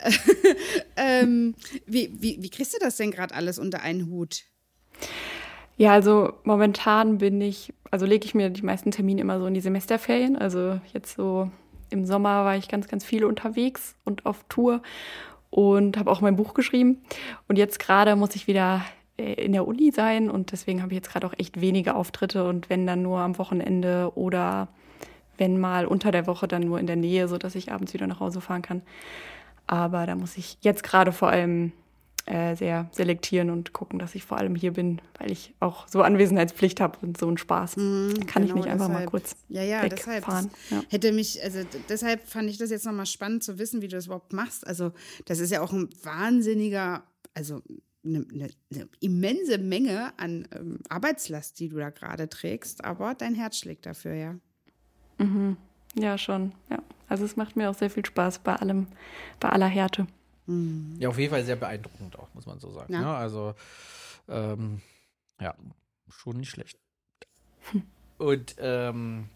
ähm, 0.96 1.54
wie, 1.86 2.10
wie, 2.20 2.42
wie 2.42 2.50
kriegst 2.50 2.74
du 2.74 2.78
das 2.80 2.96
denn 2.96 3.12
gerade 3.12 3.34
alles 3.34 3.60
unter 3.60 3.82
einen 3.82 4.10
Hut? 4.10 4.46
Ja, 5.76 5.92
also 5.92 6.32
momentan 6.44 7.18
bin 7.18 7.40
ich, 7.40 7.72
also 7.90 8.06
lege 8.06 8.24
ich 8.24 8.34
mir 8.34 8.48
die 8.50 8.62
meisten 8.62 8.90
Termine 8.90 9.20
immer 9.20 9.38
so 9.38 9.46
in 9.46 9.54
die 9.54 9.60
Semesterferien. 9.60 10.36
Also 10.36 10.80
jetzt 10.92 11.14
so 11.16 11.50
im 11.90 12.04
Sommer 12.04 12.44
war 12.44 12.56
ich 12.56 12.68
ganz, 12.68 12.88
ganz 12.88 13.04
viel 13.04 13.24
unterwegs 13.24 13.94
und 14.04 14.24
auf 14.26 14.44
Tour 14.48 14.82
und 15.50 15.98
habe 15.98 16.10
auch 16.10 16.20
mein 16.20 16.36
Buch 16.36 16.54
geschrieben. 16.54 17.02
Und 17.48 17.56
jetzt 17.58 17.78
gerade 17.78 18.16
muss 18.16 18.34
ich 18.34 18.46
wieder 18.46 18.84
äh, 19.18 19.34
in 19.34 19.52
der 19.52 19.66
Uni 19.66 19.90
sein 19.92 20.30
und 20.30 20.52
deswegen 20.52 20.82
habe 20.82 20.92
ich 20.92 20.96
jetzt 20.96 21.10
gerade 21.10 21.26
auch 21.26 21.34
echt 21.36 21.60
wenige 21.60 21.94
Auftritte 21.94 22.48
und 22.48 22.70
wenn 22.70 22.86
dann 22.86 23.02
nur 23.02 23.20
am 23.20 23.38
Wochenende 23.38 24.12
oder 24.14 24.68
wenn 25.38 25.60
mal 25.60 25.86
unter 25.86 26.10
der 26.10 26.26
Woche 26.26 26.48
dann 26.48 26.62
nur 26.62 26.80
in 26.80 26.86
der 26.86 26.96
Nähe, 26.96 27.28
sodass 27.28 27.54
ich 27.54 27.70
abends 27.70 27.92
wieder 27.92 28.06
nach 28.06 28.20
Hause 28.20 28.40
fahren 28.40 28.62
kann. 28.62 28.82
Aber 29.66 30.06
da 30.06 30.14
muss 30.14 30.38
ich 30.38 30.56
jetzt 30.62 30.82
gerade 30.82 31.12
vor 31.12 31.28
allem 31.28 31.72
äh, 32.26 32.56
sehr 32.56 32.88
selektieren 32.92 33.50
und 33.50 33.72
gucken, 33.72 33.98
dass 33.98 34.14
ich 34.14 34.24
vor 34.24 34.38
allem 34.38 34.54
hier 34.54 34.72
bin, 34.72 35.00
weil 35.18 35.30
ich 35.30 35.54
auch 35.60 35.86
so 35.86 36.02
Anwesenheitspflicht 36.02 36.80
habe 36.80 36.98
und 37.02 37.16
so 37.16 37.28
einen 37.28 37.38
Spaß. 37.38 37.74
Kann 37.74 38.42
ich 38.42 38.48
Genau 38.48 38.54
nicht 38.56 38.66
einfach 38.66 38.88
mal 38.88 38.94
deshalb. 38.94 39.10
kurz 39.10 39.36
ja, 39.48 39.62
ja, 39.62 39.88
deshalb. 39.88 40.26
wegfahren. 40.26 40.50
Ja. 40.70 40.82
Hätte 40.88 41.12
mich, 41.12 41.42
also 41.42 41.60
deshalb 41.88 42.26
fand 42.26 42.50
ich 42.50 42.58
das 42.58 42.70
jetzt 42.70 42.84
nochmal 42.84 43.06
spannend 43.06 43.44
zu 43.44 43.58
wissen, 43.58 43.80
wie 43.80 43.88
du 43.88 43.96
das 43.96 44.06
überhaupt 44.06 44.32
machst. 44.32 44.66
Also, 44.66 44.92
das 45.26 45.38
ist 45.38 45.52
ja 45.52 45.62
auch 45.62 45.72
ein 45.72 45.88
wahnsinniger, 46.02 47.04
also 47.32 47.62
eine, 48.04 48.26
eine, 48.32 48.48
eine 48.72 48.88
immense 49.00 49.58
Menge 49.58 50.12
an 50.18 50.48
ähm, 50.52 50.80
Arbeitslast, 50.88 51.58
die 51.60 51.68
du 51.68 51.76
da 51.76 51.90
gerade 51.90 52.28
trägst, 52.28 52.84
aber 52.84 53.14
dein 53.14 53.34
Herz 53.34 53.58
schlägt 53.58 53.86
dafür, 53.86 54.14
ja. 54.14 54.34
ja, 55.96 56.18
schon. 56.18 56.52
Ja. 56.70 56.82
Also 57.08 57.24
es 57.24 57.36
macht 57.36 57.56
mir 57.56 57.70
auch 57.70 57.74
sehr 57.74 57.90
viel 57.90 58.04
Spaß 58.04 58.40
bei 58.40 58.56
allem, 58.56 58.88
bei 59.38 59.48
aller 59.48 59.68
Härte. 59.68 60.06
Ja, 60.98 61.08
auf 61.08 61.18
jeden 61.18 61.30
Fall 61.30 61.44
sehr 61.44 61.56
beeindruckend 61.56 62.18
auch, 62.18 62.28
muss 62.34 62.46
man 62.46 62.58
so 62.58 62.70
sagen. 62.70 62.92
Ja. 62.92 63.00
Ne? 63.00 63.14
Also, 63.14 63.54
ähm, 64.28 64.80
ja, 65.40 65.54
schon 66.08 66.36
nicht 66.38 66.50
schlecht. 66.50 66.78
Und 68.18 68.56
ähm, 68.58 69.28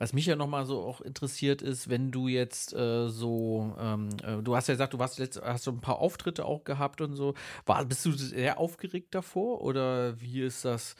was 0.00 0.14
mich 0.14 0.24
ja 0.24 0.34
nochmal 0.34 0.64
so 0.64 0.80
auch 0.80 1.02
interessiert 1.02 1.60
ist, 1.60 1.90
wenn 1.90 2.10
du 2.10 2.26
jetzt 2.26 2.72
äh, 2.72 3.08
so, 3.08 3.76
ähm, 3.78 4.08
äh, 4.22 4.42
du 4.42 4.56
hast 4.56 4.66
ja 4.68 4.74
gesagt, 4.74 4.94
du 4.94 4.98
warst 4.98 5.18
letzt, 5.18 5.40
hast 5.42 5.64
so 5.64 5.70
ein 5.70 5.82
paar 5.82 5.98
Auftritte 5.98 6.46
auch 6.46 6.64
gehabt 6.64 7.02
und 7.02 7.16
so. 7.16 7.34
War, 7.66 7.84
bist 7.84 8.06
du 8.06 8.12
sehr 8.12 8.58
aufgeregt 8.58 9.14
davor 9.14 9.60
oder 9.60 10.18
wie 10.18 10.40
ist 10.40 10.64
das? 10.64 10.96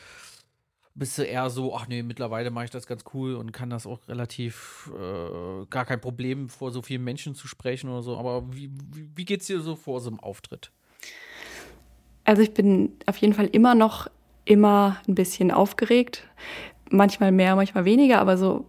Bist 1.00 1.16
du 1.16 1.22
eher 1.22 1.48
so, 1.48 1.74
ach 1.74 1.88
nee, 1.88 2.02
mittlerweile 2.02 2.50
mache 2.50 2.66
ich 2.66 2.70
das 2.70 2.86
ganz 2.86 3.04
cool 3.14 3.34
und 3.34 3.52
kann 3.52 3.70
das 3.70 3.86
auch 3.86 4.00
relativ 4.06 4.92
äh, 4.94 5.64
gar 5.70 5.86
kein 5.86 5.98
Problem, 5.98 6.50
vor 6.50 6.72
so 6.72 6.82
vielen 6.82 7.02
Menschen 7.02 7.34
zu 7.34 7.48
sprechen 7.48 7.88
oder 7.88 8.02
so. 8.02 8.18
Aber 8.18 8.44
wie, 8.52 8.70
wie, 8.92 9.08
wie 9.16 9.24
geht's 9.24 9.46
dir 9.46 9.60
so 9.60 9.76
vor 9.76 10.00
so 10.00 10.10
einem 10.10 10.20
Auftritt? 10.20 10.70
Also 12.24 12.42
ich 12.42 12.52
bin 12.52 12.92
auf 13.06 13.16
jeden 13.16 13.32
Fall 13.32 13.46
immer 13.46 13.74
noch 13.74 14.08
immer 14.44 14.98
ein 15.08 15.14
bisschen 15.14 15.50
aufgeregt. 15.50 16.28
Manchmal 16.90 17.32
mehr, 17.32 17.56
manchmal 17.56 17.86
weniger, 17.86 18.20
aber 18.20 18.36
so, 18.36 18.66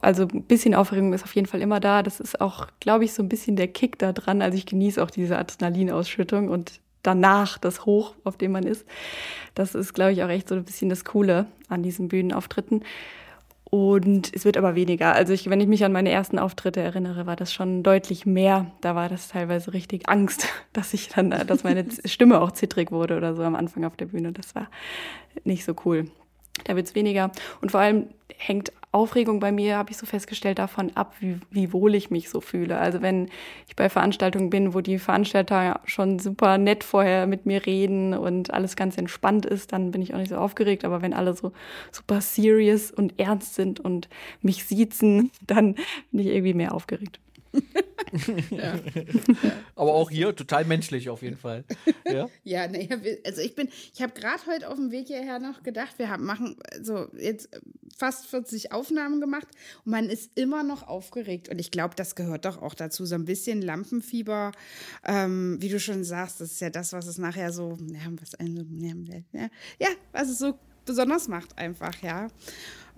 also 0.00 0.22
ein 0.22 0.44
bisschen 0.44 0.74
Aufregung 0.74 1.12
ist 1.12 1.24
auf 1.24 1.34
jeden 1.34 1.46
Fall 1.46 1.60
immer 1.60 1.78
da. 1.78 2.02
Das 2.02 2.20
ist 2.20 2.40
auch, 2.40 2.68
glaube 2.80 3.04
ich, 3.04 3.12
so 3.12 3.22
ein 3.22 3.28
bisschen 3.28 3.56
der 3.56 3.68
Kick 3.68 3.98
da 3.98 4.14
dran. 4.14 4.40
Also 4.40 4.56
ich 4.56 4.64
genieße 4.64 5.02
auch 5.02 5.10
diese 5.10 5.36
Adrenalinausschüttung 5.36 6.48
und 6.48 6.80
danach 7.06 7.58
das 7.58 7.86
Hoch, 7.86 8.14
auf 8.24 8.36
dem 8.36 8.52
man 8.52 8.64
ist. 8.64 8.84
Das 9.54 9.74
ist, 9.74 9.94
glaube 9.94 10.12
ich, 10.12 10.22
auch 10.22 10.28
echt 10.28 10.48
so 10.48 10.54
ein 10.54 10.64
bisschen 10.64 10.88
das 10.88 11.04
Coole 11.04 11.46
an 11.68 11.82
diesen 11.82 12.08
Bühnenauftritten. 12.08 12.82
Und 13.68 14.34
es 14.34 14.44
wird 14.44 14.56
aber 14.56 14.76
weniger. 14.76 15.12
Also 15.12 15.32
ich, 15.32 15.50
wenn 15.50 15.60
ich 15.60 15.66
mich 15.66 15.84
an 15.84 15.92
meine 15.92 16.10
ersten 16.10 16.38
Auftritte 16.38 16.80
erinnere, 16.80 17.26
war 17.26 17.34
das 17.34 17.52
schon 17.52 17.82
deutlich 17.82 18.24
mehr. 18.24 18.70
Da 18.80 18.94
war 18.94 19.08
das 19.08 19.28
teilweise 19.28 19.72
richtig 19.72 20.08
Angst, 20.08 20.46
dass 20.72 20.94
ich 20.94 21.08
dann, 21.08 21.30
dass 21.30 21.64
meine 21.64 21.84
Stimme 22.04 22.40
auch 22.40 22.52
zittrig 22.52 22.92
wurde 22.92 23.16
oder 23.16 23.34
so 23.34 23.42
am 23.42 23.56
Anfang 23.56 23.84
auf 23.84 23.96
der 23.96 24.06
Bühne. 24.06 24.32
Das 24.32 24.54
war 24.54 24.68
nicht 25.44 25.64
so 25.64 25.74
cool. 25.84 26.08
Da 26.64 26.76
wird 26.76 26.86
es 26.86 26.94
weniger. 26.94 27.30
Und 27.60 27.70
vor 27.70 27.80
allem 27.80 28.06
hängt 28.36 28.72
Aufregung 28.92 29.40
bei 29.40 29.52
mir, 29.52 29.76
habe 29.76 29.90
ich 29.90 29.98
so 29.98 30.06
festgestellt, 30.06 30.58
davon 30.58 30.96
ab, 30.96 31.14
wie, 31.20 31.38
wie 31.50 31.72
wohl 31.72 31.94
ich 31.94 32.10
mich 32.10 32.30
so 32.30 32.40
fühle. 32.40 32.78
Also 32.78 33.02
wenn 33.02 33.28
ich 33.68 33.76
bei 33.76 33.90
Veranstaltungen 33.90 34.48
bin, 34.48 34.72
wo 34.72 34.80
die 34.80 34.98
Veranstalter 34.98 35.80
schon 35.84 36.18
super 36.18 36.56
nett 36.56 36.82
vorher 36.82 37.26
mit 37.26 37.44
mir 37.44 37.66
reden 37.66 38.14
und 38.14 38.54
alles 38.54 38.74
ganz 38.74 38.96
entspannt 38.96 39.44
ist, 39.44 39.72
dann 39.72 39.90
bin 39.90 40.00
ich 40.00 40.14
auch 40.14 40.18
nicht 40.18 40.30
so 40.30 40.36
aufgeregt. 40.36 40.84
Aber 40.86 41.02
wenn 41.02 41.12
alle 41.12 41.34
so 41.34 41.52
super 41.92 42.22
serious 42.22 42.90
und 42.90 43.18
ernst 43.18 43.54
sind 43.54 43.80
und 43.80 44.08
mich 44.40 44.64
siezen, 44.64 45.30
dann 45.46 45.74
bin 46.10 46.20
ich 46.20 46.28
irgendwie 46.28 46.54
mehr 46.54 46.74
aufgeregt. 46.74 47.20
Aber 49.74 49.94
auch 49.94 50.10
hier 50.10 50.34
total 50.34 50.64
menschlich 50.64 51.08
auf 51.08 51.22
jeden 51.22 51.36
Fall. 51.36 51.64
Ja? 52.04 52.28
Ja, 52.44 52.68
naja, 52.68 52.96
also 53.24 53.40
ich 53.40 53.54
bin, 53.54 53.68
ich 53.92 54.00
habe 54.00 54.12
gerade 54.12 54.40
heute 54.46 54.68
auf 54.68 54.76
dem 54.76 54.90
Weg 54.90 55.08
hierher 55.08 55.38
noch 55.38 55.62
gedacht, 55.62 55.98
wir 55.98 56.08
haben, 56.08 56.24
machen 56.24 56.56
so 56.80 57.08
jetzt 57.18 57.48
fast 57.96 58.26
40 58.26 58.72
Aufnahmen 58.72 59.20
gemacht 59.20 59.48
und 59.84 59.90
man 59.90 60.08
ist 60.08 60.30
immer 60.36 60.62
noch 60.62 60.86
aufgeregt. 60.86 61.48
Und 61.48 61.58
ich 61.58 61.70
glaube, 61.70 61.94
das 61.96 62.14
gehört 62.14 62.44
doch 62.44 62.62
auch 62.62 62.74
dazu, 62.74 63.04
so 63.04 63.14
ein 63.14 63.24
bisschen 63.24 63.62
Lampenfieber, 63.62 64.52
ähm, 65.04 65.56
wie 65.60 65.68
du 65.68 65.80
schon 65.80 66.04
sagst, 66.04 66.40
das 66.40 66.52
ist 66.52 66.60
ja 66.60 66.70
das, 66.70 66.92
was 66.92 67.06
es 67.06 67.18
nachher 67.18 67.52
so, 67.52 67.76
ja, 67.92 68.00
was 68.20 68.34
einen, 68.36 69.26
ja, 69.32 69.48
ja, 69.80 69.88
was 70.12 70.28
es 70.28 70.38
so 70.38 70.58
besonders 70.84 71.28
macht 71.28 71.58
einfach, 71.58 72.00
ja. 72.02 72.28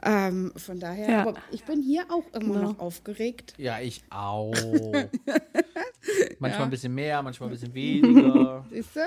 Ähm, 0.03 0.53
von 0.57 0.79
daher, 0.81 1.09
Ja. 1.11 1.21
aber 1.23 1.35
ich 1.51 1.65
bin 1.65 1.83
hier 1.83 2.05
auch 2.11 2.25
immer 2.35 2.55
Genau. 2.55 2.73
noch 2.73 2.79
aufgeregt. 2.79 3.55
Ja, 3.59 3.81
ich 3.81 4.03
auch. 4.11 4.53
manchmal 6.39 6.63
ein 6.65 6.71
bisschen 6.71 6.95
mehr, 6.95 7.23
manchmal 7.23 7.49
ein 7.49 7.53
bisschen 7.53 7.75
weniger. 7.75 8.65
Siehst 8.71 8.97
du? 8.97 9.01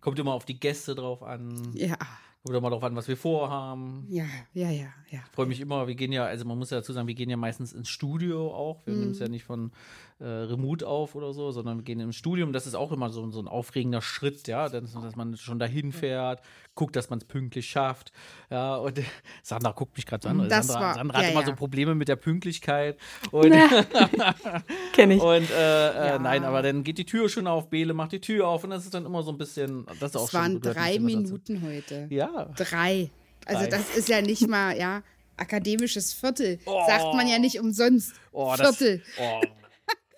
Kommt 0.00 0.18
immer 0.18 0.32
auf 0.34 0.44
die 0.44 0.58
Gäste 0.58 0.94
drauf 0.94 1.22
an. 1.22 1.70
Ja, 1.74 1.96
Kommt 2.44 2.58
immer 2.58 2.70
drauf 2.70 2.84
an, 2.84 2.94
was 2.94 3.08
wir 3.08 3.16
vorhaben. 3.16 4.06
ja, 4.08 4.24
ja, 4.54 4.70
ja, 4.70 4.86
ja. 5.10 5.18
Ich 5.26 5.34
freue 5.34 5.46
mich 5.46 5.60
immer, 5.60 5.88
wir 5.88 5.96
gehen 5.96 6.12
ja, 6.12 6.24
also 6.26 6.44
man 6.44 6.56
muss 6.56 6.70
ja 6.70 6.76
dazu 6.76 6.92
sagen, 6.92 7.08
wir 7.08 7.14
gehen 7.16 7.28
ja 7.28 7.36
meistens 7.36 7.72
ins 7.72 7.88
Studio 7.88 8.54
auch. 8.54 8.86
Wir 8.86 8.94
nehmen 8.94 9.10
es 9.10 9.18
ja 9.18 9.26
nicht 9.26 9.42
von 9.44 9.72
äh, 10.18 10.24
Remote 10.24 10.86
auf 10.86 11.14
oder 11.14 11.34
so, 11.34 11.50
sondern 11.50 11.76
wir 11.78 11.84
gehen 11.84 12.00
ins 12.00 12.16
Studium. 12.16 12.52
Das 12.52 12.66
ist 12.66 12.74
auch 12.74 12.90
immer 12.90 13.10
so, 13.10 13.30
so 13.30 13.38
ein 13.40 13.48
aufregender 13.48 14.00
Schritt, 14.00 14.48
ja, 14.48 14.68
dass, 14.68 14.92
dass 14.94 15.14
man 15.16 15.36
schon 15.36 15.58
dahin 15.58 15.92
fährt, 15.92 16.40
guckt, 16.74 16.96
dass 16.96 17.10
man 17.10 17.18
es 17.18 17.26
pünktlich 17.26 17.68
schafft. 17.68 18.12
Ja, 18.50 18.76
und 18.76 18.98
Sandra 19.42 19.72
guckt 19.72 19.94
mich 19.96 20.06
gerade 20.06 20.22
so 20.22 20.28
an. 20.30 20.48
Das 20.48 20.68
Sandra, 20.68 20.80
war- 20.86 20.94
Sandra 20.94 21.18
hat 21.18 21.24
ja, 21.24 21.30
immer 21.32 21.40
ja. 21.40 21.46
so 21.46 21.54
Probleme 21.54 21.94
mit 21.94 22.08
der 22.08 22.16
Pünktlichkeit. 22.16 22.96
Und, 23.30 23.52
Kenne 24.92 25.14
ich. 25.16 25.20
und 25.22 25.50
äh, 25.50 25.88
äh, 25.90 26.06
Ja. 26.08 26.18
nein, 26.18 26.44
aber 26.44 26.62
dann 26.62 26.82
geht 26.84 26.98
die 26.98 27.04
Tür 27.04 27.28
schon 27.28 27.46
auf, 27.46 27.68
Bele 27.68 27.92
macht 27.94 28.12
die 28.12 28.20
Tür 28.20 28.48
auf 28.48 28.64
und 28.64 28.70
das 28.70 28.84
ist 28.84 28.94
dann 28.94 29.04
immer 29.04 29.22
so 29.22 29.30
ein 29.32 29.38
bisschen, 29.38 29.86
das 30.00 30.10
ist 30.10 30.16
auch 30.16 30.24
Es 30.24 30.30
schon 30.30 30.40
waren 30.40 30.60
drei. 30.60 30.98
Minuten 30.98 31.62
heute. 31.62 32.06
Ja. 32.10 32.50
Drei. 32.56 33.10
Also 33.44 33.62
Drei. 33.62 33.68
das 33.70 33.96
ist 33.96 34.08
ja 34.08 34.20
nicht 34.22 34.48
mal, 34.48 34.76
ja, 34.76 35.02
akademisches 35.36 36.12
Viertel. 36.14 36.58
Oh. 36.66 36.82
Sagt 36.86 37.14
man 37.14 37.28
ja 37.28 37.38
nicht 37.38 37.60
umsonst. 37.60 38.14
Oh, 38.32 38.54
das, 38.56 38.76
Viertel. 38.78 39.02
oh. 39.20 39.40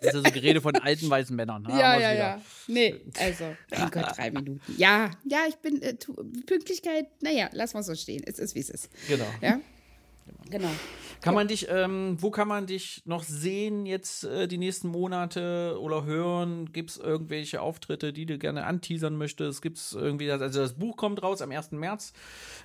Das 0.01 0.15
ist 0.15 0.25
ja 0.25 0.31
so 0.31 0.33
Gerede 0.33 0.61
von 0.61 0.77
alten 0.77 1.09
weißen 1.09 1.35
Männern. 1.35 1.63
ne? 1.63 1.71
ja, 1.71 1.99
ja, 1.99 1.99
wieder. 1.99 2.15
ja. 2.15 2.43
Nee, 2.67 3.01
also, 3.19 3.57
mein 3.71 3.91
Gott, 3.91 4.17
drei 4.17 4.31
Minuten. 4.31 4.61
Ja, 4.77 5.11
ja, 5.25 5.41
ich 5.49 5.57
bin, 5.57 5.83
äh, 5.83 5.95
Pünktlichkeit, 6.47 7.07
naja, 7.23 7.49
lass 7.53 7.75
mal 7.75 7.83
so 7.83 7.95
stehen. 7.95 8.23
Es 8.27 8.39
ist, 8.39 8.55
wie 8.55 8.61
es 8.61 8.71
ist. 8.71 8.89
Genau. 9.09 9.27
Ja? 9.41 9.61
Genau. 10.51 10.71
Kann 11.21 11.35
man 11.35 11.49
dich, 11.49 11.67
ähm, 11.69 12.17
wo 12.21 12.31
kann 12.31 12.47
man 12.47 12.67
dich 12.67 13.03
noch 13.05 13.25
sehen 13.25 13.87
jetzt 13.87 14.25
äh, 14.25 14.47
die 14.47 14.59
nächsten 14.59 14.89
Monate 14.89 15.77
oder 15.81 16.05
hören? 16.05 16.73
Gibt 16.73 16.91
es 16.91 16.97
irgendwelche 16.97 17.61
Auftritte, 17.61 18.13
die 18.13 18.25
du 18.25 18.39
gerne 18.39 18.65
anteasern 18.67 19.17
möchtest? 19.17 19.61
Gibt 19.61 19.79
es 19.79 19.95
irgendwie, 19.95 20.31
also 20.31 20.61
das 20.61 20.75
Buch 20.75 20.97
kommt 20.97 21.23
raus 21.23 21.43
am 21.43 21.51
1. 21.51 21.73
März. 21.73 22.13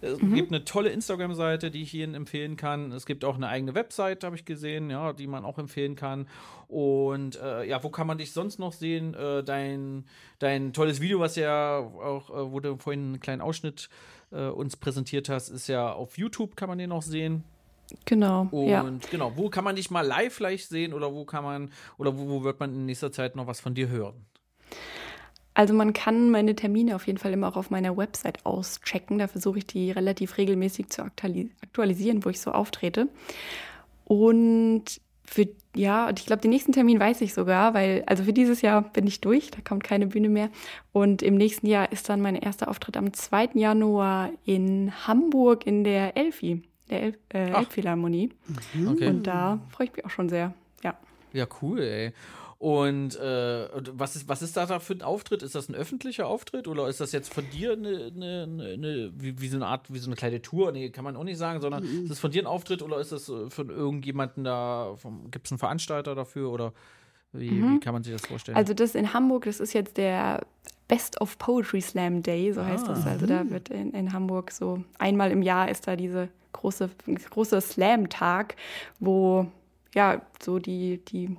Es 0.02 0.20
gibt 0.20 0.52
eine 0.52 0.66
tolle 0.66 0.90
Instagram-Seite, 0.90 1.72
die 1.72 1.82
ich 1.82 1.94
Ihnen 1.96 2.14
empfehlen 2.14 2.56
kann. 2.56 2.92
Es 2.92 3.06
gibt 3.06 3.26
auch 3.26 3.36
eine 3.36 3.48
eigene 3.48 3.74
Website, 3.74 4.24
habe 4.24 4.36
ich 4.36 4.46
gesehen, 4.46 4.92
ja, 4.92 5.14
die 5.14 5.28
man 5.28 5.46
auch 5.46 5.58
empfehlen 5.58 5.96
kann. 5.96 6.28
Und 6.68 7.40
äh, 7.42 7.64
ja, 7.66 7.84
wo 7.84 7.90
kann 7.90 8.08
man 8.08 8.20
dich 8.20 8.34
sonst 8.34 8.60
noch 8.60 8.74
sehen? 8.74 9.16
Äh, 9.16 9.44
dein, 9.44 10.06
dein 10.40 10.74
tolles 10.74 11.02
Video, 11.02 11.20
was 11.20 11.36
ja 11.36 11.78
auch, 11.78 12.30
äh, 12.30 12.52
wo 12.52 12.60
du 12.60 12.78
vorhin 12.78 13.06
einen 13.06 13.20
kleinen 13.20 13.42
Ausschnitt 13.42 13.90
äh, 14.32 14.48
uns 14.48 14.78
präsentiert 14.78 15.30
hast, 15.30 15.50
ist 15.50 15.68
ja 15.68 15.92
auf 15.92 16.18
YouTube, 16.18 16.56
kann 16.56 16.70
man 16.70 16.78
den 16.78 16.90
noch 16.90 17.02
sehen. 17.02 17.44
Genau. 18.06 18.48
Und 18.52 18.68
ja. 18.68 18.86
genau, 19.10 19.34
wo 19.36 19.50
kann 19.50 19.64
man 19.64 19.76
dich 19.76 19.90
mal 19.92 20.06
live 20.06 20.34
vielleicht 20.34 20.70
sehen 20.70 20.94
oder 20.94 21.14
wo 21.14 21.26
kann 21.26 21.44
man 21.44 21.72
oder 21.98 22.18
wo, 22.18 22.28
wo 22.28 22.44
wird 22.44 22.60
man 22.60 22.74
in 22.74 22.86
nächster 22.86 23.12
Zeit 23.12 23.36
noch 23.36 23.48
was 23.48 23.60
von 23.60 23.74
dir 23.74 23.90
hören? 23.90 24.26
Also 25.56 25.74
man 25.74 25.94
kann 25.94 26.32
meine 26.32 26.56
Termine 26.56 26.96
auf 26.96 27.06
jeden 27.06 27.20
Fall 27.20 27.32
immer 27.32 27.48
auch 27.48 27.58
auf 27.58 27.70
meiner 27.70 27.96
Website 27.96 28.46
auschecken. 28.46 29.20
Da 29.20 29.28
versuche 29.28 29.60
ich 29.60 29.68
die 29.68 29.92
relativ 29.92 30.38
regelmäßig 30.38 30.90
zu 30.90 31.04
aktualisieren, 31.04 32.26
wo 32.26 32.30
ich 32.30 32.42
so 32.42 32.52
auftrete. 32.52 33.08
Und 34.06 35.00
für, 35.26 35.48
ja, 35.76 36.08
und 36.08 36.20
ich 36.20 36.26
glaube, 36.26 36.42
den 36.42 36.52
nächsten 36.52 36.74
Termin 36.74 37.00
weiß 37.00 37.22
ich 37.22 37.34
sogar, 37.34 37.74
weil, 37.74 38.04
also 38.08 38.24
für 38.24 38.34
dieses 38.34 38.62
Jahr 38.62 38.82
bin 38.82 39.08
ich 39.08 39.22
durch, 39.22 39.52
da 39.52 39.60
kommt 39.62 39.84
keine 39.84 40.08
Bühne 40.08 40.30
mehr. 40.30 40.50
Und 40.92 41.22
im 41.22 41.36
nächsten 41.36 41.68
Jahr 41.68 41.92
ist 41.92 42.10
dann 42.10 42.22
mein 42.22 42.36
erster 42.36 42.68
Auftritt 42.68 42.98
am 42.98 43.14
2. 43.14 43.52
Januar 43.54 44.32
in 44.46 44.92
Hamburg 45.08 45.66
in 45.66 45.84
der 45.84 46.18
Elfi, 46.18 46.64
der 46.90 47.04
El 47.04 47.18
äh, 47.34 47.52
Elbphilharmonie. 47.52 48.30
Okay. 48.88 49.08
Und 49.08 49.24
da 49.24 49.60
freue 49.70 49.88
ich 49.88 49.94
mich 49.96 50.06
auch 50.06 50.10
schon 50.10 50.30
sehr, 50.30 50.54
ja. 50.84 50.98
Ja, 51.34 51.48
cool, 51.62 51.80
ey. 51.80 52.14
Und 52.64 53.20
äh, 53.20 53.68
was, 53.92 54.16
ist, 54.16 54.30
was 54.30 54.42
ist 54.42 54.56
da 54.56 54.80
für 54.80 54.94
ein 54.94 55.02
Auftritt? 55.02 55.44
Ist 55.44 55.54
das 55.54 55.68
ein 55.68 55.76
öffentlicher 55.76 56.28
Auftritt 56.28 56.70
oder 56.70 56.88
ist 56.88 57.02
das 57.02 57.12
jetzt 57.12 57.34
von 57.34 57.44
dir 57.50 57.74
eine, 57.74 58.10
eine, 58.16 58.44
eine 58.74 59.12
wie, 59.18 59.42
wie, 59.42 59.50
so 59.50 59.58
eine 59.58 59.68
Art, 59.68 59.94
wie 59.94 60.00
so 60.00 60.08
eine 60.08 60.16
kleine 60.16 60.42
Tour? 60.42 60.72
Nee, 60.72 60.90
kann 60.90 61.04
man 61.04 61.18
auch 61.18 61.26
nicht 61.26 61.38
sagen, 61.38 61.60
sondern 61.60 61.84
ist 61.84 62.10
das 62.10 62.20
von 62.20 62.32
dir 62.32 62.42
ein 62.42 62.48
Auftritt 62.48 62.82
oder 62.82 63.00
ist 63.00 63.12
das 63.12 63.28
äh, 63.28 63.50
von 63.50 63.70
irgendjemanden 63.70 64.46
da, 64.46 64.96
gibt 65.30 65.48
es 65.48 65.52
einen 65.52 65.60
Veranstalter 65.60 66.16
dafür 66.16 66.52
oder 66.52 66.72
wie, 67.34 67.50
wie 67.50 67.80
kann 67.82 67.94
man 67.94 68.04
sich 68.04 68.14
das 68.14 68.26
vorstellen? 68.26 68.56
Also 68.56 68.74
das 68.74 68.96
in 68.96 69.14
Hamburg, 69.14 69.44
das 69.44 69.60
ist 69.60 69.74
jetzt 69.74 69.98
der 69.98 70.46
Best 70.88 71.20
of 71.20 71.38
Poetry 71.40 71.82
Slam 71.82 72.24
Day, 72.24 72.54
so 72.54 72.64
heißt 72.64 72.88
das. 72.88 73.06
Also 73.06 73.26
da 73.26 73.50
wird 73.50 73.70
in, 73.70 73.92
in 73.92 74.14
Hamburg 74.14 74.52
so 74.52 74.84
einmal 75.00 75.32
im 75.32 75.42
Jahr 75.42 75.70
ist 75.70 75.86
da 75.88 75.98
diese 75.98 76.30
große, 76.64 76.90
große 77.30 77.60
Slam-Tag, 77.60 78.56
wo 79.00 79.48
ja 79.94 80.22
so 80.42 80.60
die, 80.60 81.04
die 81.06 81.36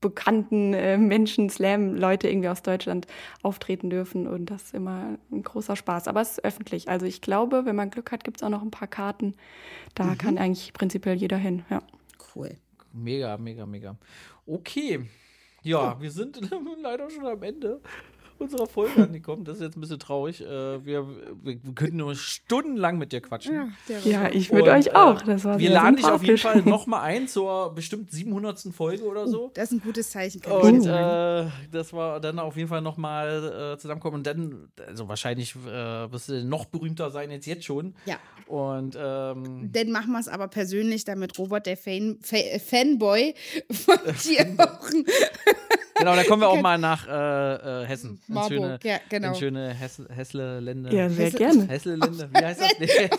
bekannten 0.00 0.72
äh, 0.72 0.96
Menschen, 0.96 1.50
Slam-Leute 1.50 2.28
irgendwie 2.28 2.48
aus 2.48 2.62
Deutschland 2.62 3.06
auftreten 3.42 3.90
dürfen. 3.90 4.26
Und 4.26 4.46
das 4.46 4.62
ist 4.62 4.74
immer 4.74 5.18
ein 5.30 5.42
großer 5.42 5.76
Spaß. 5.76 6.08
Aber 6.08 6.20
es 6.20 6.32
ist 6.32 6.44
öffentlich. 6.44 6.88
Also 6.88 7.06
ich 7.06 7.20
glaube, 7.20 7.66
wenn 7.66 7.76
man 7.76 7.90
Glück 7.90 8.12
hat, 8.12 8.24
gibt 8.24 8.38
es 8.38 8.42
auch 8.42 8.48
noch 8.48 8.62
ein 8.62 8.70
paar 8.70 8.88
Karten. 8.88 9.34
Da 9.94 10.14
kann 10.14 10.38
eigentlich 10.38 10.72
prinzipiell 10.72 11.16
jeder 11.16 11.36
hin. 11.36 11.64
Ja. 11.68 11.82
Cool. 12.34 12.56
Mega, 12.92 13.36
mega, 13.36 13.66
mega. 13.66 13.96
Okay. 14.46 15.06
Ja, 15.62 16.00
wir 16.00 16.10
sind 16.10 16.40
leider 16.82 17.10
schon 17.10 17.26
am 17.26 17.42
Ende 17.42 17.80
unserer 18.40 18.66
Folge 18.66 19.02
angekommen. 19.02 19.44
Das 19.44 19.56
ist 19.56 19.62
jetzt 19.62 19.76
ein 19.76 19.80
bisschen 19.80 19.98
traurig. 19.98 20.40
Äh, 20.40 20.84
wir, 20.84 21.06
wir, 21.42 21.58
könnten 21.74 21.98
nur 21.98 22.14
stundenlang 22.14 22.98
mit 22.98 23.12
dir 23.12 23.20
quatschen. 23.20 23.72
Ja, 24.04 24.20
Robert. 24.22 24.34
ich 24.34 24.52
mit 24.52 24.62
Und, 24.62 24.68
euch 24.68 24.94
auch. 24.94 25.22
äh, 25.22 25.26
Das 25.26 25.44
war 25.44 25.58
wir 25.58 25.70
laden 25.70 25.96
dich 25.96 26.06
auf 26.06 26.22
jeden. 26.22 26.38
Fall 26.38 26.62
nochmal 26.62 27.00
ein 27.04 27.28
zur 27.28 27.74
bestimmt 27.74 28.10
700. 28.10 28.60
Folge 28.72 29.04
oder 29.04 29.26
so. 29.26 29.50
Das 29.54 29.64
ist 29.64 29.72
ein 29.72 29.80
gutes 29.80 30.10
Zeichen. 30.10 30.40
kann 30.40 30.52
Und 30.52 30.86
äh, 30.86 31.46
das 31.70 31.92
war 31.92 32.20
dann 32.20 32.38
auf 32.38 32.56
jeden 32.56 32.68
Fall 32.68 32.82
nochmal 32.82 33.74
äh, 33.74 33.78
zusammenkommen. 33.78 34.16
Und 34.16 34.26
dann, 34.26 34.68
also 34.86 35.08
wahrscheinlich 35.08 35.54
äh, 35.56 36.10
wirst 36.12 36.28
du 36.28 36.44
noch 36.44 36.64
berühmter 36.66 37.10
sein 37.10 37.30
als 37.30 37.46
jetzt 37.46 37.64
schon. 37.64 37.94
ja. 38.06 38.16
Und 38.46 38.96
ähm, 39.00 39.70
Dann 39.72 39.92
machen 39.92 40.10
wir 40.10 40.18
es 40.18 40.26
aber 40.26 40.48
persönlich, 40.48 41.04
damit 41.04 41.38
Robert, 41.38 41.66
der 41.66 41.76
Fan, 41.76 42.18
Fa 42.20 42.36
Fanboy 42.58 43.34
von 43.70 43.96
dir 44.24 44.54
auch 44.58 44.90
genau, 46.00 46.16
dann 46.16 46.26
kommen 46.26 46.42
wir 46.42 46.48
auch 46.48 46.60
mal 46.60 46.78
nach 46.78 47.06
äh, 47.06 47.82
äh, 47.82 47.86
Hessen. 47.86 48.10
Ins 48.16 48.28
Marburg, 48.28 48.50
schöne, 48.50 48.78
ja, 48.82 48.98
genau. 49.08 49.28
ins 49.28 49.38
schöne 49.38 49.74
Hess 49.74 50.02
Hessle-Länder. 50.14 50.92
Ja, 50.92 51.08
sehr 51.08 51.26
Hesse- 51.26 51.36
gerne. 51.38 51.68
Hessle-Länder, 51.68 52.28
wie 52.32 52.44
heißt 52.44 52.60
das? 52.60 52.70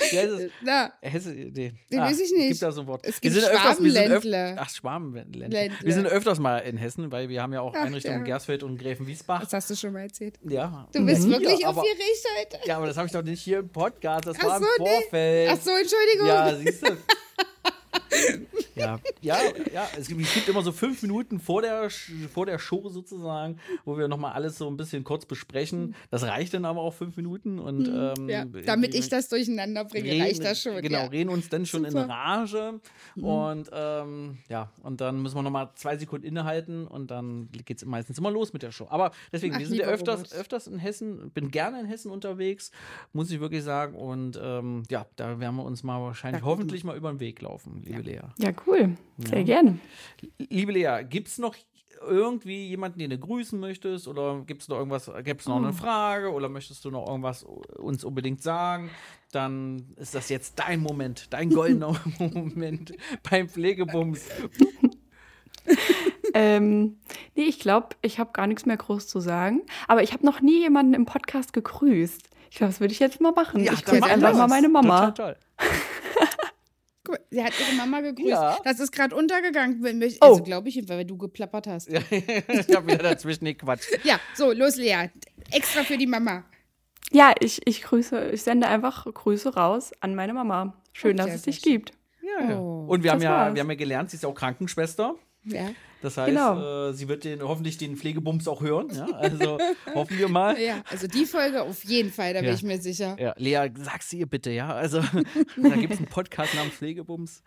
Nee, 0.00 0.10
Wie 0.10 0.18
heißt 0.18 0.32
es? 0.32 0.50
Na, 0.62 0.92
Hesse, 1.00 1.30
nee. 1.30 1.72
Den 1.90 2.00
weiß 2.00 2.18
ich 2.20 2.32
nicht. 2.32 2.48
Gibt 2.48 2.62
da 2.62 2.72
so 2.72 2.80
ein 2.80 2.86
Wort. 2.88 3.06
Es 3.06 3.22
wir 3.22 3.30
gibt 3.30 3.34
sind 3.44 3.44
öfters, 3.54 3.80
wir 3.82 3.92
sind 3.92 4.10
öf. 4.12 4.56
Ach, 4.58 4.68
Schwabenländler. 4.68 5.48
Ländler. 5.48 5.78
Wir 5.82 5.94
sind 5.94 6.06
öfters 6.08 6.38
mal 6.40 6.58
in 6.58 6.76
Hessen, 6.76 7.12
weil 7.12 7.28
wir 7.28 7.40
haben 7.40 7.52
ja 7.52 7.60
auch 7.60 7.72
Ach, 7.76 7.84
Einrichtungen 7.84 8.18
in 8.18 8.26
ja. 8.26 8.34
Gersfeld 8.34 8.64
und 8.64 8.76
Gräfenwiesbach. 8.76 9.40
das 9.42 9.52
hast 9.52 9.70
du 9.70 9.76
schon 9.76 9.92
mal 9.92 10.00
erzählt. 10.00 10.34
Ja. 10.48 10.88
Du 10.92 11.06
bist 11.06 11.22
Mhm. 11.26 11.30
wirklich 11.30 11.60
ja, 11.60 11.68
aber, 11.68 11.78
aufgeregt 11.82 12.26
heute. 12.38 12.58
Ja, 12.68 12.76
aber 12.78 12.86
das 12.88 12.96
habe 12.96 13.06
ich 13.06 13.12
doch 13.12 13.22
nicht 13.22 13.40
hier 13.40 13.60
im 13.60 13.68
Podcast. 13.68 14.26
Das 14.26 14.36
Ach 14.40 14.44
war 14.44 14.56
im 14.58 14.62
so, 14.64 14.68
nee. 14.82 14.90
Vorfeld. 14.90 15.50
Ach 15.52 15.58
so, 15.62 15.70
Entschuldigung. 15.70 16.26
Ja, 16.26 16.56
siehst 16.56 16.88
du. 16.88 16.96
ja, 18.74 18.98
ja, 19.20 19.36
ja. 19.72 19.88
Es 19.98 20.08
gibt, 20.08 20.20
es 20.20 20.34
gibt 20.34 20.48
immer 20.48 20.62
so 20.62 20.72
fünf 20.72 21.02
Minuten 21.02 21.38
vor 21.40 21.62
der, 21.62 21.88
vor 22.32 22.46
der 22.46 22.58
Show 22.58 22.88
sozusagen, 22.88 23.58
wo 23.84 23.96
wir 23.98 24.08
nochmal 24.08 24.32
alles 24.32 24.58
so 24.58 24.68
ein 24.68 24.76
bisschen 24.76 25.04
kurz 25.04 25.26
besprechen. 25.26 25.94
Das 26.10 26.22
reicht 26.24 26.54
dann 26.54 26.64
aber 26.64 26.80
auch 26.80 26.94
fünf 26.94 27.16
Minuten. 27.16 27.58
Und, 27.58 27.88
ähm, 27.88 28.14
Hm, 28.16 28.28
ja, 28.28 28.44
damit 28.66 28.94
ich 28.94 29.08
das 29.08 29.28
durcheinander 29.28 29.84
bringe, 29.84 30.10
reden- 30.10 30.22
reicht 30.22 30.44
das 30.44 30.60
schon. 30.62 30.80
Genau, 30.82 30.98
ja. 30.98 31.04
reden 31.06 31.30
uns 31.30 31.48
dann 31.48 31.66
schon 31.66 31.84
in 31.84 31.90
Super. 31.92 32.08
Rage. 32.08 32.80
Und 33.16 33.70
ähm, 33.72 34.38
ja, 34.48 34.70
und 34.82 35.00
dann 35.00 35.22
müssen 35.22 35.36
wir 35.36 35.42
nochmal 35.42 35.70
zwei 35.74 35.96
Sekunden 35.96 36.26
innehalten 36.26 36.86
und 36.86 37.10
dann 37.10 37.48
geht 37.64 37.78
es 37.78 37.84
meistens 37.84 38.18
immer 38.18 38.30
los 38.30 38.52
mit 38.52 38.62
der 38.62 38.72
Show. 38.72 38.86
Aber 38.90 39.12
deswegen, 39.32 39.54
Ach, 39.54 39.58
wir 39.60 39.66
sind 39.66 39.78
ja 39.78 39.86
öfters, 39.86 40.20
Robert. 40.20 40.32
öfters 40.34 40.66
in 40.66 40.78
Hessen, 40.78 41.30
bin 41.30 41.50
gerne 41.50 41.80
in 41.80 41.86
Hessen 41.86 42.10
unterwegs, 42.10 42.70
muss 43.12 43.30
ich 43.30 43.40
wirklich 43.40 43.62
sagen. 43.62 43.94
Und 43.94 44.38
ähm, 44.42 44.82
ja, 44.90 45.06
da 45.16 45.38
werden 45.40 45.56
wir 45.56 45.64
uns 45.64 45.82
mal 45.82 46.00
wahrscheinlich 46.00 46.42
Ja, 46.42 46.46
hoffentlich 46.46 46.84
mal 46.84 46.96
über 46.96 47.10
den 47.12 47.20
Weg 47.20 47.40
laufen, 47.42 47.82
liebe 47.84 48.02
Lea. 48.02 48.20
Ja, 48.38 48.50
cool. 48.63 48.63
Sehr 49.18 49.44
gerne. 49.44 49.78
Liebe 50.38 50.72
Lea, 50.72 51.04
gibt 51.08 51.28
es 51.28 51.38
noch 51.38 51.54
irgendwie 52.06 52.66
jemanden, 52.68 52.98
den 52.98 53.10
du 53.10 53.18
grüßen 53.18 53.58
möchtest? 53.58 54.08
Oder 54.08 54.42
gibt 54.46 54.62
es 54.62 54.68
noch 54.68 54.78
irgendwas, 54.78 55.10
gibt 55.22 55.40
es 55.40 55.48
noch 55.48 55.56
eine 55.56 55.72
Frage 55.72 56.32
oder 56.32 56.48
möchtest 56.48 56.84
du 56.84 56.90
noch 56.90 57.06
irgendwas 57.06 57.44
uns 57.44 58.04
unbedingt 58.04 58.42
sagen? 58.42 58.90
Dann 59.32 59.94
ist 59.96 60.14
das 60.14 60.28
jetzt 60.28 60.58
dein 60.58 60.80
Moment, 60.80 61.32
dein 61.32 61.50
goldener 61.50 61.98
Moment 62.18 62.94
beim 63.28 63.48
Pflegebums. 63.48 64.28
Ähm, 66.36 66.98
nee, 67.36 67.44
ich 67.44 67.60
glaube, 67.60 67.90
ich 68.02 68.18
habe 68.18 68.32
gar 68.32 68.48
nichts 68.48 68.66
mehr 68.66 68.76
groß 68.76 69.06
zu 69.06 69.20
sagen. 69.20 69.62
Aber 69.86 70.02
ich 70.02 70.12
habe 70.12 70.26
noch 70.26 70.40
nie 70.40 70.58
jemanden 70.58 70.92
im 70.92 71.06
Podcast 71.06 71.52
gegrüßt. 71.52 72.28
Ich 72.50 72.56
glaube, 72.56 72.72
das 72.72 72.80
würde 72.80 72.92
ich 72.92 72.98
jetzt 72.98 73.20
mal 73.20 73.30
machen. 73.30 73.60
ich 73.60 73.68
dann 73.68 74.00
grüße 74.00 74.12
einfach 74.12 74.34
mal 74.36 74.48
meine 74.48 74.68
Mama. 74.68 75.12
Total, 75.12 75.36
Guck, 77.04 77.20
sie 77.30 77.44
hat 77.44 77.52
ihre 77.60 77.76
Mama 77.76 78.00
gegrüßt. 78.00 78.28
Ja. 78.28 78.58
Das 78.64 78.80
ist 78.80 78.90
gerade 78.90 79.14
untergegangen. 79.14 79.82
wenn 79.82 79.98
mich- 79.98 80.16
Oh. 80.22 80.26
Also 80.28 80.42
glaube 80.42 80.68
ich, 80.70 80.88
weil 80.88 81.04
du 81.04 81.16
geplappert 81.18 81.66
hast. 81.66 81.88
Ja. 81.90 82.00
ich 82.10 82.74
habe 82.74 82.86
wieder 82.86 83.02
dazwischen 83.02 83.44
gequatscht. 83.44 83.88
so, 84.34 84.52
los, 84.52 84.76
Lea. 84.76 85.10
Extra 85.50 85.82
für 85.84 85.98
die 85.98 86.06
Mama. 86.06 86.44
Ja, 87.12 87.32
ich, 87.40 87.60
ich 87.66 87.82
grüße, 87.82 88.30
ich 88.30 88.42
sende 88.42 88.66
einfach 88.66 89.04
Grüße 89.04 89.54
raus 89.54 89.92
an 90.00 90.14
meine 90.14 90.32
Mama. 90.32 90.74
Schön, 90.92 91.16
dass 91.16 91.26
Okay, 91.26 91.34
es 91.36 91.42
dich 91.42 91.62
gibt. 91.62 91.92
Ja, 92.22 92.50
ja. 92.50 92.58
Oh, 92.58 92.86
Und 92.88 93.02
wir 93.02 93.10
haben, 93.12 93.20
ja, 93.20 93.30
war's. 93.30 93.54
wir 93.54 93.60
haben 93.60 93.70
ja 93.70 93.76
gelernt, 93.76 94.10
sie 94.10 94.16
ist 94.16 94.24
auch 94.24 94.34
Krankenschwester. 94.34 95.14
Ja. 95.44 95.68
Das 96.04 96.18
heißt, 96.18 96.28
Genau. 96.28 96.88
äh, 96.90 96.92
sie 96.92 97.08
wird 97.08 97.24
den, 97.24 97.40
hoffentlich 97.42 97.78
den 97.78 97.96
Pflegebums 97.96 98.46
auch 98.46 98.60
hören. 98.60 98.88
Ja? 98.94 99.06
Also 99.06 99.58
hoffen 99.94 100.18
wir 100.18 100.28
mal. 100.28 100.60
ja, 100.60 100.82
also 100.90 101.06
die 101.06 101.24
Folge 101.24 101.62
auf 101.62 101.82
jeden 101.84 102.12
Fall, 102.12 102.34
da 102.34 102.40
bin 102.40 102.50
Ja. 102.50 102.54
ich 102.54 102.62
mir 102.62 102.78
sicher. 102.78 103.16
Ja, 103.18 103.34
Lea, 103.38 103.70
sag's 103.76 104.12
ihr 104.12 104.26
bitte, 104.26 104.50
ja. 104.50 104.68
Also, 104.74 105.00
da 105.56 105.76
gibt 105.76 105.94
es 105.94 105.98
einen 105.98 106.08
Podcast 106.08 106.54
namens 106.54 106.74
Pflegebums. 106.74 107.42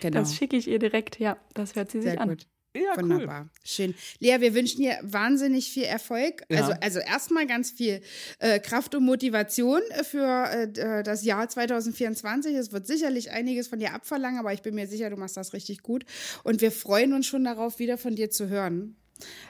Genau. 0.00 0.20
Das 0.20 0.36
schicke 0.36 0.56
ich 0.56 0.68
ihr 0.68 0.78
direkt. 0.78 1.18
Ja, 1.18 1.38
das 1.54 1.74
hört 1.74 1.90
sie 1.90 2.00
sich 2.00 2.12
Sehr 2.12 2.20
an. 2.20 2.28
gut. 2.28 2.46
Ja, 2.82 2.92
cool. 2.96 3.02
Wunderbar. 3.10 3.48
Schön. 3.64 3.94
Lea, 4.18 4.36
wir 4.40 4.54
wünschen 4.54 4.80
dir 4.82 4.98
wahnsinnig 5.02 5.70
viel 5.70 5.84
Erfolg. 5.84 6.42
Ja. 6.48 6.60
Also, 6.62 6.72
also 6.80 6.98
erstmal 7.00 7.46
ganz 7.46 7.70
viel 7.70 8.00
äh, 8.38 8.58
Kraft 8.60 8.94
und 8.94 9.04
Motivation 9.04 9.80
für 10.02 10.44
äh, 10.50 10.68
d- 10.70 10.80
äh, 10.80 11.02
das 11.02 11.24
Jahr 11.24 11.48
2024. 11.48 12.54
Es 12.54 12.72
wird 12.72 12.86
sicherlich 12.86 13.30
einiges 13.30 13.68
von 13.68 13.78
dir 13.78 13.92
abverlangen, 13.94 14.38
aber 14.38 14.52
ich 14.52 14.62
bin 14.62 14.74
mir 14.74 14.86
sicher, 14.86 15.10
du 15.10 15.16
machst 15.16 15.36
das 15.36 15.52
richtig 15.52 15.82
gut. 15.82 16.04
Und 16.44 16.60
wir 16.60 16.72
freuen 16.72 17.12
uns 17.12 17.26
schon 17.26 17.44
darauf, 17.44 17.78
wieder 17.78 17.98
von 17.98 18.14
dir 18.16 18.30
zu 18.30 18.48
hören. 18.48 18.96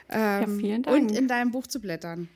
Ähm, 0.09 0.59
vielen 0.59 0.83
Dank. 0.83 0.95
Und 0.97 1.11
in 1.11 1.27
deinem 1.27 1.51
Buch 1.51 1.67
zu 1.67 1.79
blättern. 1.81 2.29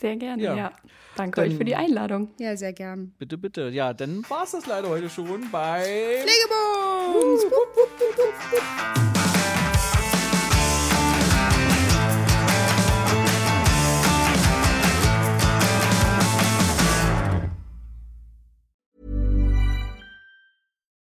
Sehr 0.00 0.16
gerne, 0.16 0.42
Ja. 0.42 0.56
ja. 0.56 0.72
Danke 1.16 1.40
Dann- 1.40 1.50
euch 1.50 1.56
für 1.56 1.64
die 1.64 1.74
Einladung. 1.74 2.30
Ja, 2.38 2.56
sehr 2.56 2.72
gern. 2.72 3.12
Bitte, 3.18 3.36
bitte. 3.36 3.68
Ja, 3.70 3.92
dann 3.92 4.24
war 4.30 4.44
es 4.44 4.52
das 4.52 4.66
leider 4.66 4.88
heute 4.88 5.10
schon 5.10 5.50
bei. 5.50 6.22
Pflegebums! 6.22 7.44